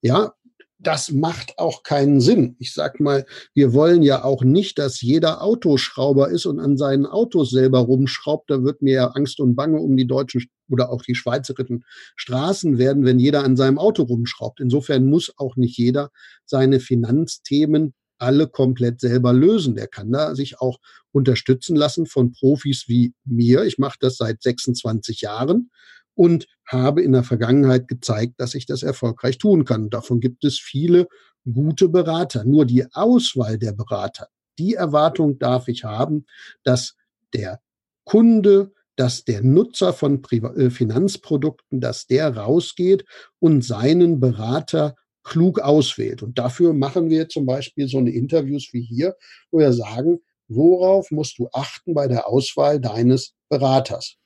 Ja, 0.00 0.34
das 0.82 1.10
macht 1.10 1.58
auch 1.58 1.82
keinen 1.82 2.20
Sinn. 2.20 2.56
Ich 2.58 2.72
sag 2.72 3.00
mal, 3.00 3.26
wir 3.54 3.74
wollen 3.74 4.02
ja 4.02 4.24
auch 4.24 4.42
nicht, 4.42 4.78
dass 4.78 5.02
jeder 5.02 5.42
Autoschrauber 5.42 6.30
ist 6.30 6.46
und 6.46 6.58
an 6.58 6.78
seinen 6.78 7.04
Autos 7.06 7.50
selber 7.50 7.80
rumschraubt. 7.80 8.50
Da 8.50 8.64
wird 8.64 8.80
mir 8.80 8.94
ja 8.94 9.06
Angst 9.08 9.40
und 9.40 9.56
Bange 9.56 9.78
um 9.78 9.96
die 9.96 10.06
deutschen 10.06 10.46
oder 10.70 10.90
auch 10.90 11.02
die 11.02 11.14
schweizerischen 11.14 11.84
Straßen 12.16 12.78
werden, 12.78 13.04
wenn 13.04 13.18
jeder 13.18 13.44
an 13.44 13.56
seinem 13.56 13.78
Auto 13.78 14.04
rumschraubt. 14.04 14.60
Insofern 14.60 15.06
muss 15.06 15.32
auch 15.36 15.56
nicht 15.56 15.76
jeder 15.76 16.10
seine 16.46 16.80
Finanzthemen 16.80 17.92
alle 18.18 18.48
komplett 18.48 19.00
selber 19.00 19.32
lösen. 19.32 19.74
Der 19.74 19.86
kann 19.86 20.10
da 20.10 20.34
sich 20.34 20.60
auch 20.60 20.78
unterstützen 21.12 21.76
lassen 21.76 22.06
von 22.06 22.32
Profis 22.32 22.84
wie 22.86 23.12
mir. 23.24 23.64
Ich 23.64 23.78
mache 23.78 23.98
das 24.00 24.16
seit 24.16 24.42
26 24.42 25.20
Jahren 25.22 25.70
und 26.14 26.46
habe 26.70 27.02
in 27.02 27.12
der 27.12 27.24
Vergangenheit 27.24 27.88
gezeigt, 27.88 28.34
dass 28.38 28.54
ich 28.54 28.66
das 28.66 28.82
erfolgreich 28.82 29.38
tun 29.38 29.64
kann. 29.64 29.90
Davon 29.90 30.20
gibt 30.20 30.44
es 30.44 30.58
viele 30.58 31.08
gute 31.50 31.88
Berater. 31.88 32.44
Nur 32.44 32.66
die 32.66 32.86
Auswahl 32.92 33.58
der 33.58 33.72
Berater, 33.72 34.28
die 34.58 34.74
Erwartung 34.74 35.38
darf 35.38 35.68
ich 35.68 35.84
haben, 35.84 36.26
dass 36.64 36.96
der 37.34 37.60
Kunde, 38.04 38.72
dass 38.96 39.24
der 39.24 39.42
Nutzer 39.42 39.92
von 39.92 40.22
äh, 40.30 40.70
Finanzprodukten, 40.70 41.80
dass 41.80 42.06
der 42.06 42.36
rausgeht 42.36 43.04
und 43.38 43.64
seinen 43.64 44.20
Berater 44.20 44.96
klug 45.22 45.60
auswählt. 45.60 46.22
Und 46.22 46.38
dafür 46.38 46.72
machen 46.72 47.10
wir 47.10 47.28
zum 47.28 47.46
Beispiel 47.46 47.88
so 47.88 47.98
eine 47.98 48.10
Interviews 48.10 48.70
wie 48.72 48.82
hier, 48.82 49.16
wo 49.50 49.58
wir 49.58 49.72
sagen, 49.72 50.20
worauf 50.48 51.10
musst 51.10 51.38
du 51.38 51.48
achten 51.52 51.94
bei 51.94 52.08
der 52.08 52.26
Auswahl 52.26 52.80
deines 52.80 53.34
Beraters? 53.48 54.16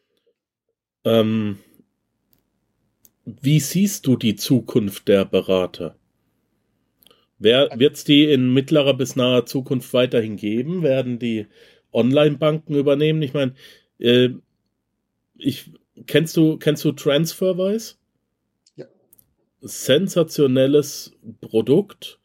Ähm, 1.04 1.58
wie 3.24 3.60
siehst 3.60 4.06
du 4.06 4.16
die 4.16 4.36
Zukunft 4.36 5.08
der 5.08 5.24
Berater? 5.24 5.96
Wird 7.38 7.94
es 7.94 8.04
die 8.04 8.24
in 8.24 8.52
mittlerer 8.52 8.94
bis 8.94 9.16
naher 9.16 9.46
Zukunft 9.46 9.92
weiterhin 9.92 10.36
geben? 10.36 10.82
Werden 10.82 11.18
die 11.18 11.46
Online-Banken 11.92 12.74
übernehmen? 12.74 13.22
Ich 13.22 13.34
meine, 13.34 13.54
äh, 13.98 14.30
ich, 15.36 15.70
kennst 16.06 16.36
du, 16.36 16.58
kennst 16.58 16.84
du 16.84 16.92
TransferWise? 16.92 17.96
Ja. 18.76 18.86
Sensationelles 19.60 21.12
Produkt. 21.40 22.18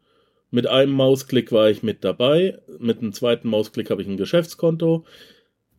Mit 0.52 0.68
einem 0.68 0.94
Mausklick 0.94 1.52
war 1.52 1.70
ich 1.70 1.84
mit 1.84 2.04
dabei. 2.04 2.60
Mit 2.80 3.00
einem 3.00 3.14
zweiten 3.14 3.50
Mausklick 3.50 3.90
habe 3.90 4.02
ich 4.02 4.08
ein 4.08 4.18
Geschäftskonto. 4.18 5.06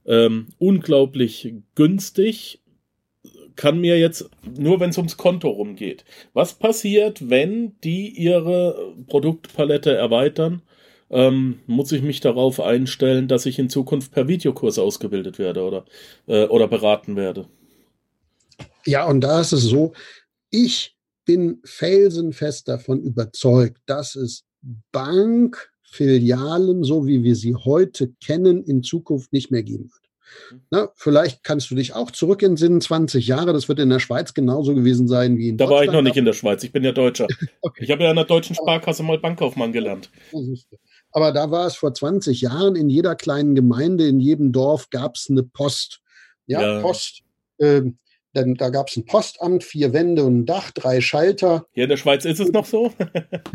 Ähm, 0.07 0.49
unglaublich 0.59 1.55
günstig 1.75 2.60
kann 3.57 3.81
mir 3.81 3.99
jetzt, 3.99 4.29
nur 4.59 4.81
wenn 4.81 4.91
es 4.91 4.99
ums 4.99 5.17
Konto 5.17 5.49
rumgeht, 5.49 6.05
was 6.33 6.55
passiert, 6.55 7.29
wenn 7.31 7.79
die 7.83 8.09
ihre 8.09 8.95
Produktpalette 9.07 9.95
erweitern? 9.95 10.63
Ähm, 11.11 11.61
muss 11.67 11.91
ich 11.91 12.03
mich 12.03 12.21
darauf 12.21 12.61
einstellen, 12.61 13.27
dass 13.27 13.45
ich 13.45 13.59
in 13.59 13.69
Zukunft 13.69 14.13
per 14.13 14.29
Videokurs 14.29 14.79
ausgebildet 14.79 15.39
werde 15.41 15.65
oder, 15.65 15.85
äh, 16.27 16.47
oder 16.47 16.69
beraten 16.69 17.17
werde? 17.17 17.49
Ja, 18.87 19.07
und 19.07 19.21
da 19.21 19.41
ist 19.41 19.53
es 19.53 19.63
so, 19.63 19.93
ich 20.51 20.97
bin 21.25 21.61
felsenfest 21.65 22.69
davon 22.69 23.03
überzeugt, 23.03 23.83
dass 23.87 24.15
es 24.15 24.45
Bankfilialen, 24.93 26.85
so 26.85 27.07
wie 27.07 27.23
wir 27.23 27.35
sie 27.37 27.55
heute 27.55 28.13
kennen, 28.25 28.65
in 28.65 28.83
Zukunft 28.83 29.33
nicht 29.33 29.51
mehr 29.51 29.63
geben 29.63 29.85
wird. 29.85 30.00
Mhm. 30.51 30.61
Na, 30.71 30.89
vielleicht 30.97 31.45
kannst 31.45 31.71
du 31.71 31.75
dich 31.75 31.95
auch 31.95 32.11
zurück 32.11 32.43
in 32.43 32.57
Sinn 32.57 32.81
20 32.81 33.27
Jahre. 33.27 33.53
Das 33.53 33.69
wird 33.69 33.79
in 33.79 33.91
der 33.91 34.01
Schweiz 34.01 34.35
genauso 34.35 34.75
gewesen 34.75 35.09
sein 35.09 35.39
wie 35.39 35.49
in 35.49 35.57
Deutschland. 35.57 35.71
Da 35.71 35.77
war 35.77 35.85
ich 35.85 35.93
noch 35.93 36.03
nicht 36.03 36.17
in 36.17 36.25
der 36.25 36.33
Schweiz. 36.33 36.63
Ich 36.65 36.73
bin 36.73 36.85
ja 36.85 36.93
Deutscher. 36.93 37.27
okay. 37.61 37.85
Ich 37.85 37.91
habe 37.91 38.05
ja 38.05 38.11
an 38.11 38.17
der 38.17 38.25
deutschen 38.25 38.55
Sparkasse 38.57 39.03
mal 39.03 39.19
Bankkaufmann 39.19 39.73
gelernt. 39.73 40.11
Aber 41.13 41.33
da 41.33 41.51
war 41.51 41.67
es 41.67 41.77
vor 41.77 41.93
20 41.95 42.41
Jahren. 42.41 42.77
In 42.77 42.89
jeder 42.89 43.15
kleinen 43.15 43.55
Gemeinde, 43.55 44.07
in 44.07 44.21
jedem 44.21 44.53
Dorf 44.53 44.91
gab 44.91 45.17
es 45.17 45.29
eine 45.31 45.43
Post. 45.43 46.01
Ja, 46.47 46.61
ja. 46.61 46.81
Post. 46.81 47.23
Ähm, 47.59 47.99
denn 48.35 48.55
da 48.55 48.71
gab 48.71 48.89
es 48.89 48.97
ein 48.97 49.07
Postamt, 49.07 49.65
vier 49.65 49.93
Wände 49.93 50.25
und 50.25 50.41
ein 50.41 50.47
Dach, 50.47 50.71
drei 50.71 51.01
Schalter. 51.01 51.67
Hier 51.73 51.85
in 51.85 51.91
der 51.91 51.97
Schweiz 51.97 52.25
ist 52.25 52.39
es 52.39 52.53
noch 52.53 52.65
so. 52.65 52.93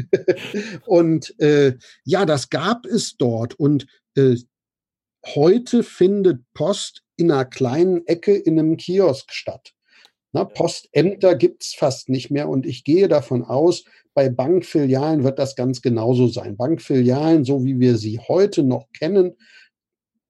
und 0.85 1.39
äh, 1.39 1.73
ja, 2.03 2.25
das 2.25 2.49
gab 2.49 2.85
es 2.85 3.15
dort. 3.15 3.53
Und 3.53 3.87
äh, 4.17 4.35
heute 5.33 5.83
findet 5.83 6.41
Post 6.53 7.03
in 7.17 7.31
einer 7.31 7.45
kleinen 7.45 8.05
Ecke 8.07 8.35
in 8.35 8.59
einem 8.59 8.77
Kiosk 8.77 9.31
statt. 9.31 9.73
Na, 10.33 10.43
Postämter 10.43 11.35
gibt 11.35 11.63
es 11.63 11.73
fast 11.73 12.09
nicht 12.09 12.29
mehr 12.29 12.49
und 12.49 12.65
ich 12.65 12.83
gehe 12.83 13.07
davon 13.07 13.43
aus, 13.43 13.85
bei 14.13 14.29
Bankfilialen 14.29 15.23
wird 15.23 15.39
das 15.39 15.55
ganz 15.55 15.81
genauso 15.81 16.27
sein. 16.27 16.57
Bankfilialen, 16.57 17.45
so 17.45 17.63
wie 17.63 17.79
wir 17.79 17.97
sie 17.97 18.19
heute 18.19 18.63
noch 18.63 18.87
kennen, 18.91 19.35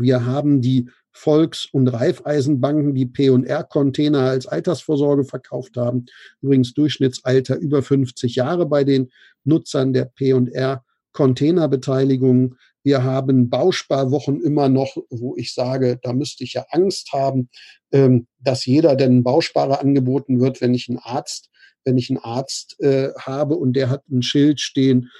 Wir 0.00 0.26
haben 0.26 0.60
die 0.60 0.90
Volks- 1.12 1.68
und 1.72 1.88
Raiffeisenbanken, 1.88 2.94
die 2.94 3.06
P&R-Container 3.06 4.20
als 4.20 4.46
Altersvorsorge 4.46 5.24
verkauft 5.24 5.76
haben. 5.76 6.06
Übrigens 6.40 6.72
Durchschnittsalter 6.74 7.56
über 7.56 7.82
50 7.82 8.36
Jahre 8.36 8.66
bei 8.66 8.84
den 8.84 9.10
Nutzern 9.44 9.92
der 9.92 10.04
P&R-Containerbeteiligung. 10.04 12.54
Wir 12.82 13.02
haben 13.02 13.50
Bausparwochen 13.50 14.40
immer 14.40 14.68
noch, 14.68 14.96
wo 15.10 15.36
ich 15.36 15.52
sage, 15.52 15.98
da 16.02 16.12
müsste 16.12 16.44
ich 16.44 16.54
ja 16.54 16.64
Angst 16.70 17.12
haben, 17.12 17.48
ähm, 17.92 18.26
dass 18.38 18.64
jeder 18.64 18.96
denn 18.96 19.22
Bausparer 19.22 19.80
angeboten 19.80 20.40
wird, 20.40 20.60
wenn 20.60 20.74
ich 20.74 20.88
einen 20.88 20.98
Arzt, 20.98 21.50
wenn 21.84 21.98
ich 21.98 22.10
einen 22.10 22.18
Arzt 22.18 22.80
äh, 22.80 23.10
habe 23.18 23.56
und 23.56 23.74
der 23.74 23.90
hat 23.90 24.08
ein 24.08 24.22
Schild 24.22 24.60
stehen, 24.60 25.10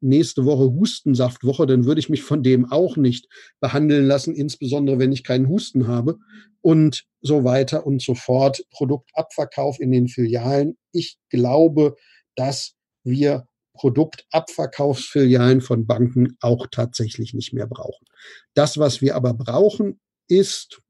nächste 0.00 0.44
Woche 0.44 0.72
Hustensaftwoche, 0.72 1.66
dann 1.66 1.84
würde 1.84 2.00
ich 2.00 2.08
mich 2.08 2.22
von 2.22 2.42
dem 2.42 2.70
auch 2.70 2.96
nicht 2.96 3.28
behandeln 3.60 4.06
lassen, 4.06 4.34
insbesondere 4.34 4.98
wenn 4.98 5.12
ich 5.12 5.24
keinen 5.24 5.48
Husten 5.48 5.86
habe 5.86 6.18
und 6.60 7.04
so 7.20 7.44
weiter 7.44 7.86
und 7.86 8.02
so 8.02 8.14
fort. 8.14 8.64
Produktabverkauf 8.70 9.80
in 9.80 9.90
den 9.92 10.08
Filialen. 10.08 10.76
Ich 10.92 11.18
glaube, 11.30 11.96
dass 12.36 12.74
wir 13.02 13.46
Produktabverkaufsfilialen 13.74 15.60
von 15.60 15.86
Banken 15.86 16.36
auch 16.40 16.66
tatsächlich 16.70 17.34
nicht 17.34 17.52
mehr 17.52 17.66
brauchen. 17.66 18.06
Das, 18.54 18.78
was 18.78 19.00
wir 19.00 19.16
aber 19.16 19.34
brauchen, 19.34 20.00
ist 20.28 20.80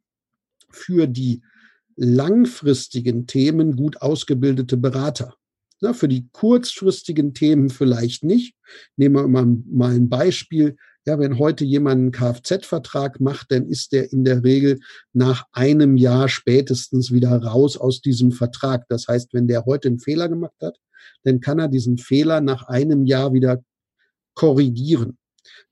für 0.71 1.07
die 1.07 1.43
langfristigen 1.97 3.27
Themen 3.27 3.77
gut 3.77 4.03
ausgebildete 4.03 4.77
Berater. 4.77 5.35
Na, 5.85 5.93
für 5.93 6.09
die 6.09 6.27
kurzfristigen 6.33 7.35
Themen 7.35 7.69
vielleicht 7.69 8.25
nicht. 8.25 8.57
Nehmen 8.97 9.17
wir 9.17 9.29
mal, 9.29 9.45
mal 9.45 9.95
ein 9.95 10.09
Beispiel. 10.09 10.77
Ja, 11.05 11.19
wenn 11.19 11.39
heute 11.39 11.67
jemand 11.67 12.01
einen 12.01 12.11
Kfz-Vertrag 12.11 13.21
macht, 13.21 13.53
dann 13.53 13.67
ist 13.67 13.93
der 13.93 14.11
in 14.11 14.25
der 14.25 14.43
Regel 14.43 14.81
nach 15.13 15.45
einem 15.53 15.99
Jahr 15.99 16.31
spätestens 16.31 17.13
wieder 17.13 17.37
raus 17.37 17.77
aus 17.77 18.01
diesem 18.01 18.33
Vertrag. 18.33 18.87
Das 18.89 19.09
heißt, 19.09 19.35
wenn 19.35 19.47
der 19.47 19.67
heute 19.67 19.89
einen 19.89 19.99
Fehler 19.99 20.31
gemacht 20.31 20.57
hat, 20.63 20.79
dann 21.23 21.41
kann 21.41 21.59
er 21.59 21.69
diesen 21.69 21.99
Fehler 21.99 22.41
nach 22.41 22.63
einem 22.63 23.05
Jahr 23.05 23.35
wieder 23.35 23.63
korrigieren. 24.33 25.19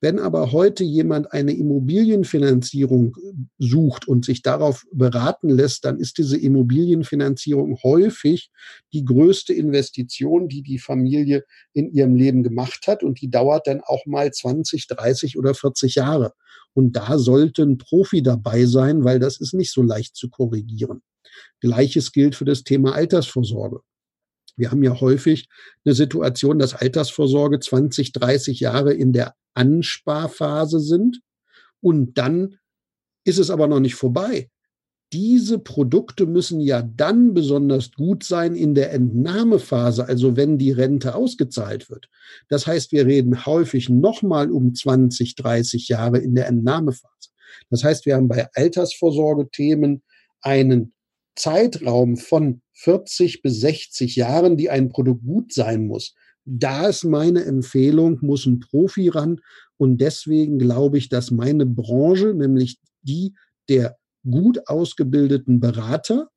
Wenn 0.01 0.19
aber 0.19 0.53
heute 0.53 0.85
jemand 0.85 1.33
eine 1.33 1.53
Immobilienfinanzierung 1.53 3.17
sucht 3.59 4.09
und 4.09 4.25
sich 4.25 4.43
darauf 4.43 4.85
beraten 4.93 5.49
lässt, 5.49 5.85
dann 5.85 5.99
ist 5.99 6.19
diese 6.19 6.37
Immobilienfinanzierung 6.37 7.79
häufig 7.83 8.51
die 8.93 9.05
größte 9.05 9.53
Investition, 9.53 10.49
die 10.49 10.63
die 10.63 10.79
Familie 10.79 11.45
in 11.73 11.91
ihrem 11.93 12.15
Leben 12.15 12.43
gemacht 12.43 12.87
hat 12.87 13.03
und 13.03 13.21
die 13.21 13.31
dauert 13.31 13.67
dann 13.67 13.81
auch 13.81 14.07
mal 14.07 14.33
20, 14.33 14.87
30 14.87 15.39
oder 15.39 15.55
40 15.55 15.95
Jahre. 15.97 16.33
Und 16.75 16.97
da 16.97 17.19
sollte 17.19 17.63
ein 17.63 17.79
Profi 17.79 18.23
dabei 18.23 18.65
sein, 18.67 19.05
weil 19.05 19.19
das 19.19 19.41
ist 19.41 19.55
nicht 19.55 19.73
so 19.73 19.83
leicht 19.83 20.17
zu 20.17 20.31
korrigieren. 20.31 21.03
Gleiches 21.61 22.13
gilt 22.13 22.35
für 22.35 22.45
das 22.45 22.65
Thema 22.65 22.95
Altersvorsorge. 22.95 23.81
Wir 24.57 24.71
haben 24.71 24.83
ja 24.83 25.01
häufig 25.01 25.49
eine 25.85 25.95
Situation, 25.95 26.59
dass 26.59 26.75
Altersvorsorge 26.75 27.61
20, 27.61 28.13
30 28.13 28.61
Jahre 28.61 28.93
in 28.93 29.13
der 29.13 29.35
Ansparphase 29.55 30.81
sind 30.81 31.21
und 31.81 32.19
dann 32.19 32.57
ist 33.25 33.39
es 33.39 33.51
aber 33.51 33.67
noch 33.67 33.81
nicht 33.81 33.95
vorbei. 33.95 34.51
Diese 35.13 35.59
Produkte 35.59 36.27
müssen 36.27 36.61
ja 36.61 36.81
dann 36.83 37.35
besonders 37.35 37.93
gut 37.93 38.25
sein 38.25 38.55
in 38.55 38.75
der 38.75 38.93
Entnahmephase, 38.93 40.07
also 40.07 40.37
wenn 40.37 40.57
die 40.57 40.71
Rente 40.73 41.15
ausgezahlt 41.15 41.91
wird. 41.91 42.09
Das 42.49 42.67
heißt, 42.67 42.93
wir 42.93 43.05
reden 43.05 43.45
häufig 43.45 43.91
nochmal 43.91 44.51
um 44.51 44.75
20, 44.75 45.35
30 45.35 45.89
Jahre 45.89 46.19
in 46.19 46.35
der 46.35 46.47
Entnahmephase. 46.47 47.31
Das 47.69 47.85
heißt, 47.85 48.07
wir 48.07 48.17
haben 48.17 48.29
bei 48.29 48.49
Altersvorsorgethemen 48.55 50.03
einen 50.41 50.95
Zeitraum 51.35 52.17
von 52.17 52.63
40 52.75 53.43
bis 53.43 53.61
60 53.61 54.17
Jahren, 54.17 54.57
die 54.57 54.71
ein 54.71 54.89
Produkt 54.89 55.25
gut 55.25 55.53
sein 55.53 55.87
muss. 55.87 56.15
Da 56.45 56.89
ist 56.89 57.05
meine 57.05 57.45
Empfehlung, 57.45 58.19
muss 58.21 58.47
ein 58.47 58.61
Profi 58.61 59.09
ran. 59.09 59.41
Und 59.77 59.99
deswegen 59.99 60.59
glaube 60.59 60.99
ich, 60.99 61.09
dass 61.09 61.31
meine 61.31 61.67
Branche, 61.67 62.35
nämlich 62.35 62.79
die 63.03 63.35
der 63.69 63.97
gut 64.29 64.69
ausgebildeten 64.69 65.61
Berater, 65.61 66.29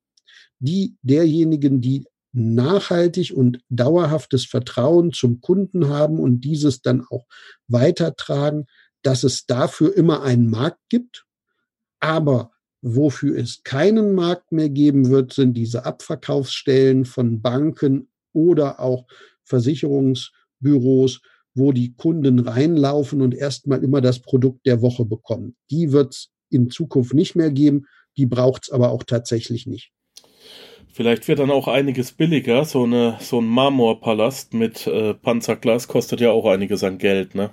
die 0.58 0.96
derjenigen, 1.02 1.80
die 1.80 2.04
nachhaltig 2.32 3.32
und 3.34 3.60
dauerhaftes 3.68 4.44
Vertrauen 4.44 5.12
zum 5.12 5.40
Kunden 5.40 5.88
haben 5.88 6.18
und 6.18 6.40
dieses 6.42 6.82
dann 6.82 7.04
auch 7.10 7.26
weitertragen, 7.66 8.66
dass 9.02 9.24
es 9.24 9.46
dafür 9.46 9.96
immer 9.96 10.22
einen 10.22 10.50
Markt 10.50 10.80
gibt. 10.88 11.24
Aber 12.00 12.50
wofür 12.88 13.36
es 13.36 13.64
keinen 13.64 14.14
Markt 14.14 14.52
mehr 14.52 14.68
geben 14.68 15.10
wird, 15.10 15.32
sind 15.32 15.54
diese 15.54 15.84
Abverkaufsstellen 15.84 17.04
von 17.04 17.42
Banken 17.42 18.08
oder 18.32 18.78
auch 18.78 19.06
Versicherungsbüros, 19.42 21.20
wo 21.54 21.72
die 21.72 21.94
Kunden 21.94 22.38
reinlaufen 22.38 23.22
und 23.22 23.34
erstmal 23.34 23.82
immer 23.82 24.00
das 24.00 24.20
Produkt 24.20 24.66
der 24.66 24.82
Woche 24.82 25.04
bekommen. 25.04 25.56
Die 25.70 25.90
wird 25.90 26.14
es 26.14 26.30
in 26.48 26.70
Zukunft 26.70 27.12
nicht 27.12 27.34
mehr 27.34 27.50
geben, 27.50 27.86
die 28.16 28.26
braucht 28.26 28.64
es 28.64 28.70
aber 28.70 28.92
auch 28.92 29.02
tatsächlich 29.02 29.66
nicht. 29.66 29.90
Vielleicht 30.92 31.26
wird 31.26 31.40
dann 31.40 31.50
auch 31.50 31.66
einiges 31.66 32.12
billiger. 32.12 32.64
So, 32.64 32.84
eine, 32.84 33.18
so 33.20 33.40
ein 33.40 33.46
Marmorpalast 33.46 34.54
mit 34.54 34.86
äh, 34.86 35.12
Panzerglas 35.12 35.88
kostet 35.88 36.20
ja 36.20 36.30
auch 36.30 36.46
einiges 36.46 36.84
an 36.84 36.98
Geld, 36.98 37.34
ne? 37.34 37.50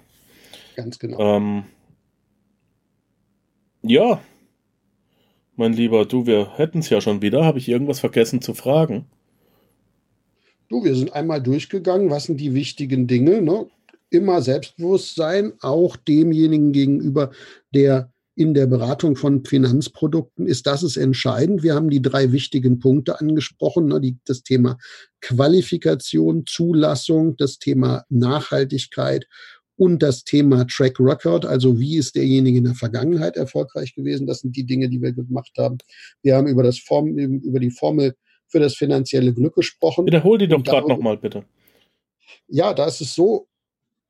Ganz 0.75 0.99
genau. 0.99 1.19
Ähm, 1.19 1.63
ja, 3.81 4.21
mein 5.55 5.73
Lieber, 5.73 6.05
du, 6.05 6.25
wir 6.25 6.57
hätten 6.57 6.79
es 6.79 6.89
ja 6.89 7.01
schon 7.01 7.21
wieder. 7.21 7.45
Habe 7.45 7.59
ich 7.59 7.69
irgendwas 7.69 7.99
vergessen 7.99 8.41
zu 8.41 8.53
fragen? 8.53 9.05
Du, 10.69 10.83
wir 10.83 10.95
sind 10.95 11.13
einmal 11.13 11.41
durchgegangen, 11.41 12.09
was 12.09 12.25
sind 12.25 12.39
die 12.39 12.53
wichtigen 12.53 13.07
Dinge. 13.07 13.41
Ne? 13.41 13.67
Immer 14.09 14.41
Selbstbewusstsein, 14.41 15.53
auch 15.61 15.95
demjenigen 15.95 16.71
gegenüber, 16.71 17.31
der 17.73 18.11
in 18.35 18.55
der 18.55 18.65
Beratung 18.65 19.15
von 19.15 19.45
Finanzprodukten 19.45 20.47
ist, 20.47 20.65
das 20.65 20.81
ist 20.81 20.97
entscheidend. 20.97 21.61
Wir 21.61 21.75
haben 21.75 21.89
die 21.89 22.01
drei 22.01 22.31
wichtigen 22.31 22.79
Punkte 22.79 23.19
angesprochen, 23.19 23.85
ne? 23.85 24.01
die, 24.01 24.17
das 24.25 24.41
Thema 24.41 24.79
Qualifikation, 25.21 26.45
Zulassung, 26.47 27.37
das 27.37 27.59
Thema 27.59 28.05
Nachhaltigkeit 28.09 29.27
und 29.75 30.03
das 30.03 30.23
Thema 30.23 30.65
Track 30.67 30.99
Record, 30.99 31.45
also 31.45 31.79
wie 31.79 31.97
ist 31.97 32.15
derjenige 32.15 32.59
in 32.59 32.65
der 32.65 32.75
Vergangenheit 32.75 33.37
erfolgreich 33.37 33.95
gewesen. 33.95 34.27
Das 34.27 34.39
sind 34.39 34.55
die 34.55 34.65
Dinge, 34.65 34.89
die 34.89 35.01
wir 35.01 35.13
gemacht 35.13 35.51
haben. 35.57 35.77
Wir 36.21 36.35
haben 36.35 36.47
über, 36.47 36.63
das 36.63 36.79
Form, 36.79 37.17
über 37.17 37.59
die 37.59 37.71
Formel 37.71 38.15
für 38.47 38.59
das 38.59 38.75
finanzielle 38.75 39.33
Glück 39.33 39.55
gesprochen. 39.55 40.05
Wiederhol 40.05 40.37
die 40.37 40.47
doch 40.47 40.63
gerade 40.63 40.87
nochmal, 40.87 41.17
bitte. 41.17 41.43
Ja, 42.47 42.73
da 42.73 42.85
ist 42.85 43.01
es 43.01 43.15
so, 43.15 43.47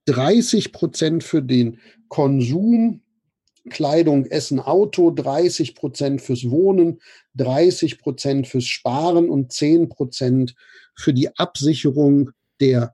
30 0.05 0.73
Prozent 0.73 1.23
für 1.23 1.41
den 1.41 1.79
Konsum 2.09 3.03
Kleidung, 3.69 4.25
Essen, 4.25 4.59
Auto, 4.59 5.11
30 5.11 5.75
Prozent 5.75 6.21
fürs 6.21 6.49
Wohnen, 6.49 6.99
30 7.35 7.99
Prozent 7.99 8.47
fürs 8.47 8.65
Sparen 8.65 9.29
und 9.29 9.53
10 9.53 9.89
Prozent 9.89 10.55
für 10.95 11.13
die 11.13 11.35
Absicherung 11.37 12.31
der 12.59 12.93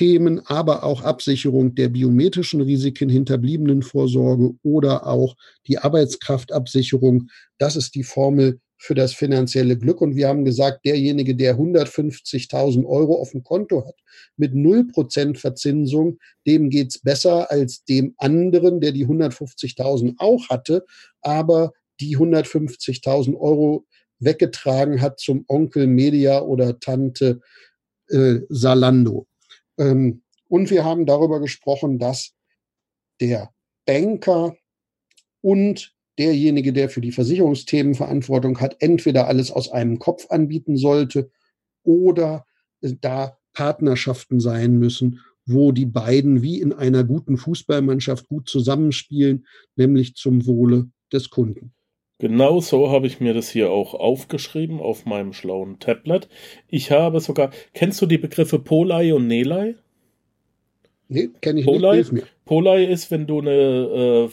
Sachthemen, 0.00 0.40
aber 0.46 0.82
auch 0.82 1.02
Absicherung 1.02 1.74
der 1.74 1.90
biometrischen 1.90 2.62
Risiken, 2.62 3.10
Hinterbliebenenvorsorge 3.10 4.54
oder 4.62 5.06
auch 5.06 5.36
die 5.66 5.76
Arbeitskraftabsicherung. 5.76 7.28
Das 7.58 7.76
ist 7.76 7.94
die 7.94 8.02
Formel 8.02 8.60
für 8.78 8.94
das 8.94 9.12
finanzielle 9.12 9.76
Glück. 9.76 10.00
Und 10.00 10.16
wir 10.16 10.28
haben 10.28 10.46
gesagt, 10.46 10.86
derjenige, 10.86 11.36
der 11.36 11.58
150.000 11.58 12.86
Euro 12.86 13.20
auf 13.20 13.32
dem 13.32 13.44
Konto 13.44 13.86
hat, 13.86 13.96
mit 14.38 14.54
0% 14.54 15.36
Verzinsung, 15.36 16.16
dem 16.46 16.70
geht's 16.70 16.98
besser 16.98 17.50
als 17.50 17.84
dem 17.84 18.14
anderen, 18.16 18.80
der 18.80 18.92
die 18.92 19.06
150.000 19.06 20.14
auch 20.16 20.48
hatte, 20.48 20.86
aber 21.20 21.72
die 22.00 22.16
150.000 22.16 23.38
Euro 23.38 23.84
weggetragen 24.18 25.02
hat 25.02 25.20
zum 25.20 25.44
Onkel 25.46 25.86
Media 25.86 26.40
oder 26.40 26.80
Tante 26.80 27.40
äh, 28.08 28.38
Salando. 28.48 29.26
Ähm, 29.80 30.22
und 30.48 30.70
wir 30.70 30.84
haben 30.84 31.06
darüber 31.06 31.40
gesprochen, 31.40 31.98
dass 31.98 32.34
der 33.20 33.52
Banker 33.86 34.56
und 35.40 35.94
derjenige, 36.18 36.72
der 36.72 36.90
für 36.90 37.00
die 37.00 37.12
Versicherungsthemen 37.12 37.94
Verantwortung 37.94 38.60
hat, 38.60 38.76
entweder 38.80 39.26
alles 39.26 39.50
aus 39.50 39.72
einem 39.72 39.98
Kopf 39.98 40.26
anbieten 40.30 40.76
sollte 40.76 41.30
oder 41.82 42.46
da 42.82 43.38
Partnerschaften 43.52 44.38
sein 44.38 44.78
müssen, 44.78 45.20
wo 45.46 45.72
die 45.72 45.86
beiden 45.86 46.42
wie 46.42 46.60
in 46.60 46.72
einer 46.72 47.04
guten 47.04 47.36
Fußballmannschaft 47.36 48.28
gut 48.28 48.48
zusammenspielen, 48.48 49.46
nämlich 49.76 50.14
zum 50.14 50.46
Wohle 50.46 50.90
des 51.12 51.30
Kunden. 51.30 51.72
Genau 52.20 52.60
so 52.60 52.90
habe 52.90 53.06
ich 53.06 53.18
mir 53.18 53.32
das 53.32 53.48
hier 53.48 53.70
auch 53.70 53.94
aufgeschrieben 53.94 54.78
auf 54.78 55.06
meinem 55.06 55.32
schlauen 55.32 55.78
Tablet. 55.78 56.28
Ich 56.68 56.90
habe 56.90 57.18
sogar, 57.20 57.50
kennst 57.72 58.00
du 58.02 58.06
die 58.06 58.18
Begriffe 58.18 58.58
Polei 58.58 59.14
und 59.14 59.26
Nelei? 59.26 59.74
Nee, 61.08 61.30
kenne 61.40 61.60
ich 61.60 61.66
Polei, 61.66 61.96
nicht. 61.96 62.26
Polei 62.44 62.84
ist, 62.84 63.10
wenn 63.10 63.26
du 63.26 63.40
eine 63.40 63.50
äh, 63.50 64.28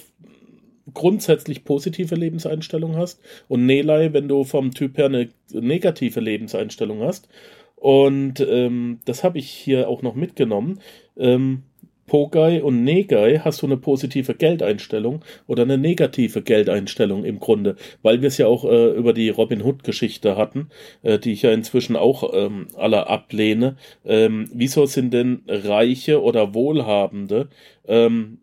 grundsätzlich 0.94 1.64
positive 1.64 2.16
Lebenseinstellung 2.16 2.98
hast 2.98 3.22
und 3.48 3.66
Nelei, 3.66 4.12
wenn 4.12 4.28
du 4.28 4.44
vom 4.44 4.74
Typ 4.74 4.98
her 4.98 5.06
eine 5.06 5.30
negative 5.54 6.20
Lebenseinstellung 6.20 7.02
hast. 7.02 7.30
Und 7.78 8.42
ähm, 8.42 9.00
das 9.06 9.24
habe 9.24 9.38
ich 9.40 9.50
hier 9.50 9.88
auch 9.88 10.02
noch 10.02 10.16
mitgenommen. 10.16 10.82
Ähm, 11.16 11.64
Pogai 12.08 12.64
und 12.64 12.84
Negai 12.84 13.40
hast 13.44 13.62
du 13.62 13.68
eine 13.68 13.78
positive 13.78 14.34
Geldeinstellung 14.34 15.24
oder 15.46 15.64
eine 15.64 15.78
negative 15.78 16.42
Geldeinstellung 16.42 17.24
im 17.26 17.40
Grunde, 17.40 17.76
weil 18.02 18.22
wir 18.22 18.30
es 18.30 18.38
ja 18.38 18.48
auch 18.48 18.66
äh, 18.66 18.92
über 18.92 19.14
die 19.14 19.30
Robin 19.30 19.62
Hood 19.62 19.84
Geschichte 19.84 20.38
hatten, 20.38 20.70
äh, 21.04 21.20
die 21.20 21.34
ich 21.34 21.44
ja 21.44 21.52
inzwischen 21.52 21.96
auch 21.96 22.34
ähm, 22.34 22.68
alle 22.76 23.08
ablehne. 23.08 23.76
Ähm, 24.06 24.50
wieso 24.54 24.86
sind 24.86 25.14
denn 25.14 25.44
Reiche 25.48 26.22
oder 26.24 26.54
Wohlhabende 26.54 27.50
ähm, 27.88 28.40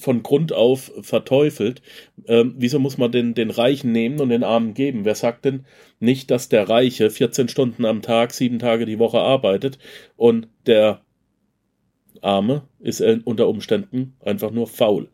von 0.00 0.22
Grund 0.22 0.52
auf 0.52 0.90
verteufelt. 1.02 1.82
Ähm, 2.26 2.54
wieso 2.56 2.78
muss 2.78 2.98
man 2.98 3.12
den, 3.12 3.34
den 3.34 3.50
Reichen 3.50 3.92
nehmen 3.92 4.20
und 4.20 4.30
den 4.30 4.44
Armen 4.44 4.74
geben? 4.74 5.04
Wer 5.04 5.14
sagt 5.14 5.44
denn 5.44 5.66
nicht, 6.00 6.30
dass 6.30 6.48
der 6.48 6.68
Reiche 6.68 7.10
14 7.10 7.48
Stunden 7.48 7.84
am 7.84 8.02
Tag, 8.02 8.32
sieben 8.32 8.58
Tage 8.58 8.86
die 8.86 8.98
Woche 8.98 9.20
arbeitet 9.20 9.78
und 10.16 10.48
der 10.66 11.02
Arme 12.22 12.62
ist 12.78 13.00
unter 13.00 13.48
Umständen 13.48 14.16
einfach 14.20 14.50
nur 14.50 14.66
faul? 14.66 15.08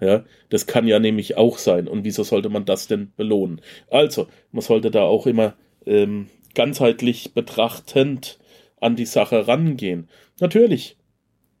Ja, 0.00 0.24
das 0.48 0.66
kann 0.66 0.88
ja 0.88 0.98
nämlich 0.98 1.36
auch 1.36 1.58
sein. 1.58 1.86
Und 1.86 2.04
wieso 2.04 2.24
sollte 2.24 2.48
man 2.48 2.64
das 2.64 2.88
denn 2.88 3.12
belohnen? 3.16 3.60
Also, 3.88 4.26
man 4.50 4.62
sollte 4.62 4.90
da 4.90 5.02
auch 5.02 5.26
immer 5.28 5.54
ähm, 5.86 6.26
ganzheitlich 6.54 7.34
betrachtend 7.34 8.40
an 8.80 8.96
die 8.96 9.06
Sache 9.06 9.46
rangehen. 9.46 10.08
Natürlich 10.40 10.96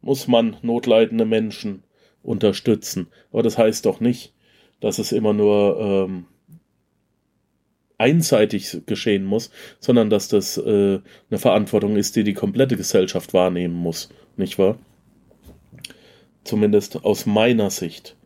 muss 0.00 0.26
man 0.26 0.56
notleidende 0.62 1.24
Menschen 1.24 1.84
unterstützen. 2.22 3.08
Aber 3.30 3.44
das 3.44 3.58
heißt 3.58 3.86
doch 3.86 4.00
nicht, 4.00 4.34
dass 4.80 4.98
es 4.98 5.12
immer 5.12 5.32
nur 5.32 5.78
ähm, 5.80 6.26
einseitig 7.98 8.78
geschehen 8.86 9.24
muss, 9.24 9.50
sondern 9.78 10.10
dass 10.10 10.26
das 10.26 10.58
äh, 10.58 10.98
eine 11.30 11.38
Verantwortung 11.38 11.96
ist, 11.96 12.16
die 12.16 12.24
die 12.24 12.34
komplette 12.34 12.76
Gesellschaft 12.76 13.32
wahrnehmen 13.32 13.74
muss, 13.74 14.08
nicht 14.36 14.58
wahr? 14.58 14.78
Zumindest 16.44 17.04
aus 17.04 17.26
meiner 17.26 17.70
Sicht. 17.70 18.16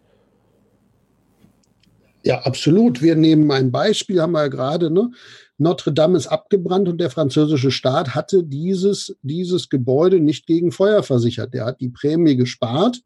Ja, 2.23 2.41
absolut. 2.41 3.03
Wir 3.03 3.15
nehmen 3.15 3.51
ein 3.53 3.71
Beispiel, 3.71 4.21
haben 4.21 4.33
wir 4.33 4.43
ja 4.43 4.49
gerade, 4.49 4.91
ne? 4.91 5.11
Notre 5.59 5.93
Dame 5.93 6.19
ist 6.19 6.27
abgebrannt 6.27 6.89
und 6.89 7.01
der 7.01 7.09
französische 7.09 7.71
Staat 7.71 8.15
hatte 8.15 8.43
dieses, 8.43 9.17
dieses 9.23 9.69
Gebäude 9.69 10.21
nicht 10.21 10.47
gegen 10.47 10.73
Feuer 10.73 11.03
versichert. 11.03 11.55
Der 11.55 11.65
hat 11.65 11.81
die 11.81 11.89
Prämie 11.89 12.37
gespart 12.37 13.01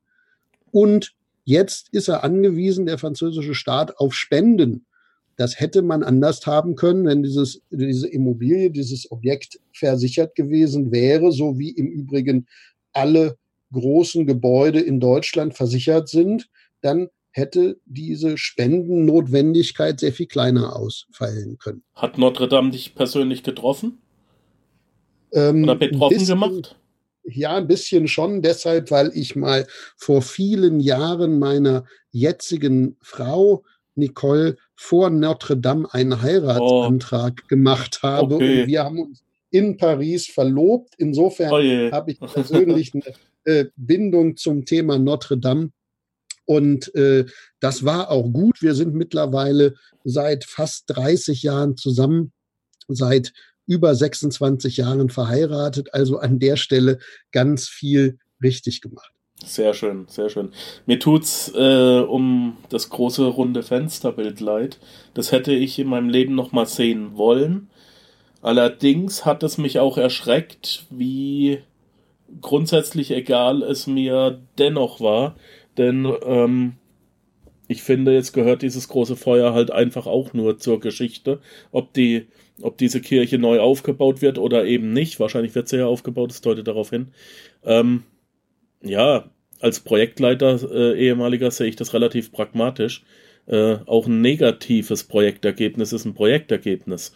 und 0.71 1.13
jetzt 1.45 1.89
ist 1.93 2.09
er 2.09 2.25
angewiesen, 2.25 2.87
der 2.87 2.99
französische 2.99 3.55
Staat, 3.55 3.99
auf 3.99 4.15
Spenden. 4.15 4.87
Das 5.37 5.61
hätte 5.61 5.83
man 5.83 6.03
anders 6.03 6.47
haben 6.47 6.75
können, 6.75 7.07
wenn 7.07 7.23
dieses, 7.23 7.63
diese 7.71 8.09
Immobilie, 8.09 8.71
dieses 8.71 9.11
Objekt 9.13 9.61
versichert 9.73 10.35
gewesen 10.35 10.93
wäre, 10.93 11.31
so 11.31 11.59
wie 11.59 11.71
im 11.71 11.87
Übrigen 11.87 12.47
alle 12.93 13.37
großen 13.73 14.27
Gebäude 14.27 14.81
in 14.81 15.01
Deutschland 15.01 15.55
versichert 15.55 16.09
sind, 16.09 16.49
dann 16.81 17.09
hätte 17.33 17.79
diese 17.87 18.37
Spendennotwendigkeit 18.39 20.01
sehr 20.01 20.13
viel 20.13 20.27
kleiner 20.27 20.77
ausfallen 20.77 21.59
können. 21.59 21.83
Hat 21.95 22.19
Notre 22.19 22.49
Dame 22.49 22.71
dich 22.71 22.95
persönlich 22.95 23.43
getroffen? 23.43 23.99
Ähm, 25.33 25.65
Oder 25.65 25.77
betroffen 25.77 26.27
gemacht? 26.27 26.77
Ja, 27.23 27.57
ein 27.57 27.69
bisschen 27.69 28.09
schon, 28.09 28.43
deshalb, 28.43 28.91
weil 28.91 29.13
ich 29.15 29.37
mal 29.37 29.67
vor 29.97 30.23
vielen 30.23 30.81
Jahren 30.81 31.39
meiner 31.39 31.85
jetzigen 32.11 32.97
Frau 33.01 33.63
Nicole 33.95 34.57
vor 34.75 35.11
Notre 35.11 35.57
Dame 35.57 35.87
einen 35.93 36.23
Heiratsantrag 36.23 37.43
oh. 37.45 37.47
gemacht 37.49 38.01
habe 38.03 38.37
okay. 38.37 38.63
und 38.63 38.67
wir 38.67 38.83
haben 38.83 38.99
uns 38.99 39.23
in 39.51 39.77
Paris 39.77 40.27
verlobt. 40.27 40.95
Insofern 40.97 41.53
oh 41.53 41.93
habe 41.93 42.13
ich 42.13 42.21
persönlich 42.21 42.93
eine 42.95 43.15
äh, 43.51 43.71
Bindung 43.77 44.37
zum 44.37 44.65
Thema 44.65 44.99
Notre 44.99 45.39
Dame. 45.39 45.71
Und 46.45 46.95
äh, 46.95 47.27
das 47.61 47.85
war 47.85 48.11
auch 48.11 48.29
gut. 48.33 48.63
Wir 48.63 48.75
sind 48.75 48.95
mittlerweile 48.95 49.75
seit 50.05 50.45
fast 50.45 50.85
30 50.89 51.43
Jahren 51.43 51.77
zusammen, 51.77 52.33
seit 52.89 53.33
über 53.67 53.95
26 53.95 54.79
Jahren 54.79 55.11
verheiratet, 55.11 55.95
also 55.95 56.19
an 56.19 56.39
der 56.39 56.57
Stelle 56.57 56.99
ganz 57.31 57.69
viel 57.69 58.19
richtig 58.43 58.81
gemacht. 58.81 59.13
Sehr 59.45 59.75
schön, 59.75 60.07
sehr 60.09 60.29
schön. 60.29 60.51
Mir 60.87 60.99
tut's 60.99 61.53
äh, 61.55 62.01
um 62.01 62.59
das 62.69 62.91
große 62.91 63.25
runde 63.25 63.63
Fensterbild 63.63 64.41
leid. 64.41 64.79
Das 65.15 65.33
hätte 65.33 65.53
ich 65.53 65.79
in 65.79 65.89
meinem 65.89 66.09
Leben 66.09 66.35
noch 66.35 66.53
mal 66.53 66.67
sehen 66.67 67.17
wollen. 67.17 67.71
Allerdings 68.43 69.25
hat 69.25 69.43
es 69.43 69.57
mich 69.57 69.79
auch 69.79 69.99
erschreckt, 69.99 70.85
wie 70.91 71.63
grundsätzlich 72.41 73.11
egal 73.11 73.63
es 73.63 73.87
mir 73.87 74.41
dennoch 74.59 75.01
war, 75.01 75.37
denn 75.79 76.13
ähm, 76.25 76.75
ich 77.69 77.83
finde, 77.83 78.13
jetzt 78.13 78.33
gehört 78.33 78.63
dieses 78.63 78.89
große 78.89 79.17
Feuer 79.17 79.55
halt 79.55 79.71
einfach 79.71 80.07
auch 80.07 80.33
nur 80.33 80.59
zur 80.59 80.81
Geschichte. 80.81 81.41
Ob 81.71 81.93
die 81.93 82.27
ob 82.63 82.79
diese 82.79 83.01
Kirche 83.01 83.39
neu 83.39 83.61
aufgebaut 83.61 84.23
wird 84.23 84.39
oder 84.39 84.65
eben 84.65 84.93
nicht. 84.93 85.21
Wahrscheinlich 85.21 85.55
wird 85.55 85.69
sie 85.69 85.79
ja 85.79 85.87
aufgebaut, 85.87 86.31
das 86.31 86.41
deutet 86.41 86.69
darauf 86.69 86.91
hin. 86.91 87.09
Ähm, 87.65 88.05
ja, 88.83 89.31
als 89.61 89.81
Projektleiter 89.81 90.59
äh, 90.71 90.99
ehemaliger 90.99 91.51
sehe 91.51 91.69
ich 91.69 91.77
das 91.77 91.95
relativ 91.95 92.33
pragmatisch. 92.33 93.05
Äh, 93.47 93.77
auch 93.87 94.07
ein 94.07 94.21
negatives 94.21 95.05
Projektergebnis 95.05 95.93
ist 95.93 96.05
ein 96.05 96.15
Projektergebnis. 96.15 97.15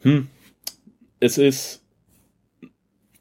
Hm. 0.00 0.28
Es 1.20 1.38
ist 1.38 1.81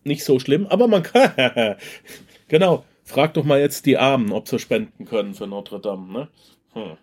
nicht 0.03 0.23
so 0.23 0.39
schlimm, 0.39 0.67
aber 0.67 0.87
man 0.87 1.03
kann. 1.03 1.31
genau. 2.47 2.83
Frag 3.03 3.33
doch 3.33 3.43
mal 3.43 3.59
jetzt 3.59 3.85
die 3.85 3.97
Armen, 3.97 4.31
ob 4.31 4.47
sie 4.47 4.59
spenden 4.59 5.05
können 5.05 5.33
für 5.33 5.47
Notre 5.47 5.79
Dame. 5.79 6.13
Ne? 6.13 6.27
Hm. 6.73 6.97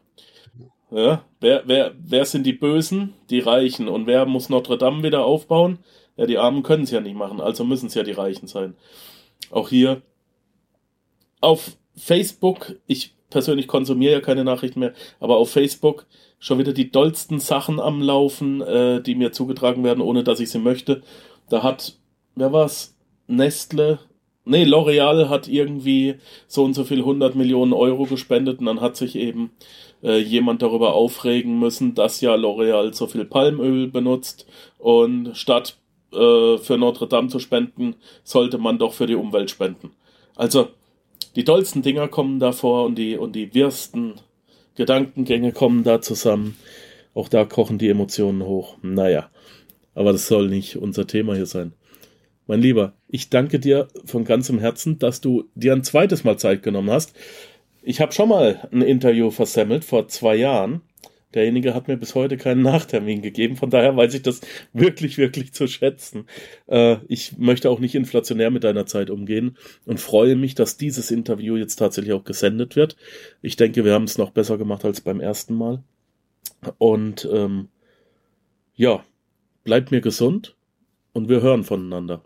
Ja, 0.91 1.25
wer, 1.41 1.65
wer, 1.67 1.95
wer 1.99 2.25
sind 2.25 2.45
die 2.45 2.55
Bösen? 2.55 3.13
Die 3.29 3.41
Reichen. 3.41 3.89
Und 3.89 4.07
wer 4.07 4.25
muss 4.25 4.49
Notre 4.49 4.79
Dame 4.79 5.03
wieder 5.03 5.25
aufbauen? 5.25 5.81
Ja, 6.17 6.27
die 6.27 6.39
Armen 6.39 6.63
können 6.63 6.85
es 6.85 6.91
ja 6.91 7.01
nicht 7.01 7.17
machen, 7.17 7.41
also 7.41 7.65
müssen 7.65 7.87
es 7.87 7.95
ja 7.95 8.03
die 8.03 8.13
Reichen 8.13 8.49
sein. 8.49 8.75
Auch 9.51 9.69
hier 9.69 10.03
auf 11.41 11.77
Facebook, 11.95 12.75
ich 12.87 13.15
persönlich 13.31 13.69
konsumiere 13.69 14.15
ja 14.15 14.21
keine 14.21 14.45
Nachrichten 14.45 14.81
mehr, 14.81 14.95
aber 15.21 15.37
auf 15.37 15.51
Facebook 15.51 16.07
schon 16.41 16.59
wieder 16.59 16.73
die 16.73 16.91
dollsten 16.91 17.39
Sachen 17.39 17.79
am 17.79 18.03
Laufen, 18.03 18.61
äh, 18.63 19.01
die 19.01 19.15
mir 19.15 19.31
zugetragen 19.31 19.85
werden, 19.85 20.01
ohne 20.01 20.25
dass 20.25 20.41
ich 20.41 20.51
sie 20.51 20.59
möchte. 20.59 21.03
Da 21.49 21.63
hat, 21.63 21.97
wer 22.39 22.53
war's? 22.53 22.95
Nestle 23.27 23.99
Nee, 24.49 24.65
L'Oreal 24.65 25.29
hat 25.29 25.47
irgendwie 25.47 26.15
so 26.47 26.65
und 26.65 26.73
so 26.73 26.85
viel 26.85 27.01
100 27.01 27.35
Millionen 27.35 27.75
Euro 27.75 28.05
gespendet 28.05 28.61
und 28.61 28.65
dann 28.65 28.81
hat 28.81 28.97
sich 28.97 29.15
eben 29.15 29.51
äh, 30.03 30.21
jemand 30.21 30.63
darüber 30.63 30.95
aufregen 30.95 31.59
müssen, 31.59 31.95
dass 31.95 32.23
ja 32.23 32.35
L'Oreal 32.35 32.95
so 32.95 33.07
viel 33.07 33.27
Palmöl 33.27 33.89
benutzt 33.89 34.47
und 34.79 35.37
statt 35.37 35.77
äh, 36.15 36.57
für 36.57 36.79
Notre 36.79 37.09
Dame 37.09 37.29
zu 37.29 37.41
spenden, 37.41 37.97
sollte 38.25 38.57
man 38.57 38.79
doch 38.79 38.95
für 38.95 39.07
die 39.07 39.17
Umwelt 39.17 39.51
spenden. 39.51 39.91
Also, 40.35 40.69
die 41.37 41.45
tollsten 41.45 41.83
Dinger 41.83 42.09
kommen 42.09 42.41
da 42.41 42.53
vor 42.53 42.87
und 42.87 42.95
die, 42.95 43.19
und 43.19 43.37
die 43.37 43.53
wirsten 43.53 44.15
Gedankengänge 44.77 45.53
kommen 45.53 45.85
da 45.85 46.01
zusammen. 46.01 46.57
Auch 47.13 47.29
da 47.29 47.45
kochen 47.45 47.77
die 47.77 47.91
Emotionen 47.91 48.43
hoch. 48.43 48.79
Naja, 48.81 49.29
aber 49.95 50.13
das 50.13 50.27
soll 50.27 50.49
nicht 50.49 50.77
unser 50.77 51.07
Thema 51.07 51.35
hier 51.35 51.45
sein. 51.45 51.75
Mein 52.49 52.63
Lieber, 52.63 52.95
ich 53.09 53.29
danke 53.29 53.61
dir 53.61 53.89
von 54.07 54.25
ganzem 54.25 54.59
Herzen, 54.59 54.99
dass 54.99 55.21
du 55.21 55.51
dir 55.55 55.75
ein 55.75 55.85
zweites 55.85 56.25
Mal 56.25 56.39
Zeit 56.39 56.63
genommen 56.63 56.91
hast. 56.91 57.15
Ich 57.83 58.01
habe 58.01 58.13
schon 58.13 58.31
mal 58.31 58.67
ein 58.73 58.81
Interview 58.81 59.31
versemmelt 59.31 59.85
vor 59.85 60.09
zwei 60.09 60.35
Jahren. 60.35 60.81
Derjenige 61.35 61.75
hat 61.75 61.89
mir 61.89 61.99
bis 61.99 62.15
heute 62.15 62.39
keinen 62.39 62.63
Nachtermin 62.63 63.21
gegeben, 63.21 63.57
von 63.57 63.69
daher 63.69 63.95
weiß 63.95 64.15
ich 64.15 64.23
das 64.23 64.41
wirklich, 64.73 65.19
wirklich 65.19 65.53
zu 65.53 65.67
schätzen. 65.67 66.25
Äh, 66.69 66.97
ich 67.09 67.37
möchte 67.37 67.69
auch 67.69 67.81
nicht 67.81 67.95
inflationär 67.95 68.51
mit 68.51 68.65
deiner 68.65 68.87
Zeit 68.87 69.11
umgehen 69.11 69.59
und 69.85 70.01
freue 70.01 70.35
mich, 70.35 70.55
dass 70.55 70.79
dieses 70.79 71.11
Interview 71.11 71.57
jetzt 71.57 71.77
tatsächlich 71.77 72.15
auch 72.15 72.25
gesendet 72.25 72.77
wird. 72.77 72.97
Ich 73.43 73.57
denke, 73.57 73.85
wir 73.85 73.93
haben 73.93 74.05
es 74.05 74.17
noch 74.17 74.31
besser 74.31 74.57
gemacht 74.57 74.87
als 74.87 75.03
beim 75.03 75.21
ersten 75.21 75.55
Mal. 75.55 75.83
Und 76.79 77.29
ähm, 77.31 77.69
ja, 78.75 79.05
bleib 79.65 79.91
mir 79.91 80.01
gesund 80.01 80.57
und 81.13 81.29
wir 81.29 81.43
hören 81.43 81.63
voneinander. 81.63 82.23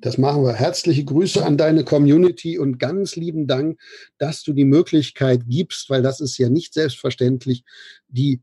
Das 0.00 0.18
machen 0.18 0.42
wir. 0.44 0.52
Herzliche 0.52 1.04
Grüße 1.04 1.44
an 1.44 1.56
deine 1.56 1.84
Community 1.84 2.58
und 2.58 2.78
ganz 2.78 3.16
lieben 3.16 3.46
Dank, 3.46 3.78
dass 4.18 4.42
du 4.42 4.52
die 4.52 4.64
Möglichkeit 4.64 5.42
gibst, 5.46 5.88
weil 5.88 6.02
das 6.02 6.20
ist 6.20 6.36
ja 6.38 6.48
nicht 6.48 6.74
selbstverständlich, 6.74 7.64
die, 8.08 8.40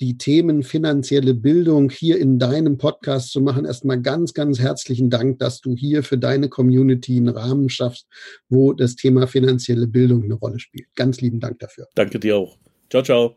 die 0.00 0.18
Themen 0.18 0.62
finanzielle 0.62 1.34
Bildung 1.34 1.90
hier 1.90 2.18
in 2.18 2.38
deinem 2.38 2.76
Podcast 2.76 3.30
zu 3.30 3.40
machen. 3.40 3.66
Erstmal 3.66 4.00
ganz, 4.00 4.34
ganz 4.34 4.58
herzlichen 4.58 5.10
Dank, 5.10 5.38
dass 5.38 5.60
du 5.60 5.76
hier 5.76 6.02
für 6.02 6.18
deine 6.18 6.48
Community 6.48 7.16
einen 7.18 7.28
Rahmen 7.28 7.68
schaffst, 7.68 8.06
wo 8.48 8.72
das 8.72 8.96
Thema 8.96 9.28
finanzielle 9.28 9.86
Bildung 9.86 10.24
eine 10.24 10.34
Rolle 10.34 10.58
spielt. 10.58 10.88
Ganz 10.96 11.20
lieben 11.20 11.38
Dank 11.38 11.60
dafür. 11.60 11.86
Danke 11.94 12.18
dir 12.18 12.36
auch. 12.36 12.58
Ciao, 12.90 13.02
ciao. 13.02 13.36